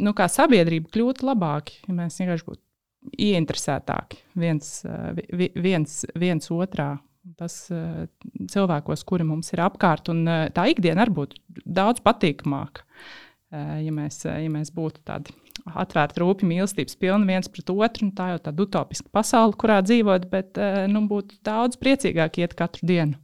nu, 0.00 0.14
kā 0.16 0.30
sabiedrība 0.32 0.88
kļūtu 0.94 1.28
labāki, 1.28 1.82
ja 1.84 1.98
mēs 2.00 2.16
vienkārši 2.22 2.48
būtu 2.48 2.62
ieinteresētāki 3.06 4.22
viens, 4.38 4.82
eh, 4.84 5.50
viens, 5.54 6.02
viens 6.18 6.50
otrā. 6.54 6.96
Tas 7.36 7.66
eh, 7.74 8.06
cilvēkos, 8.48 9.04
kuri 9.04 9.26
mums 9.28 9.52
ir 9.52 9.62
apkārt, 9.66 10.08
un 10.12 10.24
eh, 10.28 10.46
tā 10.54 10.68
ikdiena 10.72 11.04
arī 11.04 11.16
būtu 11.22 11.64
daudz 11.64 12.04
patīkamāka. 12.04 12.86
Ja 13.48 13.88
mēs, 13.96 14.26
ja 14.28 14.48
mēs 14.52 14.68
būtu 14.76 15.00
tādi 15.08 15.32
atvērti, 15.72 16.20
rūpīgi, 16.20 16.48
mīlestības 16.50 16.98
pilni 17.00 17.30
viens 17.30 17.48
pret 17.48 17.70
otru, 17.72 18.10
tā 18.12 18.26
jau 18.34 18.42
tāda 18.44 18.66
utopiska 18.66 19.08
pasaule, 19.08 19.56
kurā 19.56 19.78
dzīvot, 19.86 20.26
bet 20.28 20.60
nu, 20.92 21.06
būtu 21.08 21.38
daudz 21.48 21.80
priecīgāk 21.80 22.42
iet 22.42 22.52
katru 22.58 22.90
dienu 22.90 23.16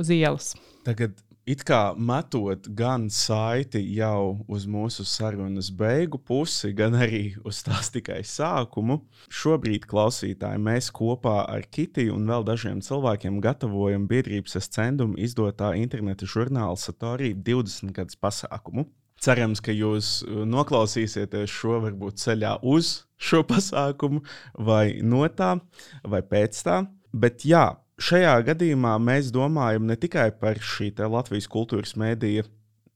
uz 0.00 0.08
ielas. 0.08 0.54
Tagad 0.88 1.20
it 1.48 1.64
kā 1.64 1.94
metot 1.96 2.66
gan 2.76 3.06
saiti 3.12 3.80
jau 3.96 4.44
uz 4.52 4.66
mūsu 4.68 5.06
sarunas 5.08 5.70
beigu 5.72 6.20
pusi, 6.20 6.74
gan 6.76 6.96
arī 6.98 7.22
uz 7.48 7.62
tās 7.64 7.88
tikai 7.94 8.20
sākumu. 8.26 9.00
Šobrīd, 9.32 9.86
klausītāji, 9.88 10.60
mēs 10.60 10.90
kopā 10.94 11.40
ar 11.48 11.64
Kitiju 11.72 12.18
un 12.18 12.28
vēl 12.28 12.44
dažiem 12.50 12.82
cilvēkiem 12.84 13.40
gatavojam 13.44 14.04
biedrības 14.10 14.60
ascendumu 14.60 15.16
izdotā 15.16 15.72
interneta 15.80 16.28
žurnāla 16.28 16.76
Satorī 16.76 17.32
20 17.32 17.96
gadus 17.96 18.20
pasākumu. 18.20 18.84
Cerams, 19.18 19.58
ka 19.64 19.72
jūs 19.74 20.20
uh, 20.22 20.44
noklausīsieties 20.46 21.50
šo 21.50 21.80
varbūt 21.82 22.20
ceļā 22.22 22.58
uz 22.62 22.92
šo 23.18 23.42
pasākumu, 23.48 24.22
vai 24.54 25.00
no 25.02 25.24
tā, 25.32 25.56
vai 26.04 26.22
pēc 26.22 26.62
tā. 26.62 26.82
Bet 27.08 27.42
jā, 27.48 27.64
šajā 27.98 28.34
gadījumā 28.46 28.94
mēs 29.02 29.32
domājam 29.34 29.86
ne 29.90 29.96
tikai 29.98 30.30
par 30.40 30.60
šī 30.62 30.92
Latvijas 30.98 31.48
kultūras 31.50 31.96
mēdīja 31.98 32.46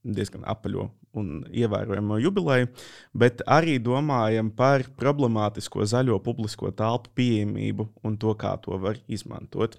diezgan 0.02 0.46
apaļo 0.46 0.90
un 1.18 1.42
ievērojamo 1.52 2.18
jubileju, 2.22 2.70
bet 3.12 3.42
arī 3.46 3.78
domājam 3.82 4.50
par 4.56 4.86
problemātisko 4.98 5.86
zaļo 5.88 6.18
publisko 6.24 6.72
telpu 6.76 7.12
pieejamību 7.18 7.88
un 8.06 8.18
to, 8.20 8.34
kā 8.38 8.56
to 8.64 8.78
var 8.80 9.00
izmantot. 9.08 9.78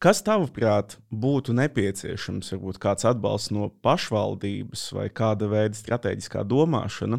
Kas 0.00 0.22
tavuprāt 0.24 0.94
būtu 1.12 1.52
nepieciešams? 1.58 2.54
Varbūt 2.54 2.78
kāds 2.80 3.04
atbalsts 3.04 3.50
no 3.52 3.66
pašvaldības 3.84 4.86
vai 4.96 5.10
kāda 5.12 5.50
veida 5.50 5.76
strateģiskā 5.76 6.46
domāšana, 6.48 7.18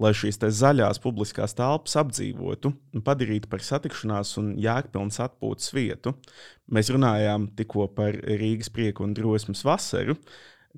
lai 0.00 0.14
šīs 0.16 0.40
zaļās 0.40 1.02
publiskās 1.04 1.52
telpas 1.58 1.98
apdzīvotu 2.00 2.72
un 2.72 3.04
padarītu 3.04 3.50
par 3.52 3.60
satikšanās 3.66 4.32
un 4.40 4.54
jēgpilnas 4.62 5.20
atpūtas 5.26 5.74
vietu. 5.76 6.14
Mēs 6.72 6.88
runājām 6.94 7.50
tikko 7.58 7.90
par 7.92 8.16
Rīgas 8.16 8.72
prieku 8.72 9.04
un 9.04 9.12
drosmes 9.18 9.60
vasaru, 9.68 10.16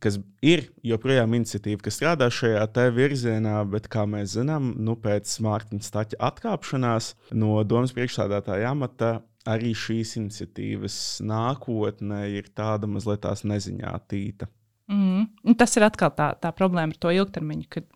kas 0.02 0.18
ir 0.44 0.66
joprojām 0.86 1.36
iniciatīva, 1.38 1.82
kas 1.84 1.98
strādā 1.98 2.28
šajā 2.32 2.64
virzienā, 2.94 3.60
bet, 3.70 3.88
kā 3.92 4.06
mēs 4.08 4.34
zinām, 4.38 4.72
nu, 4.78 4.96
pēc 5.00 5.36
Mārtiņa 5.44 5.86
Stača 5.86 6.20
atkāpšanās 6.30 7.14
no 7.38 7.62
domas 7.68 7.94
priekšstādātāja 7.96 8.72
amata, 8.74 9.18
arī 9.48 9.74
šīs 9.76 10.16
iniciatīvas 10.20 10.98
nākotne 11.24 12.24
ir 12.32 12.48
tāda 12.56 12.88
mazliet 12.90 13.24
tās 13.26 13.44
neziņā 13.44 13.92
tīta. 14.08 14.48
Mm. 14.90 15.54
Tas 15.56 15.76
ir 15.78 15.86
atkal 15.86 16.12
tā, 16.16 16.32
tā 16.40 16.50
problēma 16.56 16.92
ar 16.92 17.00
to 17.00 17.12
ilgtermiņu, 17.14 17.68
kad 17.72 17.86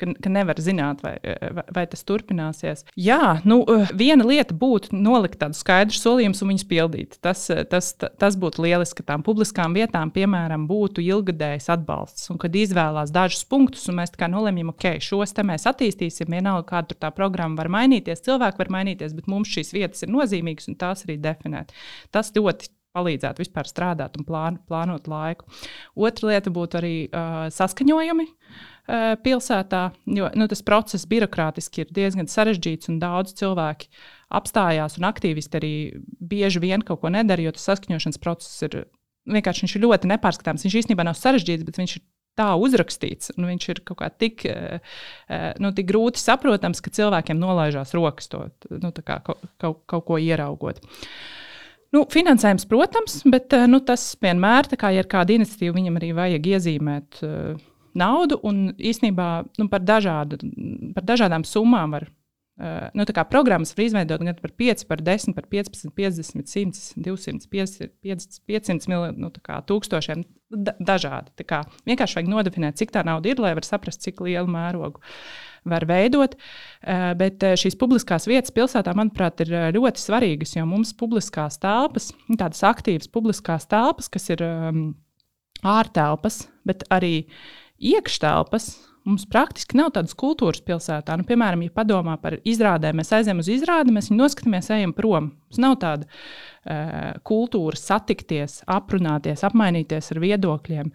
ka, 0.00 0.08
ka 0.22 0.32
nevar 0.32 0.58
zināt, 0.62 1.02
vai, 1.04 1.14
vai, 1.24 1.64
vai 1.74 1.84
tas 1.90 2.04
turpināsies. 2.06 2.84
Jā, 3.00 3.38
nu, 3.48 3.60
viena 3.96 4.26
lieta 4.26 4.54
būtu 4.56 4.96
nolikt 4.96 5.40
tādu 5.42 5.58
skaidru 5.58 5.96
solījumu 5.96 6.38
un 6.42 6.52
viņus 6.52 6.66
pildīt. 6.70 7.18
Tas, 7.24 7.46
tas, 7.70 7.92
tas 7.96 8.38
būtu 8.40 8.64
lieliski, 8.64 9.00
ka 9.00 9.12
tām 9.12 9.24
publiskām 9.26 9.76
vietām, 9.76 10.12
piemēram, 10.14 10.68
būtu 10.70 11.04
ilgadējs 11.04 11.70
atbalsts. 11.76 12.30
Un 12.32 12.40
kad 12.42 12.56
izvēlās 12.56 13.12
dažus 13.14 13.44
punktus, 13.48 13.88
un 13.90 14.00
mēs 14.00 14.14
nolemjam, 14.30 14.72
ok, 14.74 14.88
šos 15.04 15.34
te 15.36 15.44
mēs 15.46 15.68
attīstīsim, 15.70 16.30
vienalga, 16.32 16.66
kāda 16.70 16.92
tur 16.92 17.02
tā 17.06 17.12
programma 17.14 17.62
var 17.62 17.72
mainīties, 17.80 18.24
cilvēki 18.26 18.62
var 18.64 18.72
mainīties, 18.78 19.14
bet 19.16 19.28
mums 19.30 19.52
šīs 19.52 19.74
vietas 19.76 20.06
ir 20.06 20.12
nozīmīgas 20.12 20.70
un 20.70 20.80
tās 20.80 21.06
arī 21.06 21.18
definēt. 21.22 21.74
Tas 22.14 22.32
ļoti 22.36 22.72
palīdzētu 22.96 23.42
vispār 23.44 23.68
strādāt 23.68 24.16
un 24.16 24.24
plān, 24.24 24.56
plānot 24.68 25.08
laiku. 25.10 25.44
Otra 26.00 26.30
lieta 26.30 26.52
būtu 26.52 26.78
arī 26.80 26.94
uh, 27.10 27.44
saskaņojumi. 27.52 28.24
Uh, 28.24 28.75
pilsētā, 28.86 29.82
jo 30.18 30.28
nu, 30.38 30.46
tas 30.50 30.62
process 30.62 31.08
birokrātiski 31.10 31.82
ir 31.82 31.94
diezgan 31.94 32.28
sarežģīts 32.30 32.90
un 32.92 33.00
daudz 33.02 33.34
cilvēku 33.38 33.88
apstājās, 34.36 34.98
un 35.00 35.08
aktīvisti 35.08 35.58
arī 35.58 35.72
bieži 36.20 36.62
vien 36.62 36.84
kaut 36.86 37.02
ko 37.02 37.10
nedara, 37.10 37.42
jo 37.42 37.54
tas 37.56 37.66
saskaņošanas 37.72 38.22
process 38.22 38.66
ir 38.66 38.84
vienkārši 39.26 39.68
ir 39.68 39.82
ļoti 39.84 40.10
nepārskatāms. 40.10 40.66
Viņš 40.66 40.78
īstenībā 40.82 41.06
nav 41.06 41.18
sarežģīts, 41.18 41.66
bet 41.66 41.80
viņš 41.80 41.96
ir 41.98 42.04
tā 42.36 42.50
uzrakstīts, 42.60 43.32
un 43.36 43.48
viņš 43.48 43.68
ir 43.72 43.80
kaut 43.88 44.00
kā 44.02 44.10
tik, 44.12 44.44
eh, 44.46 44.80
eh, 45.28 45.54
nu, 45.62 45.72
tik 45.72 45.88
grūti 45.88 46.20
saprotams, 46.20 46.82
ka 46.84 46.92
cilvēkiem 46.92 47.40
nolaižās 47.40 47.94
rokas 47.96 48.28
to 48.28 48.44
nu, 48.70 48.92
kā, 48.92 49.22
kaut, 49.24 49.40
kaut, 49.58 49.82
kaut 49.88 50.04
ko 50.04 50.20
ieraugot. 50.20 50.82
Nu, 51.94 52.04
finansējums, 52.04 52.66
protams, 52.68 53.22
bet 53.30 53.54
nu, 53.70 53.80
tas 53.80 54.16
vienmēr, 54.20 54.68
kā 54.76 54.90
ja 54.92 55.04
ir 55.04 55.08
kāda 55.08 55.32
iniciatīva, 55.32 55.78
viņam 55.78 55.96
arī 55.96 56.12
vajag 56.12 56.48
iezīmēt. 56.52 57.22
Uh, 57.24 57.62
naudu, 57.98 58.38
un 58.46 58.70
īsnībā 58.76 59.30
nu, 59.60 59.68
par, 59.72 59.82
dažādu, 59.84 60.38
par 60.96 61.06
dažādām 61.08 61.46
summām 61.48 61.96
var. 61.96 62.10
Uh, 62.56 62.86
nu, 62.96 63.04
programmas 63.28 63.74
var 63.76 63.84
izveidot 63.84 64.22
gan 64.24 64.38
par 64.40 64.52
5, 64.56 64.86
par 64.88 65.02
10, 65.04 65.34
par 65.36 65.44
15, 65.52 65.90
50, 65.92 66.38
100, 66.48 66.94
200, 67.04 67.50
500, 67.52 68.38
500 68.48 68.88
miljonu, 68.88 69.26
nu, 69.26 69.30
tūkstošiem. 69.68 70.24
Da, 70.46 70.72
dažādi. 70.78 71.44
Kā, 71.44 71.64
vienkārši 71.90 72.20
vajag 72.20 72.30
nodefinēt, 72.30 72.78
cik 72.78 72.94
tā 72.94 73.02
nauda 73.04 73.28
ir, 73.28 73.40
lai 73.42 73.50
var 73.58 73.66
saprast, 73.66 74.00
cik 74.06 74.22
lielu 74.24 74.48
mērogu 74.48 75.02
var 75.68 75.84
veidot. 75.90 76.38
Uh, 76.80 77.10
bet 77.18 77.44
šīs 77.60 77.76
publiskās 77.76 78.24
vietas 78.30 78.54
pilsētā, 78.56 78.94
manuprāt, 78.96 79.42
ir 79.44 79.74
ļoti 79.76 80.00
svarīgas, 80.00 80.56
jo 80.56 80.64
mums 80.70 80.94
publiskās 80.96 81.60
telpas, 81.60 82.14
tādas 82.38 82.64
aktīvas 82.64 83.12
publiskās 83.12 83.68
telpas, 83.68 84.08
kas 84.08 84.30
ir 84.32 84.46
um, 84.46 84.86
ārtelpas, 85.66 86.46
bet 86.66 86.84
arī 86.92 87.26
iekštelpas. 87.78 88.68
Mums 89.06 89.22
praktiski 89.30 89.78
nav 89.78 89.92
tādas 89.94 90.16
kultūras 90.18 90.64
pilsētā. 90.66 91.14
Nu, 91.14 91.22
piemēram, 91.28 91.60
ja 91.62 91.70
padomā 91.74 92.16
par 92.18 92.40
izrādēm, 92.42 92.98
mēs 92.98 93.12
aizējām 93.14 93.42
uz 93.44 93.50
izrādi, 93.54 93.94
mēs 93.94 94.10
viņu 94.10 94.18
noskatāmies, 94.18 94.70
ejam 94.74 94.94
prom. 94.96 95.28
Mums 95.46 95.60
nav 95.62 95.76
tāda 95.84 96.08
uh, 96.08 97.12
kultūra 97.28 97.78
satikties, 97.78 98.64
aprunāties, 98.66 99.44
apmainīties 99.46 100.10
ar 100.10 100.22
viedokļiem, 100.24 100.90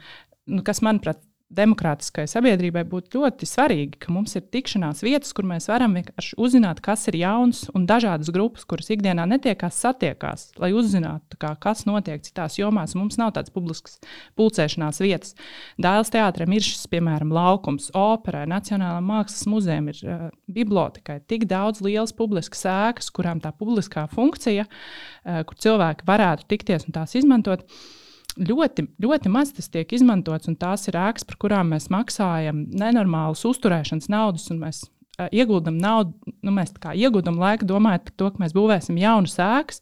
nu, 0.51 0.65
kas, 0.67 0.83
manuprāt, 0.83 1.23
demokrātiskai 1.55 2.25
sabiedrībai 2.29 2.83
būtu 2.87 3.19
ļoti 3.19 3.47
svarīgi, 3.49 3.99
ka 4.01 4.13
mums 4.13 4.35
ir 4.37 4.45
tikšanās 4.53 5.03
vietas, 5.05 5.33
kur 5.35 5.45
mēs 5.49 5.67
varam 5.71 5.95
vienkārši 5.97 6.37
uzzināt, 6.41 6.81
kas 6.83 7.05
ir 7.11 7.17
jauns, 7.19 7.63
un 7.75 7.85
dažādas 7.89 8.31
grupas, 8.33 8.65
kuras 8.69 8.91
ikdienā 8.93 9.25
netiekās, 9.29 9.79
satiekās, 9.83 10.47
lai 10.61 10.71
uzzinātu, 10.77 11.39
kā, 11.41 11.53
kas 11.61 11.83
notiek 11.89 12.23
citās 12.25 12.57
jomās. 12.59 12.95
Mums 12.97 13.19
nav 13.21 13.33
tādas 13.35 13.53
publiskas 13.53 13.99
pulcēšanās 14.39 15.01
vietas. 15.03 15.35
Dēls 15.81 16.13
teātrim 16.13 16.55
ir 16.55 16.65
šis, 16.65 16.87
piemēram, 16.91 17.33
laukums, 17.35 17.91
operai, 17.97 18.47
Nacionālajā 18.51 19.05
mākslas 19.05 19.47
muzejam, 19.51 19.91
ir 19.91 20.03
uh, 20.07 20.27
bibliotekai 20.51 21.21
tik 21.29 21.47
daudz 21.51 21.83
lielas 21.83 22.15
publiskas 22.15 22.65
ēkas, 22.71 23.11
kurām 23.13 23.43
tā 23.43 23.53
publiskā 23.55 24.07
funkcija, 24.11 24.67
uh, 24.67 25.41
kur 25.47 25.59
cilvēki 25.61 26.07
varētu 26.07 26.47
tikties 26.51 26.87
un 26.87 26.95
tās 26.99 27.19
izmantot. 27.19 27.67
Uh, 27.67 27.97
ļoti, 28.39 28.87
ļoti 29.01 29.31
maz 29.31 29.51
tas 29.55 29.69
tiek 29.71 29.91
izmantots, 29.95 30.49
un 30.51 30.57
tās 30.59 30.87
ir 30.89 30.97
ēkas, 30.99 31.27
par 31.27 31.37
kurām 31.41 31.73
mēs 31.75 31.89
maksājam 31.93 32.65
nenormālus 32.77 33.43
uzturēšanas 33.49 34.09
naudas, 34.11 34.47
mēs 34.55 34.83
uh, 34.85 35.27
ieguldam 35.35 35.77
naudu, 35.81 36.13
nu, 36.43 36.53
mēs 36.55 36.73
ieguldam 36.95 37.39
laiku 37.41 37.67
domājot 37.69 38.07
par 38.07 38.15
to, 38.21 38.29
ka 38.31 38.43
mēs 38.43 38.55
būvēsim 38.55 38.99
jaunas 39.01 39.37
ēkas, 39.41 39.81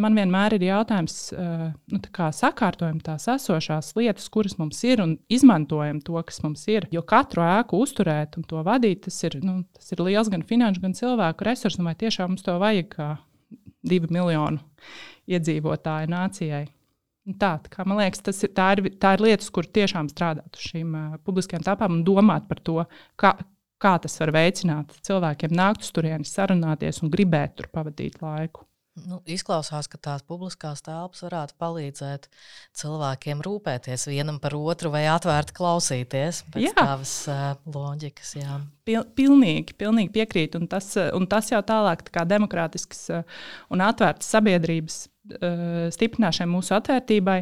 man 0.00 0.16
vienmēr 0.16 0.56
ir 0.56 0.66
jautājums, 0.70 1.18
uh, 1.36 1.68
nu, 1.92 2.00
kā 2.14 2.30
sakārtojam 2.34 3.00
tās 3.04 3.28
esošās 3.30 3.92
lietas, 3.98 4.30
kuras 4.32 4.56
mums 4.60 4.80
ir, 4.88 5.04
un 5.04 5.16
izmantojam 5.32 6.00
to, 6.04 6.16
kas 6.26 6.42
mums 6.44 6.66
ir. 6.72 6.88
Jo 6.94 7.04
katru 7.06 7.44
ēku 7.46 7.82
uzturēt 7.84 8.40
un 8.40 8.48
to 8.48 8.64
vadīt, 8.66 9.04
tas 9.08 9.20
ir, 9.28 9.40
nu, 9.44 9.60
tas 9.76 9.92
ir 9.92 10.04
liels 10.06 10.32
gan 10.32 10.46
finanšu, 10.46 10.84
gan 10.86 10.96
cilvēku 10.96 11.48
resursu, 11.48 11.84
vai 11.84 11.96
tiešām 12.00 12.34
mums 12.34 12.46
to 12.46 12.56
vajag 12.60 12.92
kā 12.96 13.14
divu 13.86 14.10
miljonu 14.12 14.60
iedzīvotāju 15.30 16.10
nācijai. 16.10 16.66
Tā, 17.38 17.52
tā 17.66 17.86
man 17.86 18.00
liekas, 18.00 18.22
tas 18.26 18.42
ir, 18.46 18.52
tā 18.56 18.70
ir, 18.76 18.90
tā 19.00 19.14
ir 19.16 19.24
lietas, 19.26 19.50
kur 19.54 19.68
tiešām 19.68 20.10
strādāt 20.12 20.58
uz 20.58 20.70
šīm 20.72 20.96
uh, 20.96 21.18
publiskajām 21.26 21.66
tāpām 21.66 21.98
un 21.98 22.04
domāt 22.06 22.48
par 22.50 22.62
to, 22.66 22.80
kā, 23.20 23.34
kā 23.80 23.94
tas 24.02 24.18
var 24.22 24.34
veicināt 24.36 24.96
cilvēkiem 25.06 25.54
nākt 25.54 25.86
uz 25.86 25.92
turieni, 25.94 26.28
sarunāties 26.28 27.02
un 27.04 27.12
gribēt 27.12 27.58
tur 27.60 27.70
pavadīt 27.74 28.20
laiku. 28.24 28.66
Nu, 29.06 29.20
izklausās, 29.30 29.86
ka 29.88 30.00
tās 30.02 30.24
publiskās 30.26 30.82
telpas 30.84 31.22
varētu 31.22 31.54
palīdzēt 31.62 32.26
cilvēkiem 32.80 33.42
rūpēties 33.46 34.08
vienam 34.10 34.40
par 34.42 34.56
otru 34.58 34.90
vai 34.92 35.04
atvērti 35.08 35.54
klausīties 35.56 36.42
pēc 36.50 36.66
jā. 36.66 36.74
tavas 36.76 37.14
uh, 37.30 37.52
loģikas. 37.70 38.34
Jā. 38.40 38.58
Pil, 38.88 39.04
pilnīgi, 39.16 39.76
pilnīgi 39.78 40.12
piekrītu. 40.18 40.60
Un 40.60 40.68
tas, 40.70 40.90
un 41.16 41.28
tas 41.30 41.52
jau 41.52 41.62
tālāk 41.66 42.02
tā 42.08 42.18
kā 42.18 42.26
demokrātisks 42.28 43.06
uh, 43.14 43.40
un 43.70 43.86
atvērts 43.86 44.34
sabiedrības 44.34 45.04
stiprināšanai, 45.94 46.50
mūsu 46.50 46.74
atvērtībai, 46.78 47.40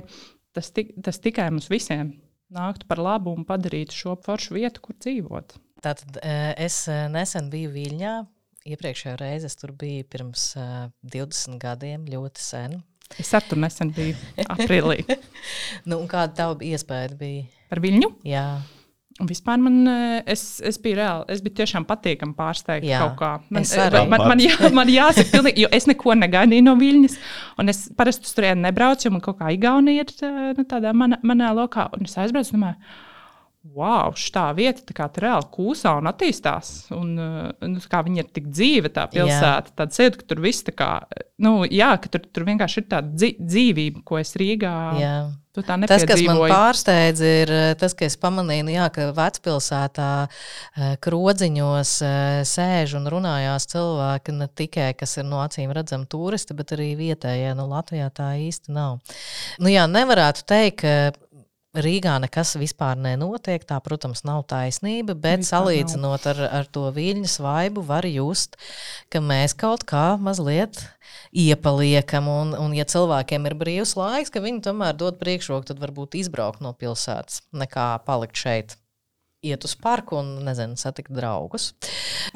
tas, 0.57 0.73
tik, 0.75 0.95
tas 1.05 1.21
tikai 1.25 1.49
mums 1.53 1.71
visiem 1.73 2.17
nāktu 2.55 2.89
par 2.89 3.01
labu 3.03 3.35
un 3.37 3.47
padarītu 3.49 3.97
šo 3.97 4.17
foršu 4.25 4.57
vietu, 4.57 4.83
kur 4.85 4.97
dzīvot. 4.97 5.57
Tātad 5.85 6.19
es 6.59 6.83
nesen 7.13 7.51
biju 7.53 7.71
Viļņā. 7.75 8.15
Iepriekšējā 8.69 9.15
reize 9.21 9.49
es 9.49 9.57
tur 9.57 9.71
biju 9.79 10.05
pirms 10.11 10.51
uh, 10.59 10.89
20 11.07 11.61
gadiem, 11.63 12.09
ļoti 12.11 12.43
sen. 12.43 12.81
Es 13.17 13.31
ar 13.37 13.47
tur 13.49 13.61
nesen 13.63 13.93
biju 13.97 14.17
aprīlī. 14.53 14.99
nu, 15.89 16.03
kāda 16.11 16.35
tava 16.43 16.59
iespēja 16.67 17.15
bija? 17.21 17.47
Par 17.71 17.81
Viļņu? 17.85 18.11
Jā. 18.29 18.45
Un 19.19 19.27
vispār 19.27 19.59
man, 19.59 19.81
eh, 19.91 20.21
es, 20.31 20.61
es 20.63 20.77
biju 20.79 21.01
reāli, 21.01 21.25
es 21.35 21.41
biju 21.43 21.57
tiešām 21.59 21.89
patīkami 21.89 22.37
pārsteigts 22.39 22.87
Jā, 22.87 23.01
kaut 23.03 23.17
kā. 23.19 23.31
Man, 23.51 23.65
es 23.67 23.73
arī. 23.75 24.05
man, 24.13 24.23
man, 24.31 24.43
jā, 24.45 24.71
man 24.75 24.93
jāsaka, 24.93 25.33
pilnīgi, 25.33 25.65
jo 25.65 25.73
es 25.75 25.89
neko 25.91 26.15
negaidīju 26.21 26.67
no 26.69 26.77
Viļņas, 26.79 27.19
un 27.59 27.75
es 27.75 27.83
parasti 27.99 28.31
turieni 28.31 28.63
nebraucu, 28.69 29.09
jo 29.09 29.17
man 29.17 29.25
kaut 29.25 29.41
kā 29.41 29.51
Igaunija 29.57 30.07
ir 30.07 30.15
eh, 30.23 30.39
nu, 30.55 30.67
tādā 30.71 30.95
manā, 30.95 31.19
manā 31.27 31.51
lokā, 31.59 31.89
un 31.99 32.07
es 32.07 32.15
aizbraucu, 32.23 32.55
domāju, 32.55 32.79
wow, 33.75 34.15
šī 34.15 34.45
vieta 34.57 34.87
tā 34.87 34.95
kā 34.97 35.09
reāli 35.25 35.51
kūsā 35.55 35.97
un 35.99 36.09
attīstās. 36.11 36.71
Un, 36.95 37.11
eh, 37.19 37.67
nu, 37.67 37.83
viņa 37.83 38.23
ir 38.23 38.31
tik 38.39 38.49
dzīva, 38.53 38.93
tā 38.95 39.09
pilsēta. 39.13 39.75
Tad 39.83 39.97
sajūta, 39.97 40.23
ka 40.23 40.31
tur 40.31 40.45
viss 40.47 40.67
tā 40.67 40.75
kā, 40.79 40.93
nu, 41.43 41.65
jā, 41.67 41.91
ka 41.99 42.15
tur, 42.15 42.23
tur 42.31 42.47
vienkārši 42.49 42.85
ir 42.85 42.89
tāda 42.95 43.33
dzīvība, 43.35 44.05
ko 44.07 44.23
es 44.23 44.35
Rīgā. 44.39 44.79
Jā. 45.03 45.15
Tas, 45.67 46.05
kas 46.09 46.23
man 46.27 46.41
pārsteidz, 46.51 47.23
ir 47.25 47.53
eh, 47.55 47.71
tas, 47.79 47.95
ka 47.99 48.07
es 48.09 48.19
pamanīju, 48.21 48.67
nu 48.69 48.75
jā, 48.75 48.89
ka 48.95 49.09
vecpilsētā 49.17 50.11
eh, 50.29 50.95
krodziņos 51.05 51.95
sēž 52.49 52.97
un 52.99 53.09
runājās 53.13 53.69
cilvēki 53.73 54.37
ne 54.39 54.49
tikai, 54.61 54.91
kas 54.99 55.19
ir 55.21 55.29
no 55.29 55.43
acīm 55.45 55.73
redzami 55.75 56.09
turisti, 56.11 56.57
bet 56.59 56.77
arī 56.77 56.93
vietējie. 56.99 57.55
Nu, 57.59 57.69
Latvijā 57.71 58.11
tā 58.15 58.33
īsti 58.41 58.75
nav. 58.75 58.99
Nu, 59.59 59.73
jā, 59.73 59.89
nevarētu 59.91 60.47
teikt, 60.49 60.85
ka 60.85 61.28
Rīgā 61.85 62.17
nekas 62.23 62.57
vispār 62.59 62.99
nenotiek. 62.99 63.65
Tā, 63.69 63.79
protams, 63.85 64.25
nav 64.27 64.45
taisnība, 64.51 65.15
bet 65.15 65.43
vispār 65.43 65.63
salīdzinot 65.63 66.27
ar, 66.33 66.43
ar 66.61 66.69
to 66.73 66.87
viļņas 66.95 67.39
vaibu, 67.45 67.85
var 67.87 68.09
just, 68.09 68.59
ka 69.13 69.23
mēs 69.25 69.57
kaut 69.59 69.87
kā 69.89 70.17
mazliet 70.21 70.81
iepaliekam. 71.33 72.29
Un, 72.33 72.53
un 72.59 72.75
ja 72.77 72.89
cilvēkiem 72.89 73.49
ir 73.49 73.57
brīvs 73.59 73.95
laiks, 73.99 74.35
ka 74.35 74.43
viņi 74.45 74.65
tomēr 74.69 74.99
dod 74.99 75.21
priekšroku, 75.23 75.71
tad 75.71 75.81
varbūt 75.83 76.19
izbraukt 76.19 76.65
no 76.65 76.75
pilsētas, 76.77 77.45
nekā 77.57 77.91
palikt 78.09 78.39
šeit 78.39 78.79
iet 79.43 79.65
uz 79.65 79.75
parku 79.79 80.19
un, 80.19 80.33
nezinu, 80.47 80.75
satikt 80.79 81.13
draugus. 81.15 81.71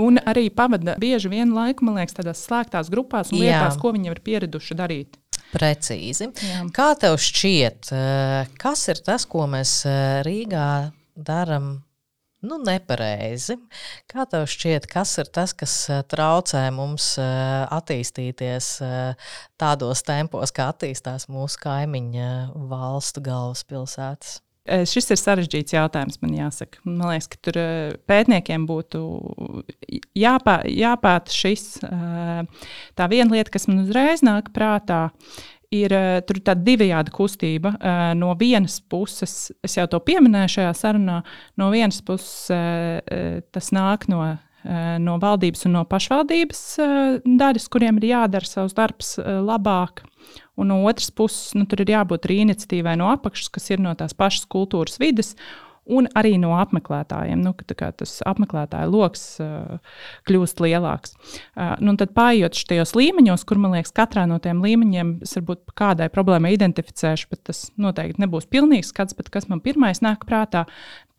Un 0.01 0.21
arī 0.23 0.47
pavada 0.55 0.95
bieži 1.03 1.31
vienu 1.33 1.57
laiku, 1.57 1.87
man 1.87 1.99
liekas, 1.99 2.15
tādās 2.19 2.45
slēgtās 2.47 2.91
grupās 2.93 3.33
un 3.33 3.43
lietās, 3.43 3.75
Jā. 3.75 3.81
ko 3.83 3.93
viņi 3.97 4.13
ir 4.13 4.23
pieraduši 4.23 4.79
darīt. 4.79 5.19
Precīzi. 5.53 6.31
Jā. 6.33 6.65
Kā 6.73 6.93
tev 6.99 7.19
šķiet, 7.21 7.93
eh, 7.93 8.53
kas 8.61 8.87
ir 8.89 9.03
tas, 9.05 9.27
ko 9.29 9.47
mēs 9.51 9.83
eh, 9.89 10.21
Rīgā 10.27 10.93
darām? 11.17 11.83
Nu, 12.43 12.57
nepareizi. 12.59 13.55
Kā 14.11 14.25
tev 14.27 14.49
šķiet, 14.51 14.89
kas 14.91 15.13
ir 15.23 15.29
tas, 15.31 15.53
kas 15.55 15.75
eh, 15.93 16.01
traucē 16.11 16.65
mums 16.75 17.13
attīstīties 17.21 18.71
tādos 19.61 20.03
tempos, 20.09 20.55
kā 20.57 20.73
attīstās 20.73 21.29
mūsu 21.31 21.61
kaimiņu 21.63 22.33
valstu 22.73 23.23
galvaspilsētas? 23.29 24.41
Šis 24.63 25.11
ir 25.11 25.19
sarežģīts 25.19 25.75
jautājums, 25.75 26.21
man 26.23 26.37
jāsaka. 26.37 26.79
Man 26.87 27.09
liekas, 27.11 27.27
ka 27.33 27.39
tur 27.49 27.57
pētniekiem 28.07 28.63
būtu 28.69 29.01
jāpā, 30.15 30.61
jāpēta 30.71 31.35
šis. 31.35 31.65
Tā 31.83 33.09
viena 33.11 33.35
lieta, 33.35 33.51
kas 33.51 33.67
man 33.67 33.83
uzreiz 33.83 34.23
nāk 34.23 34.53
prātā, 34.55 35.09
ir 35.75 35.91
tāda 36.31 36.61
divējāda 36.63 37.11
kustība. 37.17 37.75
No 38.21 38.37
vienas 38.39 38.79
puses, 38.79 39.51
es 39.67 39.75
jau 39.81 39.89
to 39.91 39.99
pieminēju 40.05 40.55
šajā 40.59 40.73
sarunā, 40.79 41.19
no 41.59 41.71
vienas 41.75 41.99
puses 42.07 42.47
tas 43.51 43.73
nāk 43.75 44.07
no 44.13 44.23
no 45.03 45.17
valdības 45.23 45.67
un 45.67 45.77
no 45.79 45.83
pašvaldības 45.91 46.63
daļas, 47.27 47.69
kuriem 47.73 47.99
ir 47.99 48.13
jādara 48.13 48.47
savs 48.47 48.77
darbs 48.79 49.17
labāk. 49.19 50.05
Un 50.61 50.71
no 50.71 50.83
otras 50.87 51.11
puses, 51.11 51.55
nu, 51.59 51.65
tur 51.67 51.83
ir 51.83 51.95
jābūt 51.95 52.29
arī 52.29 52.43
iniciatīvai 52.45 52.95
no 53.01 53.09
apakšas, 53.11 53.51
kas 53.55 53.71
ir 53.73 53.83
no 53.83 53.95
tās 53.99 54.15
pašas 54.15 54.47
kultūras 54.53 55.01
vidas 55.03 55.33
un 55.91 56.07
arī 56.19 56.37
no 56.39 56.53
apmeklētājiem. 56.61 57.41
Nu, 57.43 57.53
tas 57.67 58.15
apmeklētāju 58.29 58.93
lokus 58.93 59.25
uh, 59.43 59.81
kļūst 60.29 60.63
lielāks. 60.63 61.17
Uh, 61.57 61.75
nu, 61.83 61.97
tad 61.99 62.15
pārējot 62.17 62.59
šajos 62.61 62.95
līmeņos, 62.99 63.45
kur 63.49 63.59
man 63.63 63.75
liekas, 63.77 63.95
katrā 63.97 64.25
no 64.31 64.39
tiem 64.43 64.63
līmeņiem 64.63 65.15
es 65.27 65.35
varbūt 65.39 65.75
kādai 65.79 66.09
problēmai 66.13 66.55
identificēšu, 66.55 67.31
bet 67.33 67.43
tas 67.51 67.65
noteikti 67.81 68.23
nebūs 68.23 68.47
pilnīgs 68.53 68.93
skats. 68.95 69.17
Kas 69.33 69.49
man 69.51 69.63
pirmais 69.65 70.03
nāk 70.05 70.27
prātā, 70.29 70.67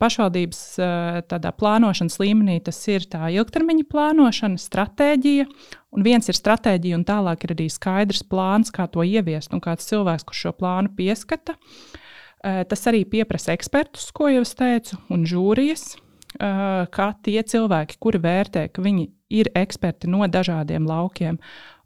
pašvaldības 0.00 0.60
uh, 0.80 1.18
tādā 1.28 1.52
plānošanas 1.54 2.16
līmenī, 2.22 2.58
tas 2.64 2.80
ir 2.88 3.04
tā 3.10 3.28
ilgtermiņa 3.36 3.88
plānošana, 3.90 4.60
stratēģija. 4.60 5.48
Un 5.94 6.02
viens 6.02 6.26
ir 6.26 6.34
stratēģija, 6.34 6.96
un 6.98 7.04
tālāk 7.06 7.44
ir 7.46 7.52
arī 7.54 7.68
skaidrs 7.70 8.24
plāns, 8.26 8.72
kā 8.74 8.88
to 8.90 9.04
ieviest, 9.06 9.52
un 9.54 9.62
kāds 9.62 9.86
cilvēks, 9.92 10.24
kurš 10.26 10.48
šo 10.48 10.54
plānu 10.58 10.90
pieskata. 10.96 11.54
Uh, 11.54 12.00
tas 12.44 12.82
arī 12.90 13.04
pieprasa 13.08 13.54
ekspertus, 13.56 14.10
ko 14.12 14.28
jau 14.28 14.42
es 14.44 14.54
teicu, 14.58 14.98
un 15.12 15.24
žūrijas, 15.28 15.94
eh, 15.96 16.86
kā 16.92 17.08
tie 17.24 17.40
cilvēki, 17.40 17.98
kuri 18.00 18.20
vērtē, 18.20 18.68
ka 18.72 18.84
viņi 18.84 19.08
ir 19.34 19.50
eksperti 19.56 20.10
no 20.12 20.26
dažādiem 20.28 20.86
laukiem, 20.86 21.38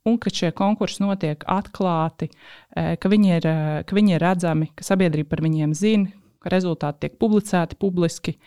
un 0.09 0.19
ka 0.19 0.31
šie 0.31 0.51
konkursi 0.57 1.05
notiek 1.05 1.45
atklāti, 1.47 2.31
eh, 2.75 2.97
ka 2.97 3.09
viņi 3.09 3.37
ir, 3.37 3.43
ka 3.87 3.95
viņi 3.95 4.17
ir 4.17 4.21
redzami, 4.21 4.71
ka 4.75 4.85
sabiedrība 4.85 5.29
par 5.29 5.45
viņiem 5.47 5.75
zina, 5.75 6.13
ka 6.49 6.55
rezultāti 6.57 7.05
tiek 7.05 7.19
publicēti 7.21 7.77
publiski, 7.81 8.39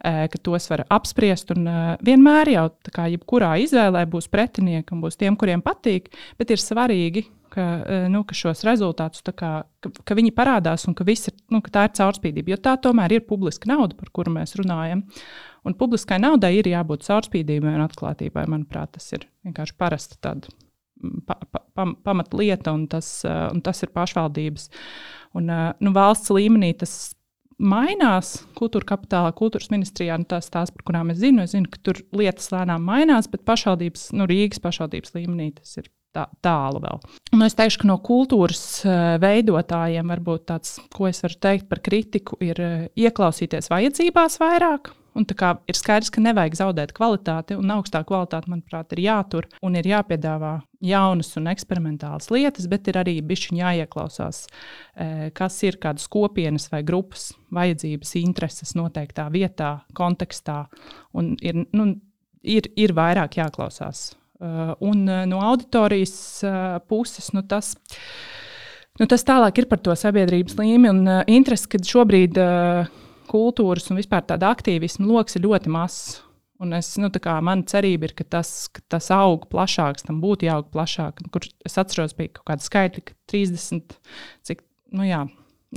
ka 0.00 0.40
tos 0.40 0.70
var 0.72 0.86
apspriest. 0.88 1.52
Un 1.52 1.68
vienmēr 2.06 2.54
jau 2.54 2.68
kā 2.88 3.10
jebkurā 3.12 3.58
izvēlē 3.66 4.06
būs 4.08 4.30
pretinieki 4.32 4.96
un 4.96 5.04
būs 5.04 5.20
tiem, 5.20 5.36
kuriem 5.36 5.62
patīk, 5.64 6.08
bet 6.40 6.54
ir 6.54 6.62
svarīgi, 6.62 7.26
ka, 7.52 7.66
nu, 8.12 8.22
ka 8.24 8.36
šos 8.36 8.64
rezultātus 8.66 9.24
kā, 9.26 9.52
ka, 9.82 9.92
ka 10.06 10.16
viņi 10.16 10.32
parādās 10.36 10.86
un 10.88 10.96
ka, 10.96 11.04
ir, 11.04 11.36
nu, 11.52 11.60
ka 11.64 11.74
tā 11.74 11.84
ir 11.88 11.94
caurspīdība. 11.98 12.54
Jo 12.54 12.60
tā 12.62 12.76
tomēr 12.80 13.18
ir 13.18 13.26
publiska 13.28 13.70
nauda, 13.70 13.98
par 13.98 14.12
kuru 14.14 14.32
mēs 14.38 14.56
runājam. 14.60 15.04
Un 15.66 15.76
publiskai 15.76 16.20
naudai 16.22 16.54
ir 16.56 16.70
jābūt 16.70 17.04
caurspīdībai 17.04 17.76
un 17.76 17.84
atklātībai. 17.84 18.46
Manuprāt, 18.48 18.94
tas 18.96 19.10
ir 19.12 19.28
vienkārši 19.44 19.76
parasta 19.76 20.16
tāda 20.24 20.52
pa, 21.26 21.36
pa, 21.50 21.86
pamatlieta, 22.06 22.72
un 22.72 22.86
tas, 22.90 23.20
un 23.26 23.60
tas 23.64 23.84
ir 23.84 23.92
pašvaldības. 23.94 24.70
Un, 25.38 25.50
nu, 25.78 25.94
valsts 25.94 26.32
līmenī 26.34 26.72
tas 26.78 27.12
mainās 27.60 28.40
kultūra 28.58 28.88
kapitālā, 28.94 29.30
kultūras 29.36 29.70
ministrijā, 29.72 30.16
nu, 30.20 30.26
tās, 30.28 30.50
tās, 30.52 30.72
par 30.74 30.84
kurām 30.88 31.12
es 31.12 31.20
zinu, 31.20 31.44
es 31.44 31.54
zinu, 31.54 31.70
ka 31.70 31.80
tur 31.84 32.02
lietas 32.16 32.50
lēnām 32.54 32.84
mainās, 32.86 33.28
bet 33.30 33.44
pašvaldības, 33.48 34.10
nu, 34.16 34.26
Rīgas 34.30 34.62
pašvaldības 34.64 35.16
līmenī 35.16 35.50
tas 35.58 35.76
ir 35.80 35.90
tā, 36.16 36.26
tālu 36.44 36.82
vēl. 36.84 37.02
Un 37.36 37.44
es 37.46 37.56
teikšu, 37.58 37.82
ka 37.82 37.90
no 37.90 37.98
kultūras 38.04 38.64
veidotājiem 39.22 40.14
varbūt 40.14 40.46
tāds, 40.50 40.78
ko 40.94 41.10
es 41.10 41.22
varu 41.24 41.38
teikt 41.48 41.68
par 41.70 41.82
kritiku, 41.84 42.40
ir 42.44 42.64
ieklausīties 42.98 43.70
vajadzībās 43.72 44.40
vairāk 44.42 44.94
Un 45.18 45.26
ir 45.26 45.74
skaidrs, 45.74 46.10
ka 46.14 46.22
nevajag 46.22 46.54
zaudēt 46.60 46.92
kvalitāti, 46.94 47.56
un 47.58 47.72
augstā 47.74 48.04
kvalitāte, 48.06 48.50
manuprāt, 48.50 48.92
ir 48.94 49.02
jātur 49.08 49.48
un 49.66 49.74
ir 49.74 49.88
jāpiedāvā 49.90 50.60
jaunas 50.86 51.32
un 51.40 51.50
eksperimentālas 51.50 52.30
lietas, 52.30 52.68
bet 52.70 52.86
ir 52.88 53.00
arī 53.00 53.16
bišķiņā 53.26 53.72
jāieklausās, 53.74 54.44
e, 54.94 55.30
kas 55.34 55.58
ir 55.66 55.80
kādas 55.82 56.06
kopienas 56.10 56.68
vai 56.70 56.84
grupas 56.86 57.32
vajadzības, 57.50 58.14
intereses 58.22 58.76
noteiktā 58.78 59.26
vietā, 59.34 59.80
kontekstā. 59.98 60.62
Un 61.18 61.34
ir, 61.42 61.64
nu, 61.74 61.90
ir, 62.42 62.70
ir 62.78 62.94
vairāk 62.94 63.40
jāklausās. 63.42 64.12
E, 64.14 64.52
un 64.78 65.02
e, 65.08 65.24
no 65.26 65.42
auditorijas 65.50 66.44
puses 66.86 67.32
nu, 67.34 67.42
tas. 67.42 67.74
Nu, 69.00 69.06
tas 69.08 69.22
tālāk 69.24 69.62
ir 69.62 69.66
par 69.66 69.80
to 69.80 69.94
sabiedrības 69.96 70.58
līmeni 70.58 70.90
un 70.90 71.06
uh, 71.08 71.20
interesi, 71.30 71.70
kad 71.72 71.86
šobrīd 71.88 72.36
uh, 72.36 72.90
kultūras 73.30 73.88
un 73.90 74.00
vispār 74.00 74.24
tāda 74.28 74.50
aktīvisma 74.54 75.08
lokus 75.08 75.38
ir 75.38 75.46
ļoti 75.46 75.72
mazs. 75.72 76.18
Un 76.60 76.74
es, 76.76 76.90
nu, 77.00 77.08
kā, 77.08 77.38
man 77.40 77.62
cerība 77.64 78.10
ir, 78.10 78.12
ka 78.18 78.24
tas, 78.36 78.66
ka 78.68 78.82
tas 78.92 79.06
aug 79.16 79.46
plašāks, 79.48 80.04
tam 80.04 80.18
būtu 80.20 80.44
jāaug 80.44 80.66
plašāk. 80.74 81.22
Kur 81.32 81.46
es 81.64 81.78
atceros, 81.80 82.12
bija 82.18 82.34
kaut 82.36 82.50
kāda 82.50 82.66
skaitļa, 82.66 83.04
ka 83.06 83.16
30, 83.32 83.94
cik, 84.44 84.60
nu 84.92 85.06
jā, 85.08 85.22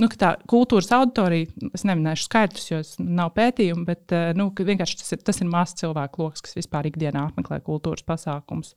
nu, 0.00 0.10
tā 0.20 0.34
kultūras 0.50 0.90
auditorija, 0.92 1.48
es 1.72 1.86
neminēšu 1.88 2.28
skaitļus, 2.28 2.68
jo 2.68 2.82
nav 3.16 3.32
pētījumu, 3.38 3.86
bet 3.88 4.12
eh, 4.12 4.34
nu, 4.36 4.50
vienkārši 4.52 5.00
tas 5.00 5.16
ir, 5.16 5.24
tas 5.24 5.40
ir 5.40 5.48
mazs 5.48 5.78
cilvēku 5.80 6.26
lokus, 6.26 6.44
kas 6.44 6.58
vispār 6.58 6.90
ikdienā 6.90 7.30
apmeklē 7.30 7.62
kultūras 7.64 8.04
pasākumus. 8.04 8.74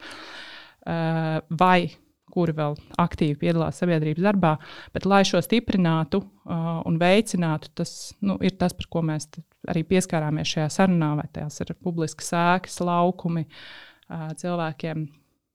Uh, 0.88 1.42
vai 1.60 1.90
kuri 2.34 2.54
vēl 2.58 2.76
aktīvi 3.02 3.38
piedalās 3.42 3.80
sabiedrības 3.82 4.26
darbā. 4.26 4.54
Bet, 4.96 5.08
lai 5.10 5.24
šo 5.28 5.42
stiprinātu 5.44 6.22
uh, 6.22 6.80
un 6.88 7.00
veicinātu, 7.02 7.72
tas 7.78 7.94
nu, 8.26 8.38
ir 8.44 8.58
tas, 8.60 8.76
par 8.78 8.90
ko 8.94 9.04
mēs 9.10 9.30
arī 9.72 9.84
pieskārāmies 9.88 10.56
šajā 10.56 10.72
sarunā, 10.80 11.14
vai 11.22 11.28
tās 11.34 11.62
ir 11.64 11.76
publiskas 11.84 12.34
ēkas, 12.38 12.80
laukumi 12.84 13.48
uh, 13.48 14.30
cilvēkiem. 14.40 15.08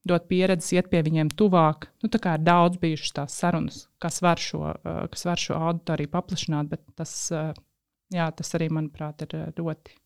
Dot 0.08 0.24
pieredzi, 0.26 0.74
iet 0.74 0.88
pie 0.90 0.98
viņiem 1.06 1.28
tuvāk. 1.38 1.86
Nu, 2.02 2.10
tā 2.10 2.18
kā 2.22 2.34
ir 2.34 2.42
daudz 2.42 2.80
bijušas 2.82 3.14
tās 3.20 3.36
sarunas, 3.38 3.84
kas 4.02 4.18
var 4.24 4.40
šo, 4.42 4.64
uh, 4.72 5.04
kas 5.12 5.28
var 5.28 5.42
šo 5.42 5.60
auditoriju 5.70 6.10
paplašināt, 6.10 6.72
bet 6.72 6.82
tas, 6.98 7.14
uh, 7.34 7.52
jā, 8.10 8.26
tas 8.34 8.56
arī, 8.58 8.72
manuprāt, 8.74 9.22
ir 9.28 9.36
uh, 9.38 9.52
ļoti 9.60 10.01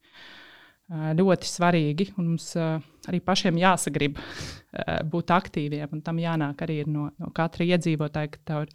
ļoti 0.90 1.48
svarīgi. 1.50 2.10
Mums 2.16 2.52
arī 2.56 3.20
pašiem 3.24 3.58
jāsagrib 3.58 4.18
būt 5.12 5.32
aktīviem, 5.34 5.88
un 5.92 6.02
tam 6.06 6.20
jānāk 6.22 6.62
arī 6.66 6.82
no, 6.86 7.10
no 7.18 7.30
katra 7.34 7.66
iedzīvotāja, 7.66 8.30
ka 8.34 8.42
tev, 8.46 8.68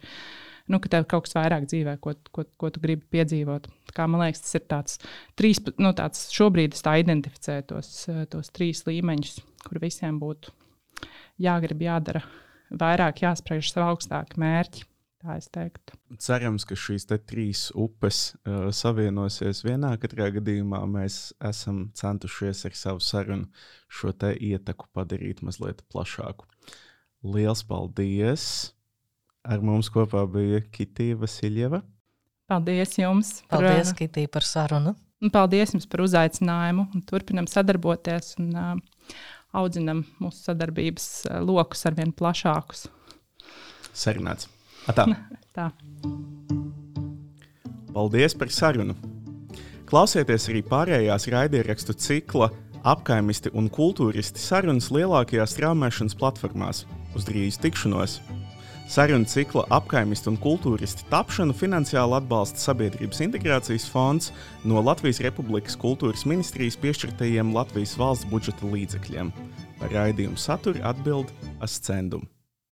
nu, 0.68 0.80
ka 0.82 0.92
tev 0.92 1.06
kaut 1.08 1.26
kas 1.26 1.36
vairāk 1.38 1.68
dzīvē, 1.70 1.96
ko, 2.04 2.14
ko, 2.34 2.44
ko 2.60 2.72
tu 2.72 2.82
gribi 2.84 3.06
piedzīvot. 3.16 3.70
Kā, 3.92 4.06
man 4.08 4.24
liekas, 4.24 4.44
tas 4.44 4.58
ir 4.60 4.66
tāds, 4.68 5.00
trīs, 5.38 5.62
nu, 5.78 5.94
tāds 5.96 6.28
šobrīd 6.36 6.76
es 6.76 6.84
tā 6.84 6.98
identificēju 7.00 7.68
tos, 7.72 7.92
tos 8.32 8.52
trīs 8.52 8.84
līmeņus, 8.88 9.40
kur 9.66 9.82
visiem 9.82 10.20
būtu 10.20 10.52
jāgrib, 11.42 11.84
jādara 11.88 12.24
vairāk, 12.72 13.24
jāspriež 13.24 13.72
sev 13.72 13.84
augstāki 13.88 14.40
mērķi. 14.40 14.88
Tā 15.22 15.36
es 15.38 15.46
teiktu. 15.54 15.94
Cerams, 16.18 16.64
ka 16.66 16.74
šīs 16.74 17.04
trīs 17.06 17.68
upes 17.78 18.32
uh, 18.42 18.72
savienosies 18.74 19.60
vienā. 19.62 19.92
Katrā 20.02 20.32
gadījumā 20.34 20.80
mēs 20.90 21.18
esam 21.46 21.84
centušies 21.94 22.64
ar 22.66 22.74
savu 22.74 23.02
sarunu 23.04 23.46
šo 23.86 24.10
ieteku 24.34 24.88
padarīt 24.90 25.44
mazliet 25.46 25.84
plašāku. 25.94 26.48
Lielas 27.22 27.62
paldies! 27.62 28.72
Ar 29.46 29.62
mums 29.62 29.90
kopā 29.94 30.24
bija 30.30 30.60
Kitija 30.74 31.18
Vasiljeva. 31.20 31.84
Paldies 32.50 32.96
jums! 32.98 33.30
Paldies, 33.50 33.92
par, 33.92 33.98
Kitija, 34.00 34.30
par 34.30 34.46
sarunu! 34.46 34.96
Paldies 35.30 35.74
jums 35.76 35.86
par 35.86 36.02
uzaicinājumu. 36.02 36.88
Turpinam 37.06 37.46
sadarboties 37.50 38.34
un 38.42 38.50
uh, 38.58 39.06
audzinam 39.54 40.02
mūsu 40.18 40.48
sadarbības 40.48 41.06
uh, 41.28 41.38
lokus 41.46 41.86
ar 41.86 41.94
vien 42.00 42.10
plašākus. 42.10 42.88
Sarunāts! 43.94 44.50
Atā. 44.90 45.06
Tā. 45.56 45.70
Paldies 47.92 48.34
par 48.38 48.50
sarunu! 48.52 48.96
Klausieties 49.88 50.48
arī 50.48 50.62
pārējās 50.64 51.28
raidierakstu 51.28 51.92
cikla 52.00 52.48
apkaimisti 52.88 53.52
un 53.52 53.68
kultūristi 53.70 54.40
sarunas 54.40 54.88
lielākajās 54.94 55.52
straumēšanas 55.52 56.16
platformās. 56.18 56.86
Uz 57.12 57.28
drīz 57.28 57.60
tikšanos! 57.60 58.16
Sarunu 58.92 59.28
cikla 59.28 59.62
apkaimisti 59.72 60.28
un 60.32 60.36
kultūristi 60.40 61.06
tapšanu 61.12 61.54
finansiāli 61.56 62.16
atbalsta 62.18 62.60
Sabiedrības 62.60 63.22
integrācijas 63.24 63.86
fonds 63.88 64.32
no 64.68 64.82
Latvijas 64.84 65.22
Republikas 65.24 65.78
kultūras 65.80 66.26
ministrijas 66.28 66.76
piešķirtajiem 66.82 67.54
Latvijas 67.56 67.94
valsts 68.00 68.28
budžeta 68.28 68.68
līdzekļiem. 68.68 69.32
Par 69.80 69.96
raidījumu 69.96 70.40
saturu 70.40 70.84
atbild 70.88 71.32
Ascendum. 71.64 72.26